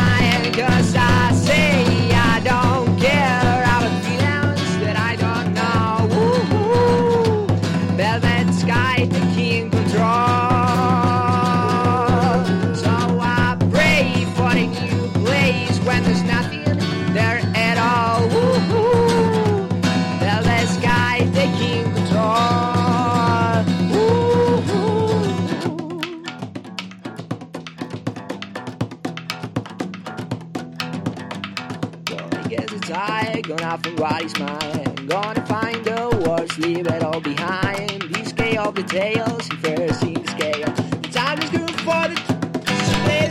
What 33.97 34.23
is 34.23 34.37
mine. 34.39 34.95
Gonna 35.07 35.45
find 35.45 35.83
the 35.85 36.23
words, 36.25 36.57
leave 36.57 36.87
it 36.87 37.03
all 37.03 37.19
behind. 37.21 38.01
The 38.01 38.25
scale 38.25 38.69
of 38.69 38.75
the 38.75 38.83
tales, 38.83 39.47
first 39.61 40.03
in 40.03 40.13
the 40.13 40.27
scale. 40.31 40.71
The 41.01 41.09
time 41.11 41.39
is 41.41 41.49
good 41.49 41.71
for 41.81 42.07
the 42.07 42.19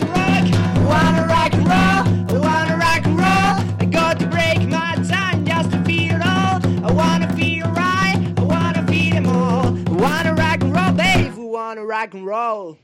the 0.00 0.06
rock. 0.06 0.46
I 0.76 0.84
wanna 0.84 1.26
rock 1.26 1.52
and 1.54 1.66
roll, 1.66 2.02
I 2.36 2.40
wanna 2.48 2.76
rock 2.76 3.06
and 3.06 3.18
roll. 3.18 3.54
I 3.80 3.84
got 3.90 4.18
to 4.20 4.26
break 4.26 4.60
my 4.68 4.94
time 5.08 5.44
just 5.44 5.70
to 5.72 5.82
feel 5.84 6.16
it 6.16 6.22
all. 6.22 6.60
I 6.86 6.92
wanna 6.92 7.28
feel 7.36 7.66
right, 7.70 8.18
I 8.36 8.42
wanna 8.42 8.86
feel 8.86 9.14
them 9.14 9.26
all. 9.26 9.66
I 9.66 9.92
wanna 9.92 10.34
rock 10.34 10.60
and 10.62 10.74
roll, 10.74 10.92
babe, 10.92 11.34
we 11.34 11.44
wanna 11.44 11.84
rock 11.84 12.14
and 12.14 12.26
roll. 12.26 12.78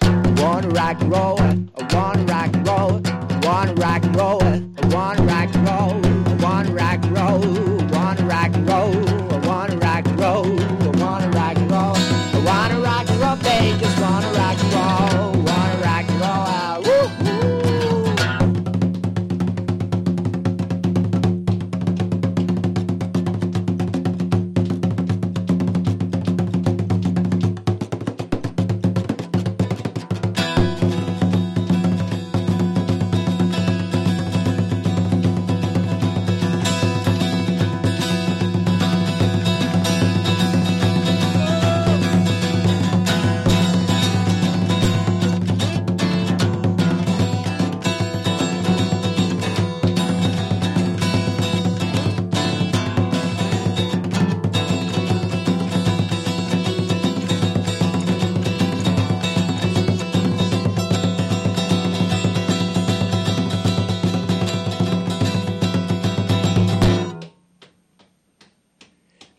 I 0.00 0.42
wanna 0.42 0.68
rock 0.68 1.00
and 1.00 1.10
roll, 1.10 1.40
I 1.40 1.94
wanna 1.94 2.24
rock 2.24 2.54
and 2.54 2.66
roll, 2.66 3.00
I 3.06 3.40
wanna 3.46 3.74
rock 3.74 4.04
and 4.04 4.16
roll, 4.16 4.42
I 4.42 4.86
wanna 4.94 5.22
rock 5.22 5.54
and 5.54 5.68
roll, 5.68 6.19
out. 7.30 7.79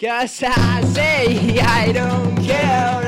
Cause 0.01 0.41
I 0.41 0.81
say 0.95 1.59
I 1.59 1.91
don't 1.91 2.35
care 2.43 3.00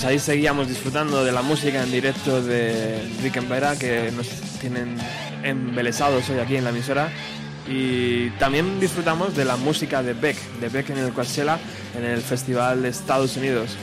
pues 0.00 0.12
ahí 0.12 0.18
seguíamos 0.18 0.66
disfrutando 0.66 1.22
de 1.24 1.30
la 1.30 1.42
música 1.42 1.82
en 1.82 1.92
directo 1.92 2.40
de 2.40 3.06
Rick 3.22 3.36
and 3.36 3.78
que 3.78 4.10
nos 4.16 4.28
tienen 4.58 4.96
embelesados 5.42 6.26
hoy 6.30 6.38
aquí 6.38 6.56
en 6.56 6.64
la 6.64 6.70
emisora. 6.70 7.10
Y 7.68 8.30
también 8.38 8.80
disfrutamos 8.80 9.36
de 9.36 9.44
la 9.44 9.56
música 9.56 10.02
de 10.02 10.14
Beck, 10.14 10.38
de 10.58 10.70
Beck 10.70 10.88
en 10.88 10.98
el 10.98 11.12
Coachella, 11.12 11.58
en 11.94 12.04
el 12.04 12.22
Festival 12.22 12.80
de 12.80 12.88
Estados 12.88 13.36
Unidos. 13.36 13.76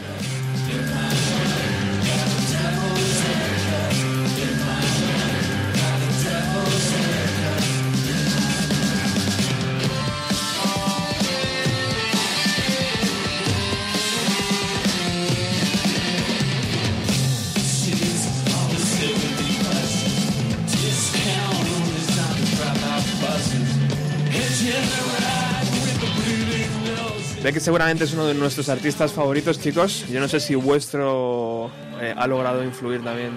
Beck 27.48 27.62
seguramente 27.62 28.04
es 28.04 28.14
uno 28.14 28.28
de 28.28 28.34
nuestros 28.34 28.68
artistas 28.68 29.14
favoritos, 29.14 29.58
chicos. 29.58 30.06
Yo 30.10 30.20
no 30.20 30.28
sé 30.28 30.42
si 30.42 30.54
vuestro 30.54 31.72
eh, 32.02 32.14
ha 32.14 32.28
logrado 32.28 32.62
influir 32.62 33.02
también 33.02 33.32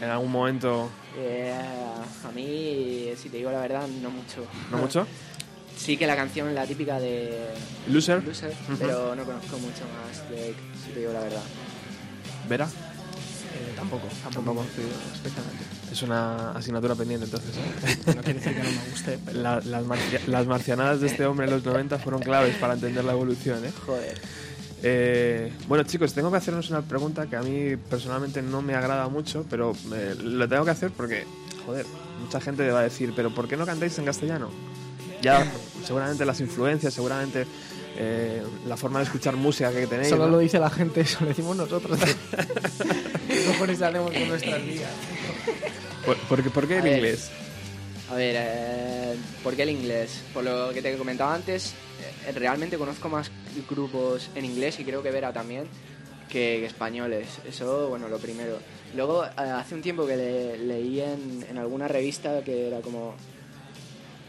en 0.00 0.08
algún 0.08 0.30
momento. 0.30 0.88
Eh, 1.18 1.52
a 1.52 2.30
mí, 2.30 3.10
si 3.16 3.28
te 3.28 3.38
digo 3.38 3.50
la 3.50 3.60
verdad, 3.60 3.88
no 3.88 4.10
mucho. 4.10 4.46
¿No 4.70 4.78
mucho? 4.78 5.04
Sí 5.76 5.96
que 5.96 6.06
la 6.06 6.14
canción, 6.14 6.54
la 6.54 6.66
típica 6.66 7.00
de 7.00 7.54
Loser. 7.88 8.22
Pero 8.78 9.16
no 9.16 9.24
conozco 9.24 9.58
mucho 9.58 9.82
más 9.96 10.30
de 10.30 10.54
si 10.84 10.92
te 10.92 11.00
digo 11.00 11.12
la 11.12 11.20
verdad. 11.20 11.42
¿Vera? 12.48 12.68
Eh, 13.52 13.72
tampoco, 13.76 14.06
tampoco 14.22 14.54
conozco 14.56 14.80
especialmente. 15.14 15.64
Es 15.90 16.02
una 16.02 16.52
asignatura 16.52 16.94
pendiente 16.94 17.24
entonces. 17.26 17.50
¿eh? 17.56 17.96
No 18.14 18.22
quiere 18.22 18.38
decir 18.40 18.54
que 18.54 18.62
no 18.62 18.70
me 18.70 18.90
guste, 18.90 19.18
pero 19.24 19.40
La- 19.42 19.60
las, 19.60 19.84
marcia- 19.84 20.20
las 20.26 20.46
marcianadas 20.46 21.00
de 21.00 21.08
este 21.08 21.26
hombre 21.26 21.46
en 21.46 21.52
los 21.52 21.64
90 21.64 21.98
fueron 21.98 22.22
claves 22.22 22.54
para 22.56 22.74
entender 22.74 23.04
la 23.04 23.12
evolución. 23.12 23.64
¿eh? 23.64 23.72
Joder. 23.86 24.20
Eh, 24.82 25.52
bueno, 25.68 25.84
chicos, 25.84 26.14
tengo 26.14 26.30
que 26.30 26.36
hacernos 26.38 26.70
una 26.70 26.80
pregunta 26.82 27.26
que 27.26 27.36
a 27.36 27.42
mí 27.42 27.76
personalmente 27.76 28.40
no 28.40 28.62
me 28.62 28.74
agrada 28.74 29.08
mucho, 29.08 29.44
pero 29.50 29.72
eh, 29.92 30.14
lo 30.22 30.48
tengo 30.48 30.64
que 30.64 30.70
hacer 30.70 30.90
porque, 30.92 31.26
joder, 31.66 31.84
mucha 32.22 32.40
gente 32.40 32.70
va 32.70 32.80
a 32.80 32.84
decir, 32.84 33.12
pero 33.14 33.34
¿por 33.34 33.46
qué 33.48 33.56
no 33.56 33.66
cantáis 33.66 33.98
en 33.98 34.04
castellano? 34.06 34.48
Ya, 35.20 35.44
seguramente 35.84 36.24
las 36.24 36.40
influencias, 36.40 36.94
seguramente 36.94 37.44
eh, 37.98 38.42
la 38.66 38.78
forma 38.78 39.00
de 39.00 39.04
escuchar 39.04 39.36
música 39.36 39.70
que 39.70 39.86
tenéis. 39.86 40.08
solo 40.08 40.24
¿no? 40.26 40.32
lo 40.32 40.38
dice 40.38 40.58
la 40.58 40.70
gente, 40.70 41.02
eso 41.02 41.18
lo 41.20 41.26
decimos 41.26 41.56
nosotros. 41.56 41.98
¿Qué 43.40 43.46
cojones 43.46 43.80
hacemos 43.82 44.12
con 44.12 44.28
nuestras 44.28 44.64
vidas? 44.66 44.90
¿Por, 46.04 46.16
por 46.28 46.42
qué- 46.42 46.50
por 46.50 46.68
qué 46.68 46.74
el 46.74 46.80
A 46.80 46.84
ver. 46.84 46.94
inglés? 46.96 47.30
A 48.10 48.14
ver, 48.14 48.34
eh, 48.38 49.14
¿por 49.42 49.54
qué 49.56 49.62
el 49.62 49.70
inglés? 49.70 50.20
Por 50.34 50.44
lo 50.44 50.70
que 50.72 50.82
te 50.82 50.96
comentaba 50.96 51.34
antes, 51.34 51.74
eh, 52.26 52.32
realmente 52.32 52.76
conozco 52.76 53.08
más 53.08 53.30
grupos 53.68 54.28
en 54.34 54.44
inglés 54.44 54.78
y 54.80 54.84
creo 54.84 55.02
que 55.02 55.10
Vera 55.10 55.32
también 55.32 55.64
que 56.28 56.64
españoles. 56.66 57.26
Eso, 57.48 57.88
bueno, 57.88 58.08
lo 58.08 58.18
primero. 58.18 58.58
Luego, 58.94 59.24
eh, 59.24 59.30
hace 59.36 59.74
un 59.74 59.82
tiempo 59.82 60.06
que 60.06 60.16
le- 60.16 60.58
leí 60.58 61.00
en, 61.00 61.44
en 61.48 61.58
alguna 61.58 61.88
revista 61.88 62.42
que 62.44 62.68
era 62.68 62.80
como... 62.80 63.14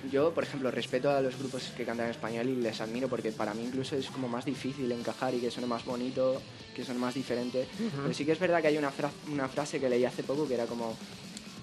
Yo, 0.09 0.33
por 0.33 0.43
ejemplo, 0.43 0.71
respeto 0.71 1.11
a 1.11 1.21
los 1.21 1.37
grupos 1.37 1.69
que 1.75 1.85
cantan 1.85 2.05
en 2.07 2.11
español 2.11 2.49
y 2.49 2.55
les 2.55 2.81
admiro 2.81 3.07
porque 3.07 3.31
para 3.31 3.53
mí 3.53 3.63
incluso 3.63 3.95
es 3.95 4.09
como 4.09 4.27
más 4.27 4.45
difícil 4.45 4.91
encajar 4.91 5.35
y 5.35 5.39
que 5.39 5.51
suene 5.51 5.67
más 5.67 5.85
bonito, 5.85 6.41
que 6.73 6.83
suene 6.83 6.99
más 6.99 7.13
diferente. 7.13 7.67
Pero 8.03 8.13
sí 8.13 8.25
que 8.25 8.31
es 8.31 8.39
verdad 8.39 8.61
que 8.61 8.67
hay 8.69 8.77
una, 8.77 8.91
fra- 8.91 9.11
una 9.27 9.47
frase 9.47 9.79
que 9.79 9.89
leí 9.89 10.03
hace 10.05 10.23
poco 10.23 10.47
que 10.47 10.55
era 10.55 10.65
como 10.65 10.95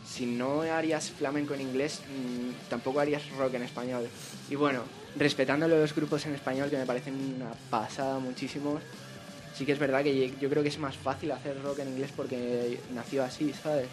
si 0.06 0.24
no 0.24 0.62
harías 0.62 1.10
flamenco 1.10 1.54
en 1.54 1.60
inglés, 1.62 2.00
mm, 2.08 2.68
tampoco 2.68 3.00
harías 3.00 3.28
rock 3.30 3.54
en 3.54 3.62
español. 3.64 4.08
Y 4.48 4.54
bueno, 4.54 4.84
respetando 5.16 5.66
los 5.68 5.94
grupos 5.94 6.24
en 6.26 6.34
español, 6.34 6.70
que 6.70 6.78
me 6.78 6.86
parecen 6.86 7.14
una 7.34 7.52
pasada 7.70 8.18
muchísimo, 8.18 8.80
sí 9.52 9.66
que 9.66 9.72
es 9.72 9.78
verdad 9.78 10.02
que 10.04 10.30
yo 10.30 10.48
creo 10.48 10.62
que 10.62 10.68
es 10.70 10.78
más 10.78 10.96
fácil 10.96 11.32
hacer 11.32 11.60
rock 11.60 11.80
en 11.80 11.88
inglés 11.88 12.12
porque 12.16 12.80
nació 12.90 13.22
así, 13.24 13.52
¿sabes? 13.52 13.88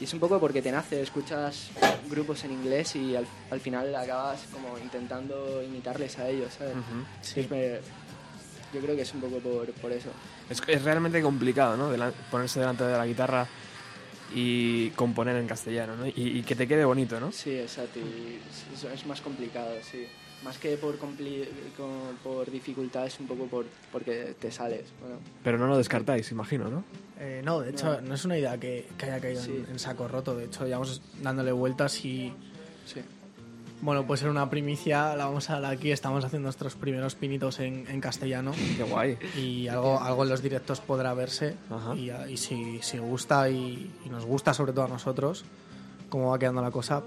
Y 0.00 0.04
es 0.04 0.14
un 0.14 0.20
poco 0.20 0.40
porque 0.40 0.62
te 0.62 0.72
nace, 0.72 1.02
escuchas 1.02 1.68
grupos 2.08 2.42
en 2.44 2.52
inglés 2.52 2.96
y 2.96 3.14
al, 3.16 3.26
al 3.50 3.60
final 3.60 3.94
acabas 3.94 4.46
como 4.52 4.78
intentando 4.78 5.62
imitarles 5.62 6.18
a 6.18 6.28
ellos, 6.28 6.54
¿sabes? 6.56 6.74
Me- 7.50 7.80
yo 8.72 8.80
creo 8.80 8.94
que 8.96 9.02
es 9.02 9.12
un 9.14 9.20
poco 9.20 9.38
por, 9.40 9.70
por 9.74 9.92
eso. 9.92 10.08
Es, 10.48 10.62
es 10.66 10.82
realmente 10.84 11.20
complicado, 11.20 11.76
¿no? 11.76 11.92
Delan- 11.94 12.12
ponerse 12.30 12.60
delante 12.60 12.84
de 12.84 12.96
la 12.96 13.04
guitarra 13.06 13.46
y 14.34 14.90
componer 14.90 15.36
en 15.36 15.46
castellano, 15.46 15.96
¿no? 15.96 16.06
Y, 16.06 16.12
y 16.16 16.42
que 16.44 16.54
te 16.54 16.66
quede 16.68 16.84
bonito, 16.84 17.18
¿no? 17.20 17.30
Sí, 17.32 17.58
exacto. 17.58 17.98
Y 17.98 18.38
es, 18.74 18.84
es 18.84 19.06
más 19.06 19.20
complicado, 19.20 19.74
sí. 19.82 20.06
Más 20.44 20.56
que 20.56 20.76
por, 20.78 20.96
por 22.24 22.50
dificultad, 22.50 23.06
es 23.06 23.20
un 23.20 23.26
poco 23.26 23.44
por, 23.46 23.66
porque 23.92 24.34
te 24.40 24.50
sales. 24.50 24.86
Bueno, 25.00 25.16
Pero 25.44 25.58
no 25.58 25.66
lo 25.66 25.76
descartáis, 25.76 26.30
imagino, 26.32 26.68
¿no? 26.68 26.84
Eh, 27.18 27.42
no, 27.44 27.60
de 27.60 27.70
hecho, 27.70 28.00
no. 28.00 28.14
es 28.14 28.24
una 28.24 28.38
idea 28.38 28.58
que, 28.58 28.88
que 28.96 29.06
haya 29.06 29.20
caído 29.20 29.42
Sí. 29.42 29.50
en, 29.66 29.72
en 29.72 29.78
saco 29.78 30.08
roto. 30.08 30.34
De 30.34 30.46
hecho, 30.46 30.64
llevamos 30.64 31.02
dándole 31.22 31.52
vueltas 31.52 32.02
y, 32.06 32.32
sí. 32.86 33.02
bueno, 33.82 34.06
puede 34.06 34.20
ser 34.20 34.30
una 34.30 34.48
primicia. 34.48 35.14
La 35.14 35.26
vamos 35.26 35.50
a 35.50 35.60
dar 35.60 35.72
aquí. 35.74 35.90
Estamos 35.92 36.24
haciendo 36.24 36.46
nuestros 36.46 36.74
primeros 36.74 37.14
pinitos 37.16 37.60
en, 37.60 37.86
en 37.88 38.00
castellano. 38.00 38.52
Qué 38.78 38.82
guay. 38.82 39.18
Y 39.36 39.68
algo, 39.68 40.00
algo 40.00 40.22
en 40.22 40.30
los 40.30 40.40
directos 40.42 40.80
podrá 40.80 41.12
verse. 41.12 41.54
Ajá. 41.70 41.94
Y, 41.94 42.10
y 42.32 42.36
si, 42.38 42.80
si 42.80 42.96
gusta 42.96 43.50
y, 43.50 43.90
y 44.06 44.08
nos 44.08 44.24
gusta, 44.24 44.54
sobre 44.54 44.72
todo 44.72 44.86
a 44.86 44.88
nosotros, 44.88 45.44
cómo 46.08 46.30
va 46.30 46.38
quedando 46.38 46.62
la 46.62 46.70
cosa, 46.70 47.02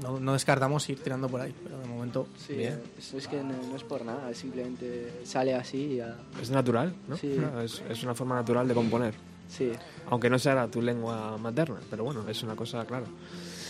no, 0.00 0.18
no 0.20 0.32
descartamos 0.32 0.88
ir 0.88 1.02
tirando 1.02 1.28
por 1.28 1.40
ahí. 1.40 1.54
Pero 1.64 1.78
de 1.78 1.86
momento, 1.86 2.26
Sí, 2.38 2.54
Bien. 2.54 2.80
es, 2.98 3.12
es 3.14 3.28
que 3.28 3.36
no, 3.42 3.54
no 3.68 3.76
es 3.76 3.82
por 3.84 4.04
nada, 4.04 4.32
simplemente 4.34 5.12
sale 5.24 5.54
así 5.54 5.78
y 5.92 5.96
ya. 5.96 6.16
Es 6.40 6.50
natural, 6.50 6.94
¿no? 7.08 7.16
Sí. 7.16 7.36
No, 7.38 7.60
Es, 7.60 7.82
es 7.88 8.02
una 8.02 8.14
forma 8.14 8.36
natural 8.36 8.66
de 8.68 8.74
componer. 8.74 9.14
Sí, 9.48 9.70
Aunque 10.08 10.30
no 10.30 10.38
sea 10.38 10.66
tu 10.68 10.80
lengua 10.80 11.36
materna, 11.36 11.76
pero 11.90 12.04
bueno, 12.04 12.26
es 12.26 12.42
una 12.42 12.56
cosa, 12.56 12.86
claro. 12.86 13.04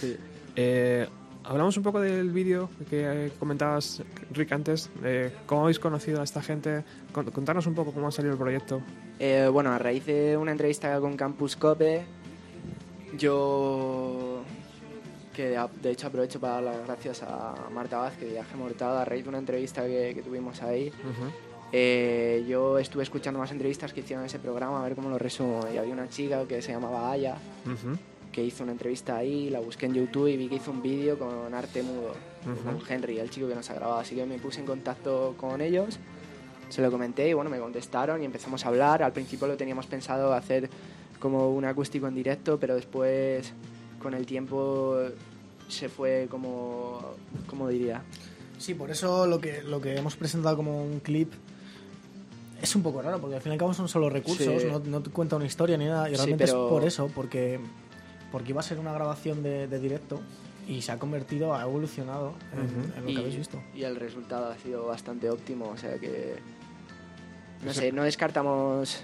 sí. 0.01 0.16
Eh, 0.55 1.09
hablamos 1.45 1.77
un 1.77 1.83
poco 1.83 2.01
del 2.01 2.31
vídeo 2.31 2.68
que 2.89 3.27
eh, 3.27 3.33
comentabas, 3.39 4.01
Rick, 4.33 4.53
antes. 4.53 4.91
eh, 5.03 5.33
¿Cómo 5.47 5.62
habéis 5.62 5.81
conocido 5.81 6.20
a 6.20 6.25
esta 6.25 6.41
gente? 6.41 6.85
Con- 7.11 7.31
Contarnos 7.33 7.66
un 7.66 7.75
poco 7.75 7.91
cómo 7.93 8.07
ha 8.07 8.12
salido 8.12 8.35
el 8.35 8.39
proyecto. 8.39 8.81
Eh, 9.18 9.49
bueno, 9.51 9.73
a 9.73 9.79
raíz 9.79 10.07
de 10.07 10.37
una 10.37 10.53
entrevista 10.53 11.01
con 11.01 11.16
Campus 11.16 11.57
Cope, 11.57 12.05
yo 13.18 14.32
que 15.33 15.59
de 15.83 15.91
hecho 15.91 16.07
aprovecho 16.09 16.39
para 16.41 16.55
dar 16.55 16.62
las 16.62 16.87
gracias 16.87 17.22
a 17.22 17.55
Marta 17.72 17.99
Vázquez 17.99 18.24
y 18.28 18.30
a 18.30 18.33
Viaje 18.43 18.57
Mortada 18.57 19.03
a 19.03 19.05
raíz 19.05 19.22
de 19.24 19.28
una 19.30 19.39
entrevista 19.39 19.85
que, 19.87 20.12
que 20.14 20.22
tuvimos 20.22 20.62
ahí. 20.62 20.93
Eh, 21.72 22.45
yo 22.49 22.78
estuve 22.78 23.03
escuchando 23.03 23.39
más 23.41 23.51
entrevistas 23.51 23.93
que 23.93 24.01
hicieron 24.01 24.22
en 24.22 24.26
ese 24.26 24.39
programa, 24.39 24.80
a 24.80 24.85
ver 24.85 24.95
cómo 24.95 25.09
lo 25.09 25.18
resumo. 25.18 25.61
Y 25.72 25.78
había 25.78 25.93
una 25.93 26.09
chica 26.09 26.45
que 26.47 26.61
se 26.61 26.72
llamaba 26.72 27.11
Aya, 27.11 27.37
Ujú. 27.64 27.97
que 28.30 28.45
hizo 28.45 28.62
una 28.62 28.72
entrevista 28.72 29.16
ahí, 29.16 29.49
la 29.49 29.61
busqué 29.61 29.87
en 29.87 29.95
YouTube 29.95 30.28
y 30.28 30.37
vi 30.37 30.49
que 30.49 30.57
hizo 30.57 30.70
un 30.70 30.83
vídeo 30.83 31.18
con 31.18 31.55
arte 31.55 31.83
mudo, 31.83 32.12
con 32.64 32.78
Henry, 32.89 33.18
el 33.18 33.30
chico 33.30 33.49
que 33.49 33.55
nos 33.55 33.70
ha 33.70 33.74
grabado. 33.74 34.01
Así 34.01 34.14
que 34.14 34.26
me 34.26 34.39
puse 34.39 34.61
en 34.61 34.66
contacto 34.66 35.35
con 35.39 35.61
ellos, 35.62 35.99
se 36.68 36.83
lo 36.83 36.91
comenté 36.91 37.28
y 37.28 37.33
bueno, 37.33 37.49
me 37.51 37.59
contestaron 37.59 38.20
y 38.22 38.26
empezamos 38.26 38.64
a 38.66 38.68
hablar. 38.68 39.03
Al 39.03 39.12
principio 39.12 39.47
lo 39.47 39.57
teníamos 39.57 39.87
pensado 39.87 40.35
hacer 40.35 40.68
como 41.20 41.51
un 41.55 41.64
acústico 41.64 42.07
en 42.09 42.14
directo, 42.14 42.59
pero 42.59 42.74
después 42.74 43.53
con 44.03 44.14
el 44.14 44.26
tiempo 44.26 44.98
se 45.68 45.88
fue 45.88 46.26
como, 46.30 47.00
¿cómo 47.46 47.68
diría? 47.68 48.03
Sí, 48.59 48.74
por 48.74 48.90
eso 48.90 49.26
lo 49.26 49.40
que, 49.40 49.62
lo 49.62 49.80
que 49.80 49.96
hemos 49.96 50.16
presentado 50.16 50.57
como 50.57 50.82
un 50.84 51.00
clip 51.00 51.32
es 52.61 52.76
un 52.76 52.82
poco 52.82 53.03
raro, 53.03 53.20
porque 53.20 53.36
al 53.36 53.42
fin 53.42 53.50
y 53.53 53.55
al 53.55 53.59
cabo 53.59 53.74
son 53.74 53.88
solo 53.88 54.09
recursos, 54.09 54.62
Sí. 54.62 54.68
no, 54.70 54.78
no 54.78 55.00
te 55.03 55.11
cuenta 55.11 55.36
una 55.36 55.46
historia 55.46 55.76
ni 55.76 55.86
nada, 55.86 56.09
y 56.09 56.12
Sí, 56.12 56.16
realmente 56.18 56.44
pero- 56.46 56.66
es 56.66 56.70
por 56.72 56.84
eso, 56.84 57.11
porque, 57.14 57.59
porque 58.30 58.50
iba 58.50 58.61
a 58.61 58.62
ser 58.62 58.78
una 58.78 58.92
grabación 58.92 59.42
de, 59.42 59.66
de 59.66 59.78
directo 59.80 60.20
y 60.68 60.80
se 60.82 60.92
ha 60.92 60.98
convertido, 60.98 61.55
ha 61.55 61.62
evolucionado 61.62 62.34
en, 62.53 62.92
en 62.98 63.05
lo 63.05 63.11
y, 63.11 63.14
que 63.14 63.20
habéis 63.20 63.36
visto. 63.36 63.61
y 63.74 63.82
el 63.82 63.96
resultado 63.96 64.50
ha 64.53 64.59
sido 64.59 64.86
bastante 64.86 65.28
óptimo, 65.28 65.70
o 65.70 65.76
sea 65.76 65.98
que 65.98 66.36
no 67.64 67.72
sé, 67.72 67.90
no 67.92 68.05
descartamos 68.05 69.03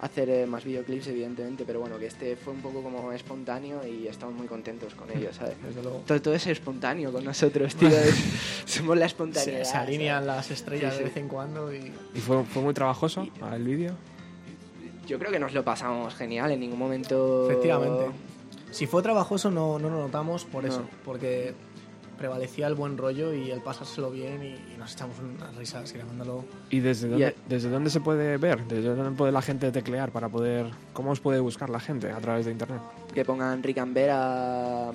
hacer 0.00 0.30
eh, 0.30 0.46
más 0.46 0.64
videoclips, 0.64 1.08
evidentemente, 1.08 1.64
pero 1.66 1.80
bueno, 1.80 1.98
que 1.98 2.06
este 2.06 2.34
fue 2.36 2.52
un 2.54 2.60
poco 2.62 2.82
como 2.82 3.12
espontáneo 3.12 3.86
y 3.86 4.06
estamos 4.08 4.34
muy 4.34 4.46
contentos 4.46 4.94
con 4.94 5.10
ello, 5.10 5.32
¿sabes? 5.32 5.54
Desde 5.62 5.82
luego. 5.82 6.02
Todo, 6.06 6.20
todo 6.22 6.34
es 6.34 6.46
espontáneo 6.46 7.12
con 7.12 7.24
nosotros, 7.24 7.74
tío. 7.76 7.88
es- 7.88 8.14
somos 8.64 8.96
la 8.96 9.06
espontaneidad. 9.06 9.64
se 9.64 9.76
alinean 9.76 10.24
¿sabes? 10.24 10.36
las 10.36 10.50
estrellas 10.50 10.92
Sí, 10.94 10.98
de 11.00 11.04
vez 11.04 11.16
en 11.16 11.28
cuando 11.28 11.74
y 11.74 11.92
¿Y 12.14 12.20
fue, 12.20 12.42
fue 12.44 12.62
muy 12.62 12.72
trabajoso 12.74 13.26
el 13.52 13.64
vídeo? 13.64 13.94
Yo 15.06 15.18
creo 15.18 15.32
que 15.32 15.38
nos 15.40 15.52
lo 15.52 15.64
pasamos 15.64 16.14
genial, 16.14 16.52
en 16.52 16.60
ningún 16.60 16.78
momento... 16.78 17.44
efectivamente. 17.50 18.06
Si 18.70 18.86
fue 18.86 19.02
trabajoso 19.02 19.50
no, 19.50 19.78
no 19.80 19.90
lo 19.90 19.98
notamos 19.98 20.44
por 20.44 20.64
eso, 20.64 20.84
porque 21.04 21.52
prevalecía 22.20 22.66
el 22.66 22.74
buen 22.74 22.96
rollo 22.98 23.32
y 23.34 23.50
el 23.50 23.60
pasárselo 23.62 24.10
bien 24.10 24.42
y, 24.44 24.48
y 24.74 24.76
nos 24.78 24.92
echamos 24.92 25.16
unas 25.18 25.56
risas 25.56 25.90
grabándolo. 25.92 26.44
¿Y 26.68 26.78
desde 26.80 27.06
Y 27.08 27.10
dónde, 27.10 27.26
a- 27.26 27.34
desde 27.48 27.70
dónde 27.70 27.88
se 27.90 28.00
puede 28.00 28.36
ver? 28.36 28.62
¿Desde 28.68 28.94
dónde 28.94 29.16
puede 29.16 29.32
la 29.32 29.40
gente 29.42 29.72
teclear 29.72 30.12
para 30.12 30.28
poder... 30.28 30.66
¿Cómo 30.92 31.10
os 31.12 31.20
puede 31.20 31.40
buscar 31.40 31.70
la 31.70 31.80
gente 31.80 32.10
a 32.12 32.18
través 32.18 32.44
de 32.46 32.52
internet? 32.52 32.80
que 33.14 33.24
pongan 33.24 33.60
Rick 33.62 33.78
and 33.78 33.92
Vera 33.94 34.92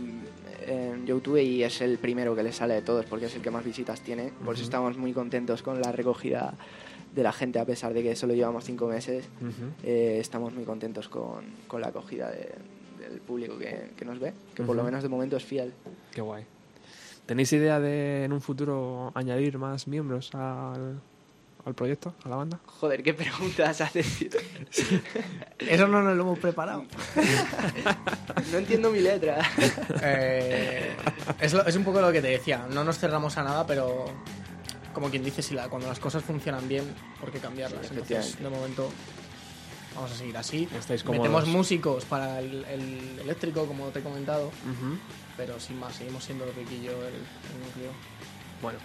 en 0.68 1.06
YouTube 1.06 1.38
y 1.42 1.64
es 1.64 1.82
el 1.82 1.98
primero 1.98 2.36
que 2.36 2.44
les 2.44 2.56
sale 2.56 2.76
de 2.76 2.82
todos 2.82 3.06
porque 3.06 3.26
es 3.26 3.36
el 3.36 3.42
que 3.42 3.52
más 3.52 3.66
visitas 3.66 4.00
tiene. 4.02 4.32
Por 4.46 4.54
eso 4.56 4.64
estamos 4.64 4.98
muy 4.98 5.12
contentos 5.12 5.62
con 5.64 5.82
la 5.82 5.92
recogida 5.92 6.54
de 7.14 7.24
la 7.24 7.32
gente 7.34 7.60
a 7.60 7.66
pesar 7.66 7.94
de 7.94 8.04
que 8.04 8.16
solo 8.16 8.34
llevamos 8.36 8.64
cinco 8.66 8.88
meses. 8.88 9.26
Eh, 9.84 10.18
estamos 10.22 10.54
muy 10.54 10.64
contentos 10.64 11.10
con, 11.10 11.44
con 11.68 11.82
la 11.82 11.88
acogida 11.88 12.30
de- 12.30 12.54
del 13.00 13.20
público 13.20 13.58
que, 13.58 13.92
que 13.96 14.06
nos 14.06 14.20
ve, 14.20 14.34
que 14.56 14.64
por 14.64 14.76
lo 14.76 14.84
menos 14.84 15.04
de 15.04 15.10
momento 15.10 15.38
es 15.38 15.44
fiel. 15.44 15.74
Qué 16.12 16.22
guay. 16.22 16.44
¿Tenéis 17.26 17.52
idea 17.54 17.80
de 17.80 18.24
en 18.26 18.34
un 18.34 18.42
futuro 18.42 19.12
añadir 19.16 19.58
más 19.58 19.88
miembros 19.88 20.30
al, 20.36 21.02
al 21.66 21.74
proyecto, 21.74 22.14
a 22.24 22.30
la 22.30 22.36
banda? 22.36 22.60
Joder, 22.66 23.02
qué 23.02 23.14
preguntas 23.16 23.82
haces. 23.82 24.18
tío? 24.20 24.30
Eso 25.60 25.88
no 25.88 26.04
nos 26.04 26.16
lo 26.16 26.22
hemos 26.24 26.40
preparado. 26.40 26.84
no 28.52 28.58
entiendo 28.60 28.92
mi 28.92 29.00
letra. 29.00 29.40
Eh, 30.04 30.96
es, 31.40 31.54
lo- 31.54 31.66
es 31.66 31.76
un 31.76 31.84
poco 31.84 32.00
lo 32.02 32.12
que 32.12 32.22
te 32.22 32.28
decía, 32.28 32.68
no 32.70 32.84
nos 32.84 33.00
cerramos 33.00 33.38
a 33.38 33.44
nada, 33.44 33.66
pero 33.66 34.06
como 34.94 35.10
quien 35.10 35.24
dice, 35.24 35.42
si 35.42 35.56
la- 35.56 35.68
cuando 35.68 35.88
las 35.88 36.00
cosas 36.00 36.24
funcionan 36.24 36.68
bien, 36.68 36.84
¿por 37.20 37.32
qué 37.32 37.40
cambiarlas? 37.40 37.88
Sí, 37.88 37.94
Entonces, 37.94 38.38
de 38.42 38.50
momento, 38.50 38.90
vamos 39.96 40.12
a 40.12 40.16
seguir 40.16 40.38
así. 40.38 40.70
Estáis. 40.78 41.04
Metemos 41.06 41.48
músicos 41.48 42.06
para 42.06 42.40
el, 42.40 42.64
el 42.66 43.20
eléctrico, 43.22 43.66
como 43.66 43.88
te 43.88 44.00
he 44.00 44.04
comentado, 44.04 44.52
pero 45.38 45.60
sin 45.60 45.80
más, 45.80 45.96
seguimos 45.96 46.24
siendo 46.24 46.46
Ricky 46.46 46.76
y 46.76 46.84
yo 46.84 46.92
el, 46.92 47.14
el 47.14 47.60
núcleo. 47.66 47.92
Bueno, 48.62 48.80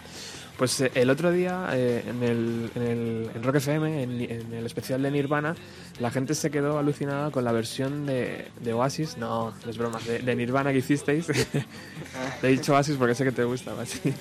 pues 0.57 0.79
eh, 0.81 0.91
el 0.95 1.09
otro 1.09 1.31
día 1.31 1.69
eh, 1.73 2.03
en, 2.07 2.23
el, 2.23 2.71
en, 2.75 2.81
el, 2.81 3.31
en 3.33 3.43
Rock 3.43 3.55
FM, 3.55 4.03
en, 4.03 4.21
en 4.21 4.53
el 4.53 4.65
especial 4.65 5.01
de 5.01 5.11
Nirvana, 5.11 5.55
la 5.99 6.11
gente 6.11 6.35
se 6.35 6.51
quedó 6.51 6.77
alucinada 6.77 7.31
con 7.31 7.43
la 7.43 7.51
versión 7.51 8.05
de, 8.05 8.47
de 8.59 8.73
Oasis, 8.73 9.17
no, 9.17 9.53
no 9.63 9.71
es 9.71 9.77
broma, 9.77 9.99
de, 10.05 10.19
de 10.19 10.35
Nirvana 10.35 10.71
que 10.71 10.79
hicisteis. 10.79 11.27
Te 12.41 12.47
he 12.47 12.51
dicho 12.51 12.73
Oasis 12.73 12.97
porque 12.97 13.15
sé 13.15 13.23
que 13.23 13.31
te 13.31 13.43
gusta 13.43 13.73
Oasis. 13.73 14.01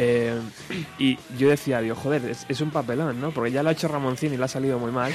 Eh, 0.00 0.38
y 0.98 1.18
yo 1.36 1.48
decía, 1.48 1.80
digo, 1.80 1.96
joder, 1.96 2.24
es, 2.24 2.46
es 2.48 2.60
un 2.60 2.70
papelón, 2.70 3.20
¿no? 3.20 3.32
Porque 3.32 3.50
ya 3.50 3.64
lo 3.64 3.68
ha 3.68 3.72
hecho 3.72 3.88
Ramoncín 3.88 4.32
y 4.32 4.36
le 4.36 4.44
ha 4.44 4.48
salido 4.48 4.78
muy 4.78 4.92
mal. 4.92 5.12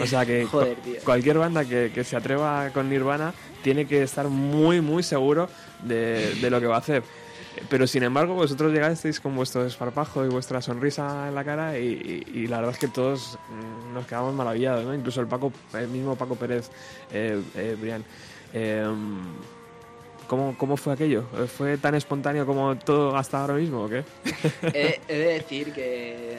O 0.00 0.06
sea 0.06 0.24
que 0.24 0.46
Joder, 0.50 0.78
cualquier 1.04 1.36
banda 1.36 1.66
que, 1.66 1.92
que 1.94 2.04
se 2.04 2.16
atreva 2.16 2.70
con 2.70 2.88
Nirvana 2.88 3.34
tiene 3.62 3.86
que 3.86 4.02
estar 4.02 4.28
muy, 4.28 4.80
muy 4.80 5.02
seguro 5.02 5.50
de, 5.82 6.34
de 6.36 6.50
lo 6.50 6.58
que 6.58 6.66
va 6.66 6.76
a 6.76 6.78
hacer. 6.78 7.02
Pero 7.68 7.86
sin 7.86 8.02
embargo, 8.02 8.34
vosotros 8.34 8.72
llegasteis 8.72 9.20
con 9.20 9.34
vuestro 9.36 9.62
desparpajo 9.64 10.24
y 10.24 10.28
vuestra 10.28 10.60
sonrisa 10.60 11.28
en 11.28 11.34
la 11.34 11.44
cara 11.44 11.78
y, 11.78 12.24
y- 12.32 12.38
y 12.40 12.46
la 12.46 12.56
verdad 12.58 12.72
es 12.74 12.78
que 12.78 12.88
todos 12.88 13.38
mm, 13.50 13.94
nos 13.94 14.06
quedamos 14.06 14.34
maravillados, 14.34 14.84
¿no? 14.84 14.94
Incluso 14.94 15.20
el 15.20 15.26
Paco, 15.28 15.52
el 15.74 15.88
mismo 15.88 16.16
Paco 16.16 16.34
Pérez, 16.36 16.70
eh, 17.12 17.40
eh, 17.54 17.76
Brian. 17.80 18.04
Eh, 18.52 18.84
¿cómo, 20.28 20.56
¿Cómo 20.58 20.76
fue 20.76 20.92
aquello? 20.94 21.24
¿Fue 21.56 21.76
tan 21.78 21.94
espontáneo 21.94 22.46
como 22.46 22.76
todo 22.78 23.16
hasta 23.16 23.40
ahora 23.40 23.54
mismo 23.54 23.84
o 23.84 23.88
qué? 23.88 24.04
he, 24.72 25.00
he 25.08 25.16
de 25.18 25.24
decir 25.34 25.72
que, 25.72 26.38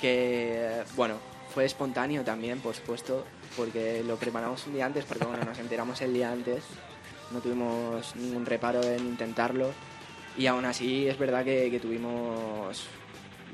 que, 0.00 0.82
bueno, 0.96 1.14
fue 1.52 1.64
espontáneo 1.64 2.22
también, 2.24 2.60
por 2.60 2.74
supuesto, 2.74 3.24
porque 3.56 4.02
lo 4.06 4.16
preparamos 4.16 4.66
un 4.66 4.74
día 4.74 4.86
antes, 4.86 5.04
porque 5.04 5.24
bueno, 5.24 5.44
nos 5.44 5.58
enteramos 5.58 6.00
el 6.02 6.12
día 6.12 6.32
antes, 6.32 6.64
no 7.30 7.40
tuvimos 7.40 8.14
ningún 8.16 8.44
reparo 8.46 8.82
en 8.82 9.00
intentarlo, 9.00 9.70
y 10.36 10.46
aún 10.46 10.64
así 10.64 11.06
es 11.08 11.18
verdad 11.18 11.44
que, 11.44 11.70
que 11.70 11.80
tuvimos, 11.80 12.86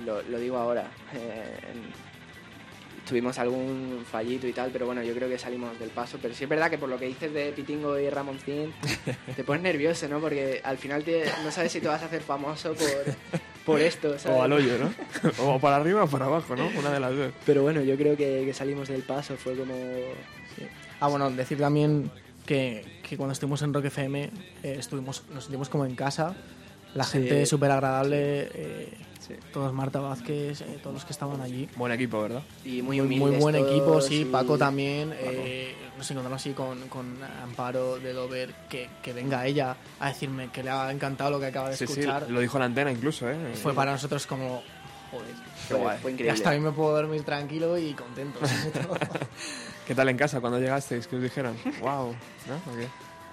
lo, 0.05 0.23
lo 0.23 0.39
digo 0.39 0.57
ahora, 0.57 0.91
eh, 1.15 1.45
tuvimos 3.09 3.39
algún 3.39 4.05
fallito 4.11 4.47
y 4.47 4.53
tal, 4.53 4.71
pero 4.71 4.87
bueno, 4.87 5.03
yo 5.03 5.15
creo 5.15 5.29
que 5.29 5.39
salimos 5.39 5.79
del 5.81 5.91
paso, 5.91 6.19
pero 6.23 6.33
sí 6.35 6.45
es 6.45 6.51
verdad 6.51 6.71
que 6.71 6.79
por 6.79 6.89
lo 6.89 6.99
que 6.99 7.07
dices 7.07 7.33
de 7.33 7.51
Pitingo 7.53 7.99
y 7.99 8.09
Ramoncín, 8.09 8.73
te 9.37 9.43
pones 9.45 9.63
nervioso, 9.63 10.07
¿no? 10.09 10.21
Porque 10.21 10.61
al 10.63 10.79
final 10.79 11.03
te- 11.03 11.25
no 11.45 11.51
sabes 11.51 11.73
si 11.73 11.81
te 11.81 11.89
vas 11.89 12.03
a 12.03 12.07
hacer 12.07 12.23
famoso 12.23 12.75
por, 12.75 13.41
por 13.65 13.81
esto, 13.81 14.17
¿sabes? 14.19 14.39
O 14.39 14.43
al 14.43 14.53
hoyo, 14.53 14.75
¿no? 14.79 14.93
o 15.45 15.59
para 15.59 15.77
arriba 15.77 16.05
o 16.05 16.09
para 16.09 16.27
abajo, 16.27 16.55
¿no? 16.55 16.69
Una 16.79 16.91
de 16.93 17.01
las 17.01 17.17
dos. 17.17 17.33
Pero 17.45 17.63
bueno, 17.63 17.83
yo 17.83 17.97
creo 17.97 18.17
que, 18.17 18.45
que 18.45 18.55
salimos 18.55 18.89
del 18.89 19.03
paso, 19.03 19.37
fue 19.37 19.57
como... 19.57 19.75
Ah, 21.01 21.09
bueno, 21.09 21.31
decir 21.31 21.59
también 21.59 22.11
que, 22.47 23.01
que 23.03 23.17
cuando 23.17 23.33
estuvimos 23.33 23.63
en 23.63 23.73
Rock 23.75 23.87
FM 23.87 24.25
eh, 24.63 24.77
estuvimos, 24.79 25.25
nos 25.35 25.45
sentimos 25.45 25.69
como 25.71 25.87
en 25.87 25.95
casa, 25.97 26.37
la 26.95 27.05
Sí. 27.05 27.13
gente 27.13 27.47
súper 27.47 27.71
agradable, 27.71 28.51
eh, 28.55 28.89
Sí. 29.21 29.35
todos 29.53 29.73
Marta 29.73 30.01
Vázquez, 30.01 30.61
eh, 30.63 30.79
todos 30.83 30.95
los 30.95 31.05
que 31.05 31.13
estaban 31.13 31.41
allí. 31.41 31.69
Buen 31.77 31.93
equipo, 31.93 32.21
¿verdad? 32.23 32.43
Y 32.65 32.83
muy 32.83 32.97
Muy, 32.97 33.01
humildes 33.01 33.31
muy 33.31 33.41
buen 33.41 33.55
todos, 33.57 33.71
equipo, 33.71 34.01
sí, 34.01 34.21
y- 34.23 34.25
Paco 34.25 34.59
también. 34.59 35.15
eh, 35.17 35.75
nos 35.97 36.11
encontramos 36.11 36.41
así 36.41 36.53
con, 36.53 36.89
con 36.89 37.19
Amparo 37.43 37.99
de 38.01 38.13
Dover, 38.13 38.53
que, 38.69 38.89
que 39.03 39.13
venga 39.13 39.47
ella 39.47 39.77
a 40.01 40.09
decirme 40.09 40.49
que 40.51 40.63
le 40.63 40.71
ha 40.71 40.91
encantado 40.91 41.31
lo 41.31 41.39
que 41.39 41.47
acaba 41.47 41.69
de 41.71 41.77
Sí, 41.77 41.87
sí, 41.87 41.93
escuchar. 42.01 42.31
lo 42.31 42.41
dijo 42.41 42.59
la 42.59 42.65
antena 42.65 42.91
incluso, 42.91 43.29
¿eh? 43.31 43.37
Fue 43.63 43.75
para 43.75 43.93
nosotros 43.93 44.27
como, 44.27 44.63
joder, 45.11 45.35
Qué 45.69 45.75
guay. 45.75 45.99
fue 46.01 46.11
y 46.11 46.15
increíble. 46.15 46.33
hasta 46.39 46.51
a 46.51 46.55
mí 46.55 46.61
me 46.61 46.73
puedo 46.73 46.97
dormir 46.97 47.23
tranquilo 47.23 47.77
y 47.79 47.93
contento. 47.93 48.41
¿Qué 49.87 49.95
tal 49.95 50.09
en 50.09 50.17
casa 50.17 50.41
cuando 50.41 50.59
llegasteis? 50.59 51.07
¿Qué 51.07 51.17
os 51.17 51.23
dijeron? 51.23 51.57
¡Wow! 51.81 52.15
¿No? 52.49 52.73
¿O 52.73 52.77
qué? 52.77 52.89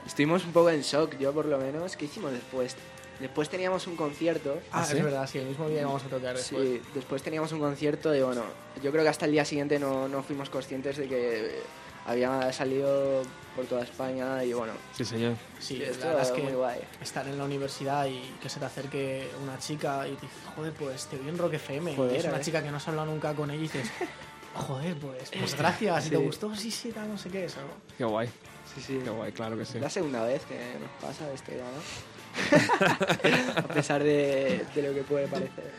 Estuvimos 0.05 0.43
un 0.45 0.51
poco 0.51 0.69
en 0.69 0.81
shock, 0.81 1.17
yo 1.19 1.33
por 1.33 1.45
lo 1.45 1.57
menos. 1.57 1.95
¿Qué 1.95 2.05
hicimos 2.05 2.31
después? 2.31 2.75
Después 3.19 3.49
teníamos 3.49 3.87
un 3.87 3.95
concierto. 3.95 4.59
ah, 4.71 4.85
¿sí? 4.85 4.97
es 4.97 5.03
verdad, 5.03 5.27
sí, 5.27 5.39
el 5.39 5.45
mismo 5.45 5.67
día 5.69 5.81
íbamos 5.81 6.03
a 6.03 6.07
tocar 6.07 6.35
después. 6.35 6.63
Sí, 6.63 6.81
después 6.93 7.23
teníamos 7.23 7.51
un 7.51 7.59
concierto 7.59 8.13
y 8.15 8.21
bueno, 8.21 8.43
yo 8.83 8.91
creo 8.91 9.03
que 9.03 9.09
hasta 9.09 9.25
el 9.25 9.31
día 9.31 9.43
siguiente 9.45 9.79
no, 9.79 10.07
no 10.07 10.21
fuimos 10.23 10.49
conscientes 10.49 10.97
de 10.97 11.07
que 11.07 11.59
había 12.05 12.51
salido 12.53 13.23
por 13.55 13.65
toda 13.65 13.83
España 13.83 14.43
y 14.43 14.53
bueno, 14.53 14.73
Sí, 14.95 15.03
señor. 15.03 15.33
Sí, 15.59 15.77
Sí, 15.77 15.99
la 15.99 16.07
verdad 16.07 16.21
es 16.21 16.31
muy 16.31 16.41
que 16.51 16.55
guay. 16.55 16.79
estar 17.01 17.27
en 17.27 17.37
la 17.37 17.43
universidad 17.43 18.05
y 18.05 18.21
que 18.41 18.49
se 18.49 18.59
te 18.59 18.65
acerque 18.65 19.27
una 19.43 19.57
chica 19.57 20.07
y 20.07 20.13
te 20.13 20.21
dice, 20.21 20.35
joder, 20.55 20.73
pues 20.73 21.05
te 21.07 21.17
vi 21.17 21.27
en 21.27 21.37
Rock 21.37 21.53
FM. 21.55 21.95
Joder, 21.95 22.13
y 22.13 22.19
es 22.19 22.25
una 22.25 22.37
eh. 22.37 22.41
chica 22.41 22.61
que 22.63 22.69
no 22.69 22.77
has 22.77 22.87
hablado 22.87 23.07
nunca 23.07 23.33
con 23.33 23.49
ella 23.49 23.59
y 23.59 23.63
dices, 23.63 23.89
joder, 24.53 24.95
pues, 24.97 25.31
pues 25.37 25.57
gracias, 25.57 26.03
si 26.03 26.09
te 26.11 26.17
gustó, 26.17 26.55
sí, 26.55 26.69
sí, 26.71 26.91
tal, 26.91 27.09
no 27.09 27.17
sé 27.17 27.29
qué, 27.29 27.45
eso. 27.45 27.59
Qué 27.97 28.05
guay. 28.05 28.27
sí, 28.75 28.81
sí. 28.81 29.01
Qué 29.03 29.09
guay, 29.09 29.31
claro 29.31 29.57
que 29.57 29.65
sí. 29.65 29.79
La 29.79 29.89
segunda 29.89 30.23
vez 30.23 30.43
que 30.45 30.55
nos 30.79 30.91
pasa 31.01 31.29
esto 31.33 31.51
ya, 31.51 31.57
¿no? 31.57 32.16
a 33.55 33.61
pesar 33.73 34.03
de, 34.03 34.65
de 34.75 34.81
lo 34.81 34.93
que 34.93 35.01
puede 35.03 35.27
parecer. 35.27 35.71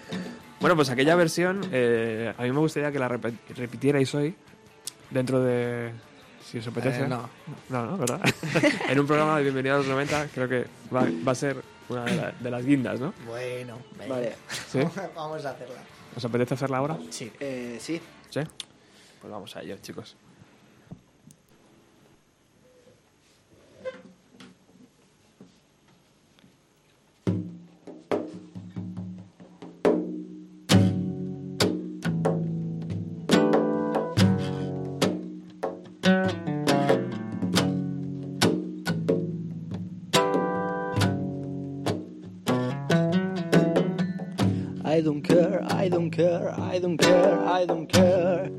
Bueno, 0.60 0.74
pues 0.76 0.90
aquella 0.90 1.14
versión, 1.14 1.60
eh, 1.72 2.32
a 2.36 2.43
mí 2.43 2.51
me 2.52 2.59
gustaría 2.59 2.90
que 2.90 2.98
la 2.98 3.09
repitierais 3.09 4.14
hoy, 4.14 4.35
dentro 5.10 5.40
de... 5.43 5.93
Si 6.44 6.59
os 6.59 6.66
apetece. 6.66 7.02
Eh, 7.02 7.09
no, 7.09 7.28
No, 7.68 7.85
no, 7.86 7.98
¿verdad? 7.98 8.20
en 8.89 8.98
un 8.98 9.06
programa 9.06 9.36
de 9.36 9.43
Bienvenido 9.43 9.74
a 9.74 9.78
los 9.78 9.86
90 9.86 10.28
creo 10.35 10.48
que 10.48 10.64
va, 10.94 11.06
va 11.26 11.32
a 11.32 11.35
ser 11.35 11.62
una 11.90 12.05
de, 12.05 12.16
la- 12.16 12.32
de 12.32 12.51
las 12.51 12.64
guindas, 12.64 12.98
¿no? 13.01 13.12
Bueno. 13.26 13.78
Vale, 14.09 14.35
¿Sí? 14.70 14.78
vamos 15.14 15.44
a 15.44 15.51
hacerla. 15.51 15.76
¿Os 16.16 16.24
apetece 16.24 16.55
hacerla 16.55 16.78
ahora? 16.78 16.97
Sí. 17.10 17.30
eh, 17.39 17.76
sí. 17.80 18.01
¿Sí? 18.30 18.40
Pues 19.20 19.30
vamos 19.30 19.55
a 19.56 19.60
ello, 19.62 19.76
chicos. 19.82 20.16
I 44.99 45.01
don't 45.01 45.23
care, 45.23 45.65
I 45.70 45.89
don't 45.89 46.11
care, 46.11 46.53
I 46.59 46.81
don't 46.81 46.99
care, 46.99 47.39
I 47.47 47.65
don't 47.66 47.87
care. 47.87 48.51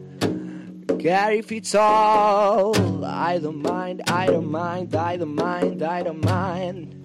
Care 0.98 1.34
if 1.34 1.52
it's 1.52 1.76
all. 1.76 3.04
I 3.04 3.40
don't 3.40 3.62
mind, 3.62 4.04
I 4.08 4.28
don't 4.28 4.50
mind, 4.50 4.96
I 4.96 5.18
don't 5.18 5.36
mind, 5.36 5.84
I 5.84 6.02
don't 6.02 6.24
mind. 6.24 6.96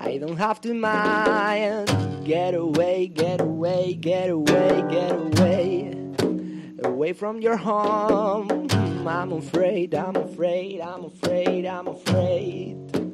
I 0.00 0.18
don't 0.18 0.36
have 0.36 0.60
to 0.62 0.74
mind. 0.74 2.24
Get 2.24 2.54
away, 2.54 3.06
get 3.06 3.40
away, 3.40 3.94
get 3.94 4.30
away, 4.30 4.84
get 4.90 5.12
away. 5.12 5.94
Away 6.82 7.12
from 7.12 7.40
your 7.40 7.56
home. 7.56 8.66
I'm, 8.72 9.06
I'm 9.06 9.32
afraid, 9.32 9.94
I'm 9.94 10.16
afraid, 10.16 10.80
I'm 10.80 11.04
afraid, 11.04 11.66
I'm 11.66 11.86
afraid. 11.86 13.05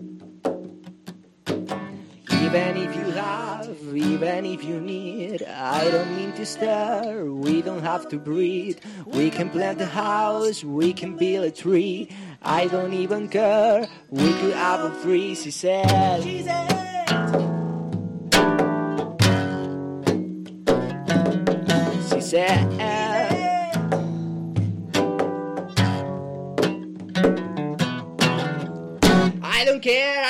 Even 2.52 2.76
if 2.76 2.94
you 2.94 3.10
have, 3.12 3.66
even 3.94 4.44
if 4.44 4.62
you 4.62 4.78
need, 4.78 5.42
I 5.42 5.90
don't 5.90 6.14
mean 6.14 6.32
to 6.32 6.44
stare, 6.44 7.24
we 7.24 7.62
don't 7.62 7.80
have 7.82 8.10
to 8.10 8.18
breathe. 8.18 8.78
We 9.06 9.30
can 9.30 9.48
plant 9.48 9.80
a 9.80 9.86
house, 9.86 10.62
we 10.62 10.92
can 10.92 11.16
build 11.16 11.46
a 11.46 11.50
tree. 11.50 12.10
I 12.42 12.66
don't 12.66 12.92
even 12.92 13.30
care, 13.30 13.88
we 14.10 14.34
could 14.34 14.52
have 14.52 14.84
a 14.84 15.02
tree, 15.02 15.34
she 15.34 15.50
said. 15.50 16.22
She 16.22 16.42
said. 22.20 22.68
I 29.42 29.64
don't 29.64 29.80
care, 29.80 30.21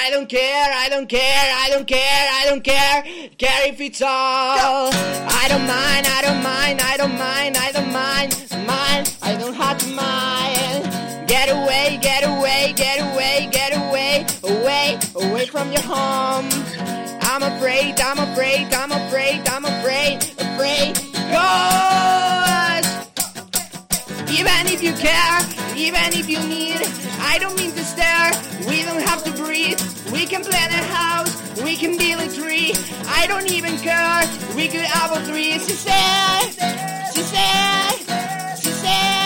I 0.85 0.89
don't 0.89 1.09
care, 1.09 1.55
I 1.65 1.71
don't 1.71 1.87
care, 1.87 2.29
I 2.41 2.45
don't 2.49 2.65
care, 2.65 3.03
care, 3.39 3.69
if 3.69 3.81
it's 3.81 4.03
all. 4.03 4.91
I 4.91 5.47
don't 5.49 5.65
mind, 5.65 6.09
I 6.09 6.23
don't 6.23 6.43
mind, 6.43 6.81
I 6.81 6.97
don't 6.97 7.17
mind, 7.17 7.57
I 7.57 7.71
don't 7.71 7.93
mind, 7.93 8.31
mind, 8.67 9.17
I 9.23 9.37
don't 9.37 9.55
have 9.55 9.79
to 9.79 9.89
mind. 9.95 11.29
Get 11.29 11.51
away, 11.51 12.01
get 12.03 12.25
away, 12.25 12.73
get 12.75 12.99
away, 12.99 13.49
get 13.53 13.77
away, 13.77 14.27
away, 14.43 14.99
away 15.15 15.47
from 15.47 15.71
your 15.71 15.83
home. 15.83 16.49
I'm 17.31 17.45
afraid, 17.45 18.01
I'm 18.01 18.19
afraid, 18.19 18.75
I'm 18.75 18.91
afraid, 18.91 19.49
I'm 19.49 19.65
afraid, 19.65 20.17
afraid. 20.47 20.99
Ghost! 21.31 22.91
Even 24.37 24.67
if 24.67 24.83
you 24.83 24.95
care, 24.95 25.39
even 25.77 26.13
if 26.19 26.29
you 26.29 26.41
need, 26.41 26.83
I 27.21 27.39
don't 27.39 27.57
mean 27.57 27.71
to 27.71 27.85
stare. 27.85 28.33
We 28.69 28.83
don't 28.83 29.03
have 29.03 29.23
to 29.23 29.31
breathe. 29.31 29.81
We 30.13 30.27
can 30.27 30.45
plant 30.45 30.73
a 30.73 30.85
house, 30.93 31.35
we 31.63 31.75
can 31.75 31.97
build 31.97 32.21
a 32.21 32.29
tree. 32.29 32.75
I 33.07 33.27
don't 33.27 33.51
even 33.51 33.79
care. 33.79 34.23
We 34.55 34.69
could 34.69 34.83
have 34.83 35.11
a 35.13 35.25
tree. 35.27 35.53
She 35.55 35.73
said, 35.73 36.53
she 37.15 37.23
said, 37.23 38.57
she 38.57 38.71
said, 38.71 39.22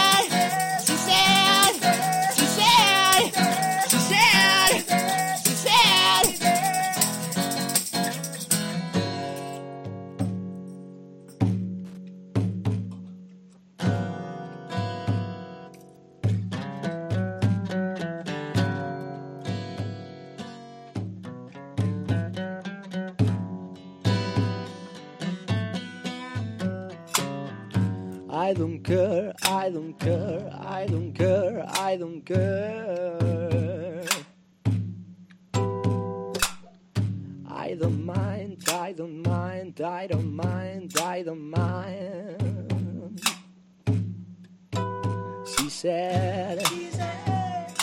I 28.46 28.52
don't 28.52 28.78
care, 28.78 29.34
I 29.42 29.70
don't 29.70 29.98
care, 29.98 30.48
I 30.52 30.86
don't 30.86 31.12
care, 31.12 31.64
I 31.66 31.96
don't 31.96 32.24
care. 32.24 34.06
I 37.48 37.74
don't 37.74 38.04
mind, 38.06 38.62
I 38.70 38.92
don't 38.92 39.20
mind, 39.26 39.80
I 39.80 40.06
don't 40.06 40.32
mind, 40.32 40.96
I 41.00 41.22
don't 41.22 41.50
mind. 41.50 43.20
She 45.44 45.68
said, 45.68 46.64
she 46.68 46.88
said, 46.92 47.74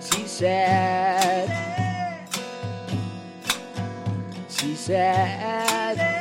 she 0.00 0.26
said, 0.26 1.48
she 4.48 4.74
said, 4.74 6.19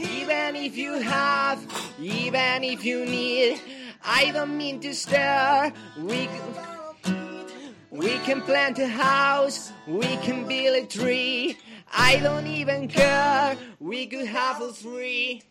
even 0.00 0.56
if 0.56 0.76
you 0.76 0.94
have, 1.00 1.64
even 2.00 2.64
if 2.64 2.84
you 2.84 3.06
need, 3.06 3.60
I 4.04 4.30
don't 4.32 4.56
mean 4.56 4.80
to 4.80 4.92
stare. 4.94 5.72
We 6.02 6.28
we 7.90 8.18
can 8.18 8.42
plant 8.42 8.78
a 8.78 8.88
house, 8.88 9.72
we 9.86 10.16
can 10.18 10.46
build 10.46 10.84
a 10.84 10.86
tree. 10.86 11.56
I 11.92 12.16
don't 12.16 12.46
even 12.46 12.88
care. 12.88 13.56
We 13.80 14.06
could 14.06 14.26
have 14.26 14.60
a 14.60 14.72
three. 14.72 15.42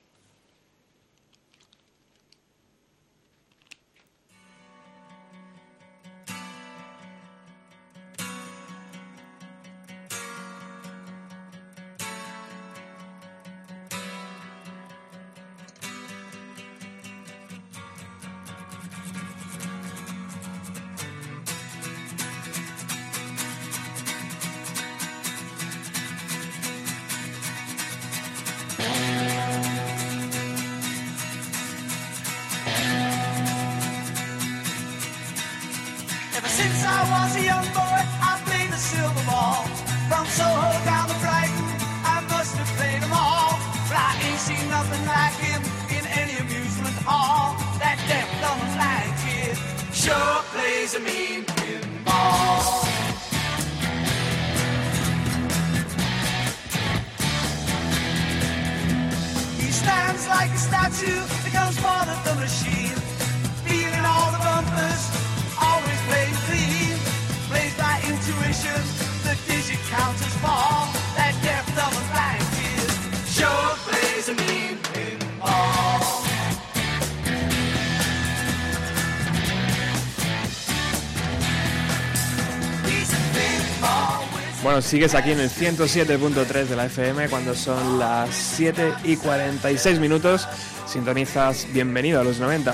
Sigues 84.87 85.15
aquí 85.15 85.31
en 85.31 85.41
el 85.41 85.49
107.3 85.49 86.65
de 86.65 86.75
la 86.77 86.85
FM 86.85 87.27
cuando 87.27 87.53
son 87.53 87.99
las 87.99 88.33
7 88.33 88.93
y 89.03 89.17
46 89.17 89.99
minutos. 89.99 90.47
Sintonizas 90.85 91.67
Bienvenido 91.73 92.21
a 92.21 92.23
los 92.23 92.39
90. 92.39 92.73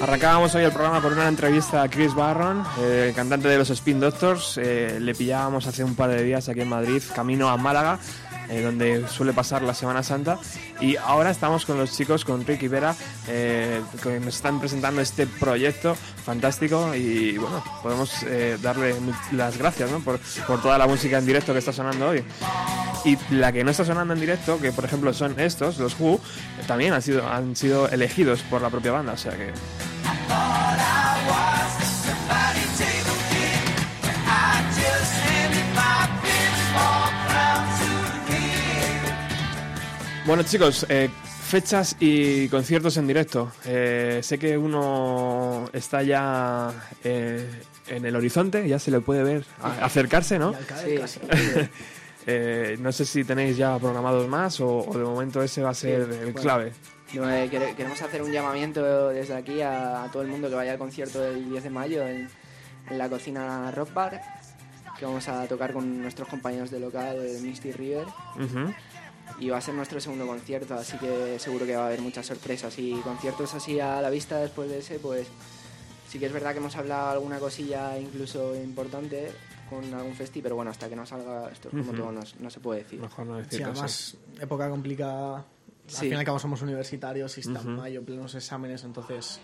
Arrancábamos 0.00 0.52
hoy 0.56 0.64
el 0.64 0.72
programa 0.72 1.00
por 1.00 1.12
una 1.12 1.28
entrevista 1.28 1.82
a 1.82 1.88
Chris 1.88 2.12
Barron, 2.12 2.64
el 2.82 3.14
cantante 3.14 3.46
de 3.46 3.58
los 3.58 3.70
Spin 3.70 4.00
Doctors. 4.00 4.58
Eh, 4.58 4.98
le 5.00 5.14
pillábamos 5.14 5.68
hace 5.68 5.84
un 5.84 5.94
par 5.94 6.10
de 6.10 6.24
días 6.24 6.48
aquí 6.48 6.62
en 6.62 6.68
Madrid, 6.68 7.00
camino 7.14 7.48
a 7.48 7.56
Málaga, 7.56 8.00
eh, 8.48 8.62
donde 8.62 9.08
suele 9.08 9.32
pasar 9.32 9.62
la 9.62 9.74
Semana 9.74 10.02
Santa. 10.02 10.38
Y 10.80 10.96
ahora 10.96 11.30
estamos 11.30 11.64
con 11.64 11.78
los 11.78 11.96
chicos, 11.96 12.24
con 12.24 12.44
Ricky 12.46 12.68
Vera, 12.68 12.94
eh, 13.28 13.80
que 14.02 14.20
nos 14.20 14.36
están 14.36 14.60
presentando 14.60 15.00
este 15.00 15.26
proyecto 15.26 15.94
fantástico. 15.94 16.94
Y 16.94 17.38
bueno, 17.38 17.62
podemos 17.82 18.22
eh, 18.24 18.58
darle 18.60 18.94
las 19.32 19.58
gracias 19.58 19.90
¿no? 19.90 20.00
por, 20.00 20.18
por 20.46 20.60
toda 20.62 20.78
la 20.78 20.86
música 20.86 21.18
en 21.18 21.26
directo 21.26 21.52
que 21.52 21.58
está 21.58 21.72
sonando 21.72 22.08
hoy. 22.08 22.24
Y 23.04 23.18
la 23.30 23.52
que 23.52 23.64
no 23.64 23.70
está 23.70 23.84
sonando 23.84 24.14
en 24.14 24.20
directo, 24.20 24.60
que 24.60 24.72
por 24.72 24.84
ejemplo 24.84 25.12
son 25.12 25.38
estos, 25.40 25.78
los 25.78 25.98
Who, 25.98 26.20
también 26.66 26.92
han 26.92 27.02
sido, 27.02 27.28
han 27.28 27.56
sido 27.56 27.88
elegidos 27.88 28.42
por 28.42 28.62
la 28.62 28.70
propia 28.70 28.92
banda. 28.92 29.12
O 29.12 29.16
sea 29.16 29.32
que 29.32 29.52
Bueno 40.26 40.42
chicos, 40.44 40.86
eh, 40.88 41.08
Fechas 41.42 41.96
y 42.00 42.48
conciertos 42.48 42.96
en 42.96 43.06
directo. 43.06 43.52
Eh, 43.66 44.20
sé 44.22 44.38
que 44.38 44.56
uno 44.56 45.68
está 45.72 46.02
ya 46.02 46.72
eh, 47.04 47.46
en 47.88 48.06
el 48.06 48.16
horizonte, 48.16 48.66
ya 48.66 48.78
se 48.78 48.90
le 48.90 49.00
puede 49.00 49.22
ver 49.22 49.44
a- 49.60 49.84
acercarse, 49.84 50.38
¿no? 50.38 50.54
Sí. 50.84 51.68
Eh, 52.24 52.76
no 52.78 52.92
sé 52.92 53.04
si 53.04 53.24
tenéis 53.24 53.56
ya 53.56 53.76
programados 53.80 54.28
más 54.28 54.60
o, 54.60 54.68
o 54.88 54.96
de 54.96 55.02
momento 55.02 55.42
ese 55.42 55.60
va 55.60 55.70
a 55.70 55.74
ser 55.74 56.04
Sí, 56.06 56.10
el 56.12 56.18
bueno. 56.26 56.40
clave. 56.40 56.72
No, 57.14 57.28
eh, 57.28 57.48
quere- 57.50 57.74
queremos 57.74 58.00
hacer 58.00 58.22
un 58.22 58.30
llamamiento 58.30 59.08
desde 59.08 59.34
aquí 59.34 59.60
a, 59.60 60.04
a 60.04 60.08
todo 60.12 60.22
el 60.22 60.28
mundo 60.28 60.48
que 60.48 60.54
vaya 60.54 60.70
al 60.70 60.78
concierto 60.78 61.20
del 61.20 61.50
10 61.50 61.64
de 61.64 61.70
mayo 61.70 62.06
en, 62.06 62.28
en 62.88 62.96
la 62.96 63.08
cocina 63.08 63.72
Rock 63.72 63.92
Bar, 63.92 64.22
que 64.96 65.04
vamos 65.04 65.26
a 65.26 65.44
tocar 65.48 65.72
con 65.72 66.00
nuestros 66.00 66.28
compañeros 66.28 66.70
de 66.70 66.78
local, 66.78 67.16
Misty 67.42 67.72
River, 67.72 68.06
Ujú. 68.36 68.72
Y 69.38 69.48
va 69.50 69.58
a 69.58 69.60
ser 69.60 69.74
nuestro 69.74 70.00
segundo 70.00 70.26
concierto, 70.26 70.74
así 70.74 70.96
que 70.98 71.38
seguro 71.38 71.66
que 71.66 71.76
va 71.76 71.84
a 71.84 71.86
haber 71.86 72.00
muchas 72.00 72.26
sorpresas. 72.26 72.78
Y 72.78 73.00
conciertos 73.00 73.54
así 73.54 73.80
a 73.80 74.00
la 74.00 74.10
vista 74.10 74.38
después 74.38 74.70
de 74.70 74.78
ese, 74.78 74.98
pues 74.98 75.26
sí 76.08 76.18
que 76.18 76.26
es 76.26 76.32
verdad 76.32 76.52
que 76.52 76.58
hemos 76.58 76.76
hablado 76.76 77.10
alguna 77.10 77.38
cosilla 77.38 77.98
incluso 77.98 78.54
importante 78.54 79.30
con 79.68 79.92
algún 79.94 80.14
festi, 80.14 80.42
pero 80.42 80.54
bueno, 80.54 80.70
hasta 80.70 80.88
que 80.88 80.94
no 80.96 81.06
salga 81.06 81.48
esto 81.50 81.68
es 81.68 81.74
como 81.74 81.92
todo, 81.94 82.12
no, 82.12 82.20
no 82.40 82.50
se 82.50 82.60
puede 82.60 82.82
decir. 82.82 83.00
Mejor 83.00 83.24
no 83.26 83.36
decir 83.38 83.58
Sí, 83.58 83.62
además, 83.62 84.16
época 84.38 84.68
complicada. 84.68 85.36
Al 85.38 85.44
Sí. 85.88 86.00
fin 86.06 86.12
y 86.12 86.16
al 86.16 86.24
cabo 86.24 86.38
somos 86.38 86.62
universitarios 86.62 87.36
y 87.38 87.40
está 87.40 87.60
en 87.60 87.68
Ujú. 87.72 87.80
mayo, 87.80 88.02
plenos 88.04 88.34
exámenes, 88.34 88.84
entonces 88.84 89.40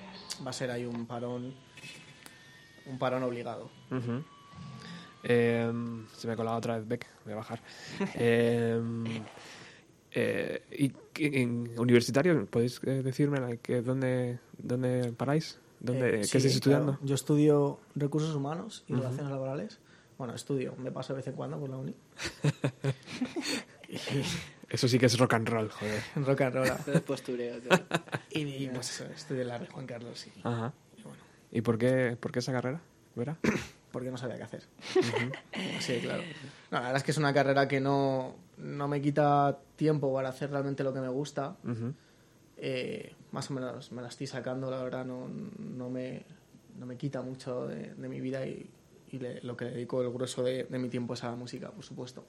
va 0.46 0.50
a 0.50 0.52
ser 0.52 0.70
ahí 0.70 0.84
un 0.84 1.06
parón, 1.06 1.52
un 2.86 2.98
parón 2.98 3.22
obligado. 3.22 3.70
Eh, 5.24 5.72
se 6.16 6.26
me 6.26 6.32
ha 6.34 6.36
colado 6.36 6.58
otra 6.58 6.76
vez 6.78 6.86
Beck, 6.86 7.06
voy 7.24 7.32
a 7.32 7.36
bajar. 7.36 7.60
Eh, 8.14 8.80
eh, 10.12 10.62
¿Y 10.70 10.92
en 11.38 11.78
universitario 11.78 12.46
podéis 12.46 12.80
eh, 12.84 13.02
decirme 13.02 13.40
like, 13.40 13.82
dónde, 13.82 14.38
dónde 14.56 15.12
paráis? 15.16 15.58
¿Dónde, 15.80 16.08
Eh, 16.08 16.10
¿Qué 16.20 16.24
sí, 16.24 16.38
estáis 16.38 16.54
estudiando? 16.56 16.92
claro. 16.92 17.06
Yo 17.06 17.14
estudio 17.14 17.80
recursos 17.94 18.34
humanos 18.34 18.84
y 18.88 18.94
relaciones 18.94 19.30
laborales. 19.30 19.78
Bueno, 20.16 20.34
estudio, 20.34 20.74
me 20.78 20.90
paso 20.90 21.12
de 21.12 21.18
vez 21.18 21.28
en 21.28 21.34
cuando 21.34 21.60
por 21.60 21.70
la 21.70 21.76
uni. 21.76 21.94
Eso 24.68 24.86
sí 24.88 24.98
que 24.98 25.06
es 25.06 25.18
rock 25.18 25.34
and 25.34 25.48
roll, 25.48 25.70
joder. 25.70 26.02
Rock 26.16 26.40
and 26.42 26.54
roll. 26.54 26.68
Todo 26.84 27.02
postureo. 27.02 27.60
todo. 27.62 27.78
y, 28.30 28.40
y, 28.64 28.68
pues 28.68 28.90
eso, 28.90 29.04
estudio 29.10 29.42
en 29.42 29.48
la 29.48 29.60
Juan 29.70 29.86
Carlos 29.86 30.26
y, 30.26 30.40
Ajá. 30.46 30.74
y 30.96 31.02
bueno, 31.02 31.18
¿Y 31.50 31.60
por 31.62 31.78
qué, 31.78 32.16
por 32.20 32.32
qué 32.32 32.40
esa 32.40 32.52
carrera? 32.52 32.80
¿Vera? 33.14 33.38
porque 33.92 34.10
no 34.10 34.18
sabía 34.18 34.36
qué 34.36 34.42
hacer. 34.42 34.62
Sí, 35.80 36.00
claro. 36.02 36.22
No, 36.70 36.78
la 36.78 36.80
verdad 36.80 36.96
es 36.98 37.02
que 37.04 37.10
es 37.12 37.16
una 37.18 37.32
carrera 37.32 37.66
que 37.66 37.80
no, 37.80 38.36
no 38.58 38.88
me 38.88 39.00
quita 39.00 39.58
tiempo 39.76 40.12
para 40.12 40.28
hacer 40.30 40.50
realmente 40.50 40.82
lo 40.84 40.92
que 40.92 41.00
me 41.00 41.08
gusta. 41.08 41.56
Eh, 42.56 43.14
más 43.32 43.50
o 43.50 43.54
menos 43.54 43.92
me 43.92 44.02
la 44.02 44.08
estoy 44.08 44.26
sacando, 44.26 44.70
la 44.70 44.82
verdad, 44.82 45.04
no, 45.04 45.28
no, 45.58 45.88
me, 45.90 46.22
no 46.78 46.86
me 46.86 46.96
quita 46.96 47.22
mucho 47.22 47.66
de, 47.68 47.94
de 47.94 48.08
mi 48.08 48.20
vida 48.20 48.44
y, 48.46 48.68
y 49.12 49.18
le- 49.20 49.40
lo 49.42 49.56
que 49.56 49.66
dedico 49.66 50.02
el 50.02 50.10
grueso 50.10 50.42
de, 50.42 50.64
de 50.64 50.78
mi 50.78 50.88
tiempo 50.88 51.14
es 51.14 51.22
a 51.22 51.30
la 51.30 51.36
música, 51.36 51.70
por 51.70 51.84
supuesto. 51.84 52.24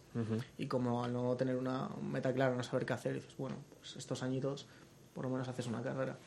Y 0.58 0.68
como 0.68 1.04
al 1.04 1.14
no 1.14 1.36
tener 1.36 1.56
una 1.56 1.90
meta 2.02 2.32
clara, 2.34 2.56
no 2.56 2.62
saber 2.64 2.86
qué 2.86 2.94
hacer, 2.94 3.16
dices, 3.16 3.36
bueno, 3.38 3.56
pues 3.80 3.96
estos 3.96 4.22
añitos 4.22 4.68
por 5.16 5.24
lo 5.26 5.32
menos 5.32 5.48
haces 5.48 5.66
una 5.68 5.82
carrera. 5.82 6.18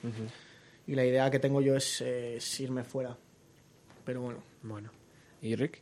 Y 0.86 0.96
la 0.96 1.04
idea 1.04 1.30
que 1.30 1.38
tengo 1.38 1.60
yo 1.60 1.76
es, 1.76 2.00
eh, 2.00 2.36
es 2.36 2.60
irme 2.60 2.82
fuera. 2.82 3.16
Pero 4.04 4.20
bueno, 4.22 4.40
Bueno. 4.62 4.90
¿Y 5.40 5.54
Rick? 5.54 5.80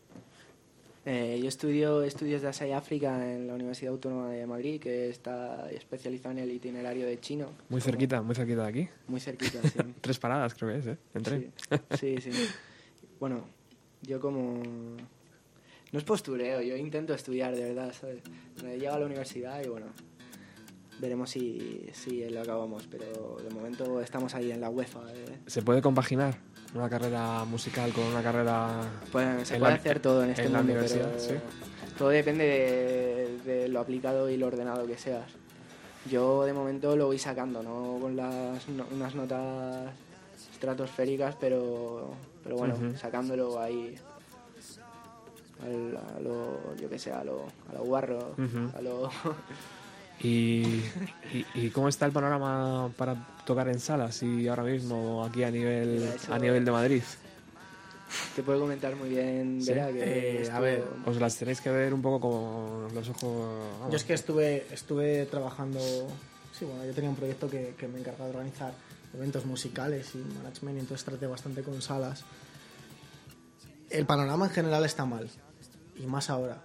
Eh, 1.06 1.40
yo 1.42 1.48
estudio 1.48 2.02
estudios 2.02 2.42
de 2.42 2.48
Asia 2.48 2.66
y 2.68 2.72
África 2.72 3.32
en 3.32 3.46
la 3.46 3.54
Universidad 3.54 3.92
Autónoma 3.92 4.30
de 4.30 4.46
Madrid, 4.46 4.80
que 4.80 5.08
está 5.08 5.70
especializada 5.70 6.32
en 6.32 6.40
el 6.40 6.52
itinerario 6.52 7.06
de 7.06 7.18
chino. 7.18 7.46
Muy 7.70 7.80
cerquita, 7.80 8.20
muy 8.20 8.34
cerquita 8.34 8.62
de 8.62 8.68
aquí. 8.68 8.88
Muy 9.08 9.20
cerquita, 9.20 9.62
sí. 9.68 9.78
Tres 10.00 10.18
paradas 10.18 10.54
creo 10.54 10.72
que 10.72 10.78
es, 10.78 10.86
¿eh? 10.86 10.98
En 11.14 11.22
tren. 11.22 11.52
Sí, 11.98 12.20
sí, 12.20 12.32
sí. 12.32 12.48
Bueno, 13.18 13.44
yo 14.02 14.20
como... 14.20 14.62
No 15.92 15.98
es 15.98 16.04
postureo, 16.04 16.60
yo 16.60 16.76
intento 16.76 17.14
estudiar, 17.14 17.56
de 17.56 17.64
verdad, 17.64 17.92
¿sabes? 17.92 18.22
Me 18.62 18.78
llego 18.78 18.92
a 18.92 18.98
la 18.98 19.06
universidad 19.06 19.60
y 19.64 19.68
bueno, 19.68 19.86
veremos 21.00 21.30
si, 21.30 21.88
si 21.92 22.28
lo 22.28 22.42
acabamos, 22.42 22.86
pero 22.86 23.38
de 23.42 23.50
momento 23.50 24.00
estamos 24.00 24.34
ahí 24.34 24.52
en 24.52 24.60
la 24.60 24.70
UEFA. 24.70 25.00
¿eh? 25.12 25.38
¿Se 25.46 25.62
puede 25.62 25.82
compaginar 25.82 26.38
una 26.74 26.88
carrera 26.88 27.44
musical 27.44 27.92
con 27.92 28.04
una 28.04 28.22
carrera... 28.22 28.80
Pues 29.10 29.48
se 29.48 29.58
puede 29.58 29.72
la- 29.72 29.76
hacer 29.78 30.00
todo 30.00 30.22
en 30.24 30.30
este 30.30 30.42
en 30.44 30.52
la 30.52 30.58
mundo, 30.58 30.72
universidad, 30.74 31.08
pero 31.10 31.20
sí. 31.20 31.34
todo 31.98 32.08
depende 32.10 32.44
de, 33.44 33.52
de 33.52 33.68
lo 33.68 33.80
aplicado 33.80 34.30
y 34.30 34.36
lo 34.36 34.46
ordenado 34.46 34.86
que 34.86 34.96
seas. 34.96 35.26
Yo 36.10 36.44
de 36.44 36.52
momento 36.52 36.96
lo 36.96 37.06
voy 37.06 37.18
sacando, 37.18 37.62
no 37.62 37.98
con 38.00 38.16
las 38.16 38.68
no- 38.68 38.86
unas 38.92 39.14
notas 39.14 39.90
estratosféricas, 40.52 41.34
pero, 41.40 42.10
pero 42.44 42.56
bueno, 42.56 42.76
sacándolo 42.98 43.60
ahí 43.60 43.96
al- 45.62 45.98
a 46.16 46.20
lo, 46.20 46.74
yo 46.80 46.88
que 46.88 46.98
sé, 46.98 47.12
a 47.12 47.24
lo, 47.24 47.44
a 47.70 47.74
lo 47.74 47.84
guarro, 47.84 48.34
Ujú. 48.38 48.70
a 48.76 48.80
lo... 48.80 49.10
¿Y, 50.22 50.82
y, 51.32 51.46
y 51.54 51.70
cómo 51.70 51.88
está 51.88 52.04
el 52.04 52.12
panorama 52.12 52.90
para 52.98 53.16
tocar 53.50 53.68
en 53.68 53.80
salas 53.80 54.22
y 54.22 54.46
ahora 54.46 54.62
mismo 54.62 55.24
aquí 55.24 55.42
a 55.42 55.50
nivel, 55.50 56.08
a 56.30 56.38
nivel 56.38 56.64
de 56.64 56.70
Madrid? 56.70 57.02
Te 58.36 58.42
puedo 58.44 58.60
comentar 58.60 58.94
muy 58.94 59.08
bien, 59.08 59.60
Sí. 59.60 59.70
Vera, 59.72 59.88
que 59.90 60.42
Eh, 60.42 60.50
a 60.50 60.60
ver, 60.60 60.84
Os 61.04 61.16
las 61.16 61.36
tenéis 61.36 61.60
que 61.60 61.70
ver 61.70 61.92
un 61.92 62.00
poco 62.00 62.20
con 62.20 62.94
los 62.94 63.08
ojos... 63.08 63.72
vamos. 63.80 63.90
yo 63.90 63.96
es 63.96 64.04
que 64.04 64.14
estuve, 64.14 64.66
estuve 64.72 65.26
trabajando. 65.26 65.80
Sí, 66.56 66.64
bueno, 66.64 66.84
yo 66.84 66.92
tenía 66.92 67.10
un 67.10 67.16
proyecto 67.16 67.50
que, 67.50 67.74
que 67.76 67.88
me 67.88 67.98
encargaba 67.98 68.26
de 68.30 68.36
organizar 68.36 68.72
eventos 69.14 69.44
musicales 69.46 70.14
y 70.14 70.18
management, 70.18 70.76
y 70.76 70.80
entonces 70.80 71.04
traté 71.04 71.26
bastante 71.26 71.62
con 71.62 71.82
salas. 71.82 72.24
El 73.90 74.06
panorama 74.06 74.46
en 74.46 74.52
general 74.52 74.84
está 74.84 75.04
mal, 75.06 75.28
y 75.96 76.06
más 76.06 76.30
ahora. 76.30 76.62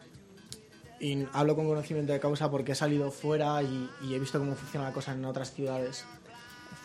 Y 1.00 1.26
hablo 1.34 1.56
con 1.56 1.68
conocimiento 1.68 2.14
de 2.14 2.20
causa 2.20 2.50
porque 2.52 2.74
he 2.74 2.76
salido 2.76 3.10
fuera 3.12 3.62
y, 3.64 3.90
y 4.04 4.14
he 4.14 4.20
visto 4.20 4.38
cómo 4.40 4.54
funciona 4.56 4.88
la 4.88 4.94
cosa 4.94 5.14
en 5.14 5.26
otras 5.26 5.52
ciudades 5.52 6.06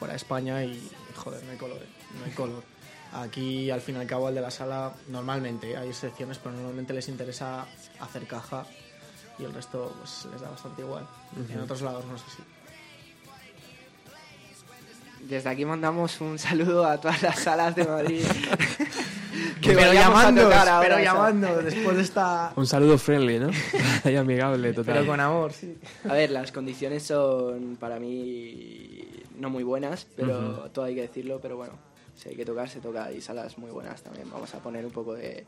fuera 0.01 0.15
de 0.15 0.17
España 0.17 0.65
y, 0.65 0.91
joder, 1.15 1.45
no 1.45 1.53
hay 1.53 1.59
color, 1.59 1.79
no 2.19 2.25
hay 2.25 2.33
color. 2.33 2.63
Aquí, 3.13 3.71
al 3.71 3.83
fin 3.83 3.97
y 3.97 3.99
al 3.99 4.07
cabo, 4.07 4.29
al 4.29 4.35
de 4.35 4.41
la 4.41 4.51
sala, 4.51 4.95
normalmente, 5.09 5.77
hay 5.77 5.89
excepciones, 5.89 6.39
pero 6.39 6.55
normalmente 6.55 6.95
les 6.95 7.07
interesa 7.09 7.67
hacer 8.01 8.27
caja 8.27 8.65
y 9.39 9.45
el 9.45 9.53
resto 9.53 9.95
pues, 9.99 10.27
les 10.33 10.41
da 10.41 10.49
bastante 10.49 10.81
igual. 10.81 11.07
En 11.51 11.61
otros 11.61 11.83
lados 11.83 12.05
no 12.07 12.17
es 12.17 12.23
así. 12.23 12.43
Desde 15.29 15.51
aquí 15.51 15.67
mandamos 15.67 16.19
un 16.23 16.39
saludo 16.39 16.87
a 16.87 16.99
todas 16.99 17.23
las 17.23 17.39
salas 17.39 17.77
de 17.77 17.85
Madrid. 17.85 18.25
pero 19.63 19.81
vayamos 19.81 20.19
a 20.19 20.31
llamando, 20.31 20.51
pero 20.81 20.99
llamando, 20.99 21.63
después 21.63 21.97
de 21.97 22.03
esta... 22.03 22.53
Un 22.57 22.67
saludo 22.67 22.97
friendly, 22.97 23.39
¿no? 23.39 23.51
y 24.11 24.17
amigable, 24.17 24.73
total. 24.73 24.95
Pero 24.95 25.07
con 25.07 25.21
amor, 25.21 25.53
sí. 25.53 25.77
A 26.09 26.15
ver, 26.15 26.31
las 26.31 26.53
condiciones 26.53 27.03
son 27.03 27.77
para 27.79 27.99
mí 27.99 29.10
no 29.41 29.51
muy 29.51 29.65
buenas, 29.65 30.07
pero 30.17 30.71
todo 30.73 30.85
hay 30.85 30.95
que 30.95 31.03
decirlo, 31.03 31.41
pero 31.41 31.57
bueno, 31.57 31.73
si 32.15 32.29
hay 32.29 32.37
que 32.37 32.45
tocar, 32.45 32.69
se 32.69 32.81
toca. 32.81 33.11
Y 33.13 33.21
salas 33.21 33.57
muy 33.59 33.71
buenas 33.71 34.03
también. 34.03 34.31
Vamos 34.31 34.55
a 34.55 34.59
poner 34.59 34.85
un 34.85 34.93
poco 34.93 35.15
de, 35.15 35.45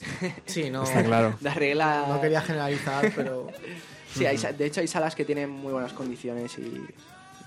Sí, 0.46 0.70
no, 0.70 0.82
Está 0.84 1.02
claro. 1.04 1.36
de 1.40 1.48
arregla. 1.48 2.06
no 2.08 2.20
quería 2.20 2.40
generalizar, 2.42 3.10
pero 3.14 3.46
Sí, 4.14 4.24
hay 4.26 4.36
de 4.38 4.66
hecho 4.66 4.80
hay 4.80 4.88
salas 4.88 5.14
que 5.14 5.24
tienen 5.24 5.50
muy 5.50 5.72
buenas 5.72 5.92
condiciones 5.92 6.56
y, 6.58 6.84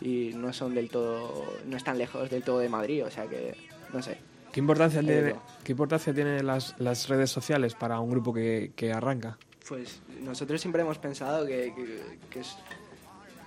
y 0.05 0.33
no 0.35 0.53
son 0.53 0.75
del 0.75 0.89
todo, 0.89 1.45
no 1.65 1.77
están 1.77 1.97
lejos 1.97 2.29
del 2.29 2.43
todo 2.43 2.59
de 2.59 2.69
Madrid, 2.69 3.05
o 3.05 3.09
sea 3.11 3.25
que, 3.27 3.55
no 3.93 4.01
sé. 4.01 4.17
¿Qué 4.51 4.59
importancia, 4.59 5.01
tiene, 5.01 5.33
va. 5.33 5.43
¿qué 5.63 5.71
importancia 5.73 6.13
tienen 6.13 6.45
las, 6.45 6.75
las 6.79 7.07
redes 7.09 7.29
sociales 7.31 7.75
para 7.75 7.99
un 7.99 8.09
grupo 8.09 8.33
que, 8.33 8.71
que 8.75 8.91
arranca? 8.93 9.37
Pues 9.67 10.01
nosotros 10.21 10.59
siempre 10.61 10.81
hemos 10.81 10.97
pensado 10.97 11.45
que, 11.45 11.73
que- 11.75 12.17
que 12.29 12.39
es, 12.39 12.55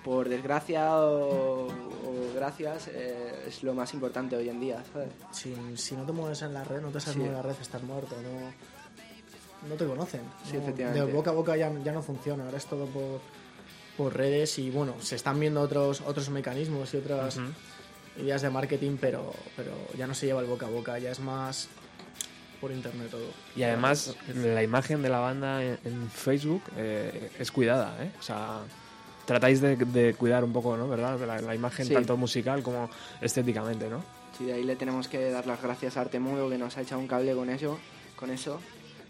por 0.04 0.28
desgracia 0.28 0.96
o, 0.96 1.66
o 1.68 2.32
gracias, 2.34 2.88
eh, 2.88 3.44
es 3.46 3.62
lo 3.62 3.74
más 3.74 3.94
importante 3.94 4.36
hoy 4.36 4.48
en 4.48 4.60
día, 4.60 4.82
¿sabes? 4.92 5.10
si, 5.32 5.54
si 5.76 5.94
no 5.96 6.04
te 6.04 6.12
mueves 6.12 6.42
en 6.42 6.54
la 6.54 6.64
red, 6.64 6.80
no 6.80 6.88
te 6.88 7.00
sabes 7.00 7.14
Sí. 7.14 7.18
mover 7.20 7.30
en 7.32 7.36
la 7.36 7.42
red, 7.42 7.54
estás 7.60 7.82
muerto, 7.82 8.16
no, 8.22 9.68
no 9.68 9.74
te 9.76 9.86
conocen. 9.86 10.22
Sí, 10.44 10.54
no- 10.54 10.62
efectivamente. 10.62 11.06
De 11.06 11.12
boca 11.12 11.30
a 11.30 11.34
boca 11.34 11.56
ya, 11.56 11.72
ya 11.84 11.92
no 11.92 12.02
funciona, 12.02 12.44
ahora 12.44 12.58
es 12.58 12.66
todo 12.66 12.86
por, 12.86 13.20
por 13.96 14.16
redes 14.16 14.58
y 14.58 14.70
bueno, 14.70 14.94
se 15.00 15.14
están 15.16 15.38
viendo 15.38 15.60
otros, 15.60 16.00
otros 16.00 16.28
mecanismos 16.30 16.92
y 16.94 16.96
otras 16.96 17.38
ideas 18.18 18.42
de 18.42 18.50
marketing, 18.50 18.96
pero, 19.00 19.32
pero 19.56 19.70
ya 19.96 20.06
no 20.06 20.14
se 20.14 20.26
lleva 20.26 20.40
el 20.40 20.46
boca 20.46 20.66
a 20.66 20.70
boca, 20.70 20.98
ya 20.98 21.10
es 21.12 21.20
más 21.20 21.68
por 22.60 22.70
internet 22.72 23.08
todo. 23.10 23.26
Y 23.56 23.62
además, 23.62 24.14
la 24.34 24.62
imagen 24.62 25.02
de 25.02 25.08
la 25.08 25.18
banda 25.20 25.62
en, 25.64 25.78
en 25.84 26.10
Facebook 26.10 26.62
eh, 26.76 27.30
es 27.38 27.50
cuidada, 27.52 27.96
¿eh? 28.04 28.10
O 28.20 28.22
sea, 28.22 28.60
tratáis 29.32 29.60
de, 29.60 29.76
de 29.76 30.14
cuidar 30.14 30.44
un 30.44 30.52
poco, 30.52 30.76
¿no? 30.76 30.86
¿Verdad? 30.88 31.18
La, 31.26 31.40
la 31.40 31.54
imagen 31.54 31.86
Sí. 31.86 31.94
tanto 31.94 32.16
musical 32.16 32.62
como 32.62 32.88
estéticamente, 33.20 33.88
¿no? 33.88 34.04
Sí, 34.38 34.44
de 34.44 34.52
ahí 34.54 34.62
le 34.64 34.76
tenemos 34.76 35.08
que 35.08 35.30
dar 35.30 35.46
las 35.46 35.60
gracias 35.62 35.96
a 35.96 36.02
Artemudo 36.02 36.48
que 36.48 36.58
nos 36.58 36.76
ha 36.76 36.82
echado 36.82 37.00
un 37.00 37.06
cable 37.08 37.34
con 37.34 37.50
eso, 37.50 37.78
con 38.16 38.30
eso. 38.30 38.60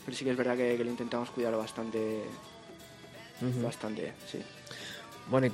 Pero 0.04 0.16
sí 0.16 0.24
que 0.24 0.30
es 0.32 0.36
verdad 0.36 0.56
que, 0.56 0.76
que 0.76 0.84
lo 0.84 0.90
intentamos 0.90 1.30
cuidar 1.30 1.54
bastante, 1.56 2.22
bastante, 3.62 4.12
sí. 4.30 4.38
Bueno, 5.30 5.46
y, 5.46 5.52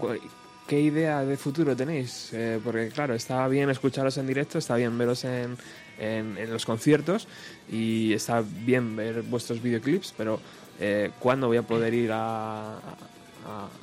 ¿qué 0.66 0.81
idea 0.81 1.24
de 1.24 1.36
futuro 1.36 1.77
tenéis? 1.77 2.31
Eh, 2.32 2.61
porque 2.62 2.89
claro, 2.89 3.15
está 3.15 3.47
bien 3.49 3.69
escucharos 3.70 4.16
en 4.19 4.27
directo, 4.27 4.59
está 4.59 4.77
bien 4.77 4.97
veros 4.97 5.24
en, 5.24 5.57
en- 5.99 6.36
en 6.39 6.51
los 6.53 6.65
conciertos 6.65 7.28
y 7.70 8.12
está 8.15 8.43
bien 8.65 8.97
ver 8.97 9.23
vuestros 9.23 9.61
videoclips, 9.62 10.15
pero 10.16 10.40
eh, 10.81 11.11
¿cuándo 11.19 11.47
voy 11.49 11.57
a 11.59 11.62
poder 11.62 11.93
ir 11.93 12.11
a, 12.12 12.77
a- 12.78 12.97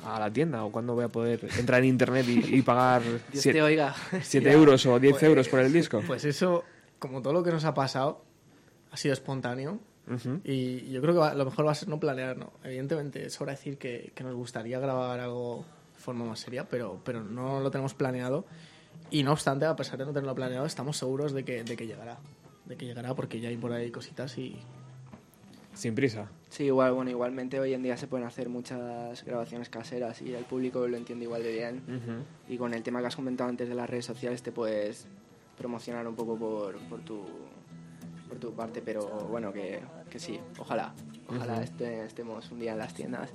a 0.04 0.18
la 0.20 0.32
tienda 0.32 0.64
o 0.64 0.70
cuándo 0.72 0.94
voy 0.94 1.04
a 1.04 1.08
poder 1.08 1.40
entrar 1.58 1.80
en 1.82 1.88
internet 1.88 2.26
y, 2.28 2.56
y 2.56 2.62
pagar 2.62 3.02
Dios 3.02 3.20
siete- 3.32 3.58
te 3.58 3.62
oiga. 3.62 3.94
7 4.22 4.46
Ya. 4.46 4.52
euros 4.52 4.84
o 4.86 4.98
10 4.98 5.12
Pues- 5.12 5.22
euros 5.22 5.48
por 5.48 5.60
el 5.60 5.72
disco? 5.72 6.02
Pues 6.06 6.24
eso, 6.24 6.64
como 6.98 7.22
todo 7.22 7.32
lo 7.32 7.42
que 7.42 7.50
nos 7.50 7.64
ha 7.64 7.74
pasado, 7.74 8.22
ha 8.92 8.96
sido 8.96 9.12
espontáneo. 9.12 9.78
Ujú. 10.08 10.40
Y 10.44 10.88
yo 10.90 11.00
creo 11.02 11.14
que 11.14 11.20
va- 11.20 11.34
lo 11.34 11.44
mejor 11.44 11.66
va 11.66 11.72
a 11.72 11.74
ser 11.74 11.88
no 11.88 11.98
planear, 11.98 12.36
¿no? 12.36 12.52
Evidentemente, 12.62 13.28
sobra 13.30 13.52
decir 13.52 13.76
que, 13.76 14.12
que 14.14 14.22
nos 14.22 14.34
gustaría 14.34 14.78
grabar 14.78 15.18
algo 15.18 15.64
de 15.96 16.00
forma 16.00 16.24
más 16.24 16.38
seria, 16.38 16.68
pero, 16.68 17.00
pero 17.04 17.24
no 17.24 17.60
lo 17.60 17.70
tenemos 17.72 17.94
planeado. 17.94 18.44
Y 19.10 19.22
no 19.24 19.32
obstante, 19.32 19.64
a 19.66 19.74
pesar 19.74 19.98
de 19.98 20.04
no 20.06 20.12
tenerlo 20.12 20.34
planeado, 20.34 20.64
estamos 20.66 20.96
seguros 20.96 21.32
de 21.32 21.44
que, 21.44 21.64
de 21.64 21.76
que 21.76 21.86
llegará. 21.86 22.18
De 22.66 22.76
que 22.76 22.86
llegará 22.86 23.14
porque 23.14 23.40
ya 23.40 23.48
hay 23.48 23.56
por 23.56 23.72
ahí 23.72 23.90
cositas 23.90 24.36
y... 24.38 24.56
Sin 25.76 25.94
prisa. 25.94 26.26
Sí, 26.48 26.64
igual, 26.64 26.92
bueno, 26.94 27.10
igualmente 27.10 27.60
hoy 27.60 27.74
en 27.74 27.82
día 27.82 27.96
se 27.98 28.06
pueden 28.06 28.26
hacer 28.26 28.48
muchas 28.48 29.22
grabaciones 29.24 29.68
caseras 29.68 30.22
y 30.22 30.32
el 30.32 30.44
público 30.44 30.88
lo 30.88 30.96
entiende 30.96 31.26
igual 31.26 31.42
de 31.42 31.52
bien. 31.52 31.82
Ujú. 31.86 32.52
Y 32.54 32.56
con 32.56 32.72
el 32.72 32.82
tema 32.82 33.00
que 33.00 33.06
has 33.08 33.16
comentado 33.16 33.50
antes 33.50 33.68
de 33.68 33.74
las 33.74 33.88
redes 33.88 34.06
sociales 34.06 34.42
te 34.42 34.52
puedes 34.52 35.06
promocionar 35.58 36.08
un 36.08 36.14
poco 36.14 36.36
por, 36.38 36.76
por, 36.88 37.00
tu, 37.00 37.24
por 38.28 38.38
tu 38.38 38.52
parte, 38.54 38.80
pero 38.82 39.06
bueno, 39.28 39.52
que, 39.52 39.80
que 40.10 40.18
sí, 40.18 40.40
ojalá. 40.58 40.94
Ojalá 41.28 41.54
Ujú. 41.54 41.62
este- 41.62 42.04
estemos 42.06 42.50
un 42.50 42.58
día 42.60 42.72
en 42.72 42.78
las 42.78 42.94
tiendas. 42.94 43.28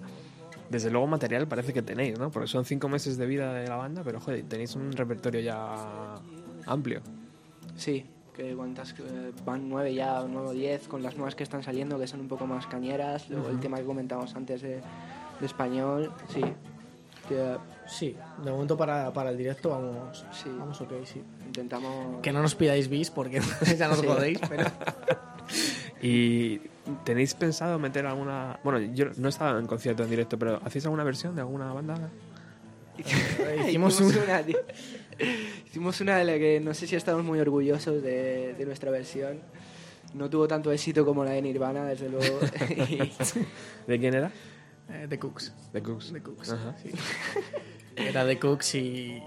Desde 0.69 0.89
luego 0.89 1.05
material 1.05 1.47
parece 1.47 1.73
que 1.73 1.81
tenéis, 1.81 2.17
¿no? 2.17 2.31
Porque 2.31 2.47
son 2.47 2.65
cinco 2.65 2.87
meses 2.89 3.17
de 3.17 3.25
vida 3.27 3.53
de 3.53 3.67
la 3.67 3.75
banda, 3.75 4.01
pero 4.03 4.19
joder, 4.19 4.43
tenéis 4.47 4.75
un 4.75 4.93
repertorio 4.93 5.41
ya 5.41 6.15
amplio. 6.65 7.01
Sí, 7.75 8.05
que 8.41 8.55
cuántas 8.55 8.91
eh, 8.99 9.31
van 9.45 9.69
nueve 9.69 9.93
ya, 9.93 10.23
nueve 10.27 10.47
o 10.49 10.51
diez, 10.51 10.87
con 10.87 11.03
las 11.03 11.15
nuevas 11.15 11.35
que 11.35 11.43
están 11.43 11.63
saliendo, 11.63 11.99
que 11.99 12.07
son 12.07 12.21
un 12.21 12.27
poco 12.27 12.45
más 12.47 12.65
cañeras. 12.67 13.29
Luego 13.29 13.49
el 13.49 13.59
tema 13.59 13.77
que 13.77 13.83
comentábamos 13.85 14.35
antes 14.35 14.61
de, 14.61 14.81
de 15.39 15.45
español, 15.45 16.11
sí. 16.29 16.41
Que 17.29 17.57
Sí, 17.87 18.15
de 18.43 18.51
momento 18.51 18.75
para, 18.75 19.11
para 19.13 19.29
el 19.29 19.37
directo 19.37 19.69
vamos, 19.69 20.25
Sí. 20.31 20.49
vamos 20.57 20.79
ok, 20.81 20.91
sí. 21.03 21.21
intentamos... 21.45 22.19
Que 22.21 22.31
no 22.31 22.41
nos 22.41 22.55
pidáis 22.55 22.87
bis 22.89 23.11
porque 23.11 23.41
ya 23.77 23.87
nos 23.87 23.99
Sí. 23.99 24.07
jodéis, 24.07 24.39
pero... 24.49 24.65
¿Y 26.01 26.59
tenéis 27.03 27.33
pensado 27.35 27.77
meter 27.77 28.05
alguna... 28.07 28.59
Bueno, 28.63 28.79
yo 28.93 29.05
no 29.17 29.27
he 29.27 29.29
estado 29.29 29.59
en 29.59 29.67
concierto 29.67 30.03
en 30.03 30.09
directo, 30.09 30.39
pero 30.39 30.59
¿hacéis 30.65 30.85
alguna 30.85 31.03
versión 31.03 31.35
de 31.35 31.41
alguna 31.41 31.71
banda? 31.73 32.09
Hicimos 33.67 33.99
un- 34.01 34.15
una, 34.17 34.41
tío. 34.43 34.57
Hicimos 35.67 36.01
una 36.01 36.17
de 36.17 36.25
la 36.25 36.33
que 36.37 36.59
no 36.59 36.73
sé 36.73 36.87
si 36.87 36.95
estamos 36.95 37.23
muy 37.23 37.39
orgullosos 37.39 38.01
de, 38.01 38.53
de 38.53 38.65
nuestra 38.65 38.91
versión. 38.91 39.39
No 40.13 40.29
tuvo 40.29 40.47
tanto 40.47 40.71
éxito 40.71 41.05
como 41.05 41.23
la 41.23 41.31
de 41.31 41.41
Nirvana, 41.41 41.85
desde 41.85 42.09
luego. 42.09 42.39
¿De 43.87 43.99
quién 43.99 44.13
era? 44.13 44.31
Eh, 44.89 45.05
The 45.09 45.17
Cooks. 45.17 45.53
De 45.71 45.81
Cooks. 45.81 46.11
The 46.11 46.21
Cooks, 46.21 46.51
Ajá. 46.51 46.75
sí. 46.83 46.89
Era 47.95 48.25
The 48.25 48.37
Cooks 48.39 48.75
y... 48.75 49.23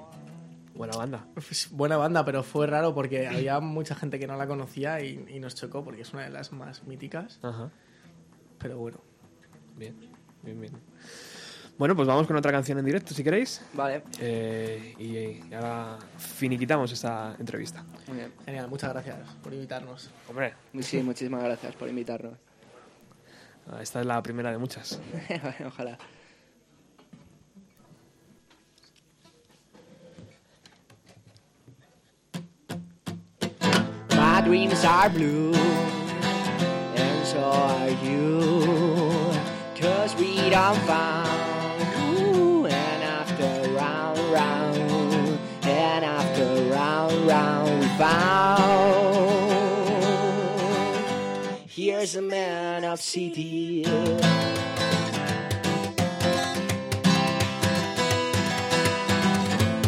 Buena 0.75 0.97
banda. 0.97 1.25
pues, 1.35 1.69
buena 1.71 1.97
banda, 1.97 2.25
pero 2.25 2.43
fue 2.43 2.67
raro 2.67 2.95
porque 2.95 3.29
había 3.29 3.61
mucha 3.61 3.95
gente 3.95 4.19
que 4.19 4.27
no 4.27 4.37
la 4.37 4.49
conocía 4.49 5.01
y, 5.01 5.25
y 5.29 5.39
nos 5.39 5.55
chocó 5.55 5.85
porque 5.85 6.03
es 6.03 6.13
una 6.13 6.25
de 6.25 6.31
las 6.31 6.53
más 6.53 6.83
míticas. 6.85 7.39
Ajá. 7.43 7.71
Pero 8.59 8.79
bueno. 8.79 8.99
Bien, 9.77 9.95
bien, 10.43 10.61
bien. 10.61 10.73
Bueno, 11.77 11.97
pues 11.97 12.07
vamos 12.07 12.27
con 12.29 12.37
otra 12.37 12.53
canción 12.53 12.79
en 12.79 12.85
directo, 12.85 13.13
si 13.15 13.25
queréis. 13.25 13.61
Vale, 13.73 14.03
Eh, 14.21 14.95
y, 14.99 15.17
y 15.51 15.55
ahora 15.55 15.99
finiquitamos 16.19 16.93
esta 16.93 17.35
entrevista. 17.39 17.85
muy 18.07 18.17
bien. 18.19 18.33
Genial, 18.45 18.69
muchas 18.69 18.91
gracias 18.93 19.17
por 19.43 19.53
invitarnos. 19.53 20.09
Hombre, 20.29 20.55
Sí, 20.81 20.99
muchísimas 21.03 21.43
gracias 21.43 21.75
por 21.75 21.89
invitarnos. 21.89 22.35
esta 23.81 24.01
es 24.01 24.07
la 24.07 24.23
primera 24.23 24.51
de 24.53 24.59
muchas. 24.59 25.01
Ojalá. 25.67 25.99
My 34.11 34.41
dreams 34.41 34.85
are 34.85 35.09
blue, 35.11 35.53
and 35.55 37.27
so 37.27 37.41
are 37.43 37.91
you. 38.05 39.33
Cause 39.81 40.15
we 40.17 40.51
don't 40.51 40.79
found, 40.87 41.54
found. 47.99 48.75
Here's 51.69 52.17
a 52.17 52.23
man 52.23 52.85
of 52.85 53.01
city. 53.01 53.85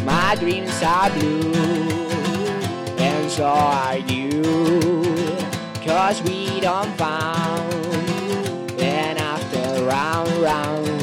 My 0.05 0.35
dreams 0.39 0.81
are 0.83 1.09
blue, 1.11 1.53
and 2.97 3.31
so 3.31 3.45
are 3.45 3.97
you. 3.97 4.43
Cause 5.85 6.21
we 6.23 6.59
don't 6.59 6.93
found, 6.97 7.73
and 8.79 9.17
after 9.17 9.85
round, 9.85 10.29
round, 10.41 10.96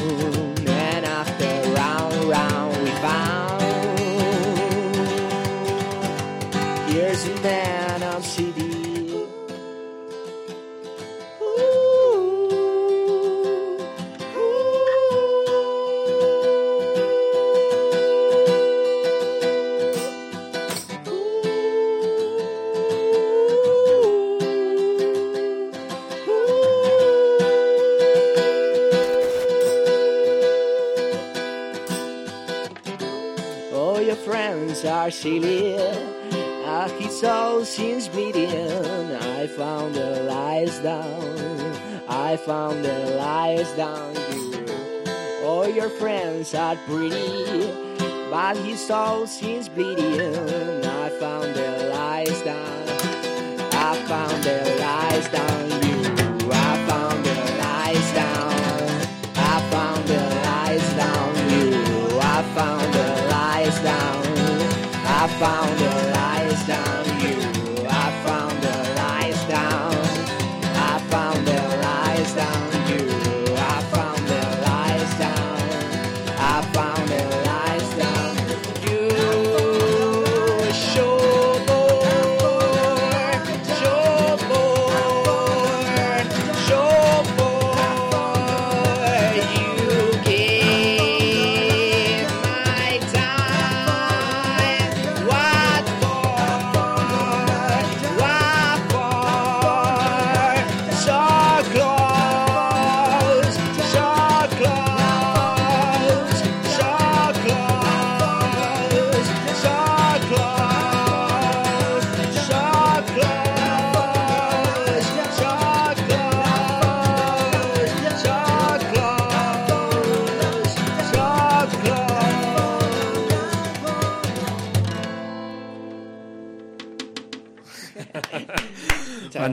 his 36.99 37.19
soul 37.19 37.63
seems 37.63 38.07
bleeding. 38.07 38.49
I 38.49 39.47
found 39.47 39.95
the 39.95 40.23
lies 40.23 40.79
down. 40.79 41.37
I 42.07 42.37
found 42.37 42.83
the 42.83 43.15
lies 43.17 43.71
down. 43.73 44.15
All 45.43 45.67
your 45.69 45.89
friends 45.89 46.55
are 46.55 46.75
pretty, 46.87 47.71
but 48.31 48.57
his 48.57 48.85
soul 48.85 49.27
seems 49.27 49.69
bleeding. 49.69 50.21
I 50.85 51.09
found 51.19 51.53
the 51.53 51.91
lies 51.93 52.41
down. 52.41 52.89
I 53.73 53.95
found 54.07 54.43
the 54.43 54.77
lies 54.79 55.29
down 55.29 55.64
I 65.41 65.74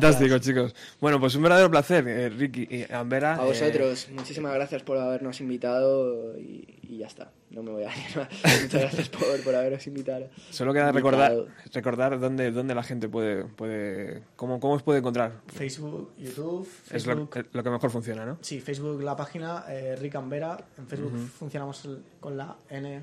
Fantástico, 0.02 0.34
gracias. 0.34 0.56
chicos. 0.56 0.74
Bueno, 1.00 1.20
pues 1.20 1.34
un 1.36 1.42
verdadero 1.42 1.70
placer, 1.70 2.06
eh, 2.08 2.28
Ricky 2.28 2.66
y 2.68 2.92
Ambera. 2.92 3.36
A 3.36 3.44
eh, 3.44 3.46
vosotros, 3.46 4.08
muchísimas 4.12 4.52
gracias 4.54 4.82
por 4.82 4.98
habernos 4.98 5.40
invitado 5.40 6.36
y, 6.38 6.78
y 6.82 6.98
ya 6.98 7.06
está. 7.06 7.30
No 7.50 7.62
me 7.62 7.70
voy 7.70 7.84
a 7.84 7.90
ir 7.94 8.16
más. 8.16 8.28
Muchas 8.62 8.80
gracias 8.80 9.08
por, 9.10 9.40
por 9.44 9.54
habernos 9.54 9.86
invitado. 9.86 10.28
Solo 10.50 10.72
queda 10.72 10.90
recordar, 10.90 11.32
recordar 11.72 12.18
dónde, 12.18 12.50
dónde 12.50 12.74
la 12.74 12.82
gente 12.82 13.08
puede, 13.08 13.44
puede 13.44 14.22
cómo, 14.36 14.58
cómo 14.58 14.74
os 14.74 14.82
puede 14.82 14.98
encontrar. 14.98 15.40
Facebook, 15.48 16.12
YouTube, 16.18 16.68
Es 16.90 17.06
lo, 17.06 17.14
Facebook. 17.14 17.46
lo 17.52 17.62
que 17.62 17.70
mejor 17.70 17.90
funciona, 17.90 18.24
¿no? 18.24 18.38
Sí, 18.40 18.60
Facebook, 18.60 19.02
la 19.02 19.14
página 19.14 19.64
eh, 19.68 19.96
Rick 19.96 20.16
and 20.16 20.30
Vera. 20.30 20.58
En 20.78 20.86
Facebook 20.88 21.16
funcionamos 21.38 21.88
con 22.20 22.36
la 22.36 22.56
N 22.70 23.02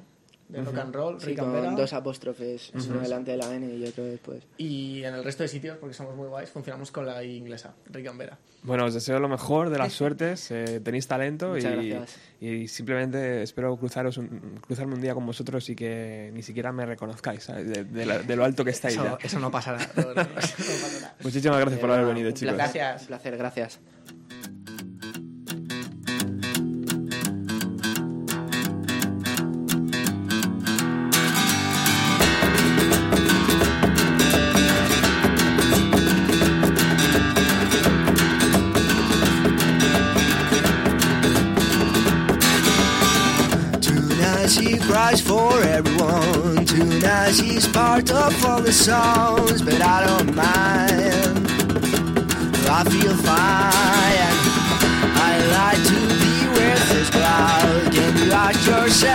de 0.50 0.58
rock 0.64 0.74
Ujú. 0.74 0.82
and 0.82 0.96
roll, 0.96 1.20
Sí, 1.22 1.28
Rick 1.28 1.40
and 1.40 1.54
Vera. 1.54 1.66
con 1.68 1.76
dos 1.76 1.94
apóstrofes, 1.94 2.72
uno 2.74 3.00
delante 3.00 3.32
de 3.32 3.38
la 3.38 3.54
N 3.54 3.74
y 3.76 3.86
otro 3.86 4.04
después. 4.04 4.44
Y 4.58 5.04
en 5.04 5.14
el 5.14 5.24
resto 5.24 5.44
de 5.44 5.50
sitios, 5.50 5.78
porque 5.78 5.94
somos 5.94 6.16
muy 6.16 6.28
guays, 6.28 6.50
funcionamos 6.50 6.92
con 6.92 7.06
la 7.06 7.24
I 7.24 7.38
inglesa, 7.38 7.76
Rick 7.86 8.08
and 8.08 8.18
Vera. 8.20 8.38
Bueno, 8.64 8.86
os 8.86 8.94
deseo 8.96 9.20
lo 9.20 9.30
mejor 9.30 9.70
de 9.70 9.78
las 9.78 9.94
suertes, 9.94 10.50
eh, 10.52 10.82
tenéis 10.84 11.08
talento 11.08 11.56
y, 11.56 11.62
Muchas 11.62 11.72
gracias. 11.76 12.16
y 12.42 12.68
simplemente 12.68 13.44
espero 13.44 13.78
cruzaros 13.78 14.18
un- 14.18 14.60
cruzarme 14.60 14.96
un 14.96 15.02
día 15.02 15.14
con 15.14 15.26
vosotros 15.26 15.70
y 15.70 15.76
que 15.76 16.32
ni 16.34 16.42
siquiera 16.42 16.72
me 16.72 16.86
reconozcáis 16.86 17.44
¿sabes? 17.44 17.68
De, 17.70 17.84
de 17.84 18.06
la- 18.06 18.20
de 18.20 18.36
lo 18.36 18.44
alto 18.44 18.66
que 18.66 18.72
estáis 18.72 18.96
Eso, 18.96 19.04
ya. 19.04 19.18
eso 19.22 19.40
no 19.40 19.52
pasará. 19.52 19.78
Eso 19.84 20.08
no 20.10 20.14
pasará. 20.16 21.16
Muchísimas 21.24 21.60
gracias 21.60 21.80
por 21.80 21.92
haber 21.92 22.04
Eh, 22.06 22.08
venido, 22.08 22.28
un 22.30 22.34
chicos. 22.34 22.56
placer, 22.56 22.82
Gracias. 22.82 23.02
Un 23.04 23.08
placer, 23.08 23.38
gracias. 23.38 23.80
She 45.10 45.22
for 45.22 45.64
everyone. 45.64 46.66
Tonight 46.66 47.32
she's 47.32 47.68
part 47.68 48.12
of 48.12 48.46
all 48.46 48.62
the 48.62 48.72
songs, 48.72 49.62
but 49.62 49.82
I 49.82 50.06
don't 50.06 50.36
mind. 50.36 51.48
I 52.70 52.84
feel 52.84 53.16
fine. 53.16 54.36
I 55.28 55.32
like 55.58 55.82
to 55.92 56.00
be 56.22 56.36
with 56.58 56.90
this 56.92 57.10
crowd. 57.10 57.92
Can 57.92 58.18
you 58.18 58.32
ask 58.32 58.68
yourself? 58.68 59.10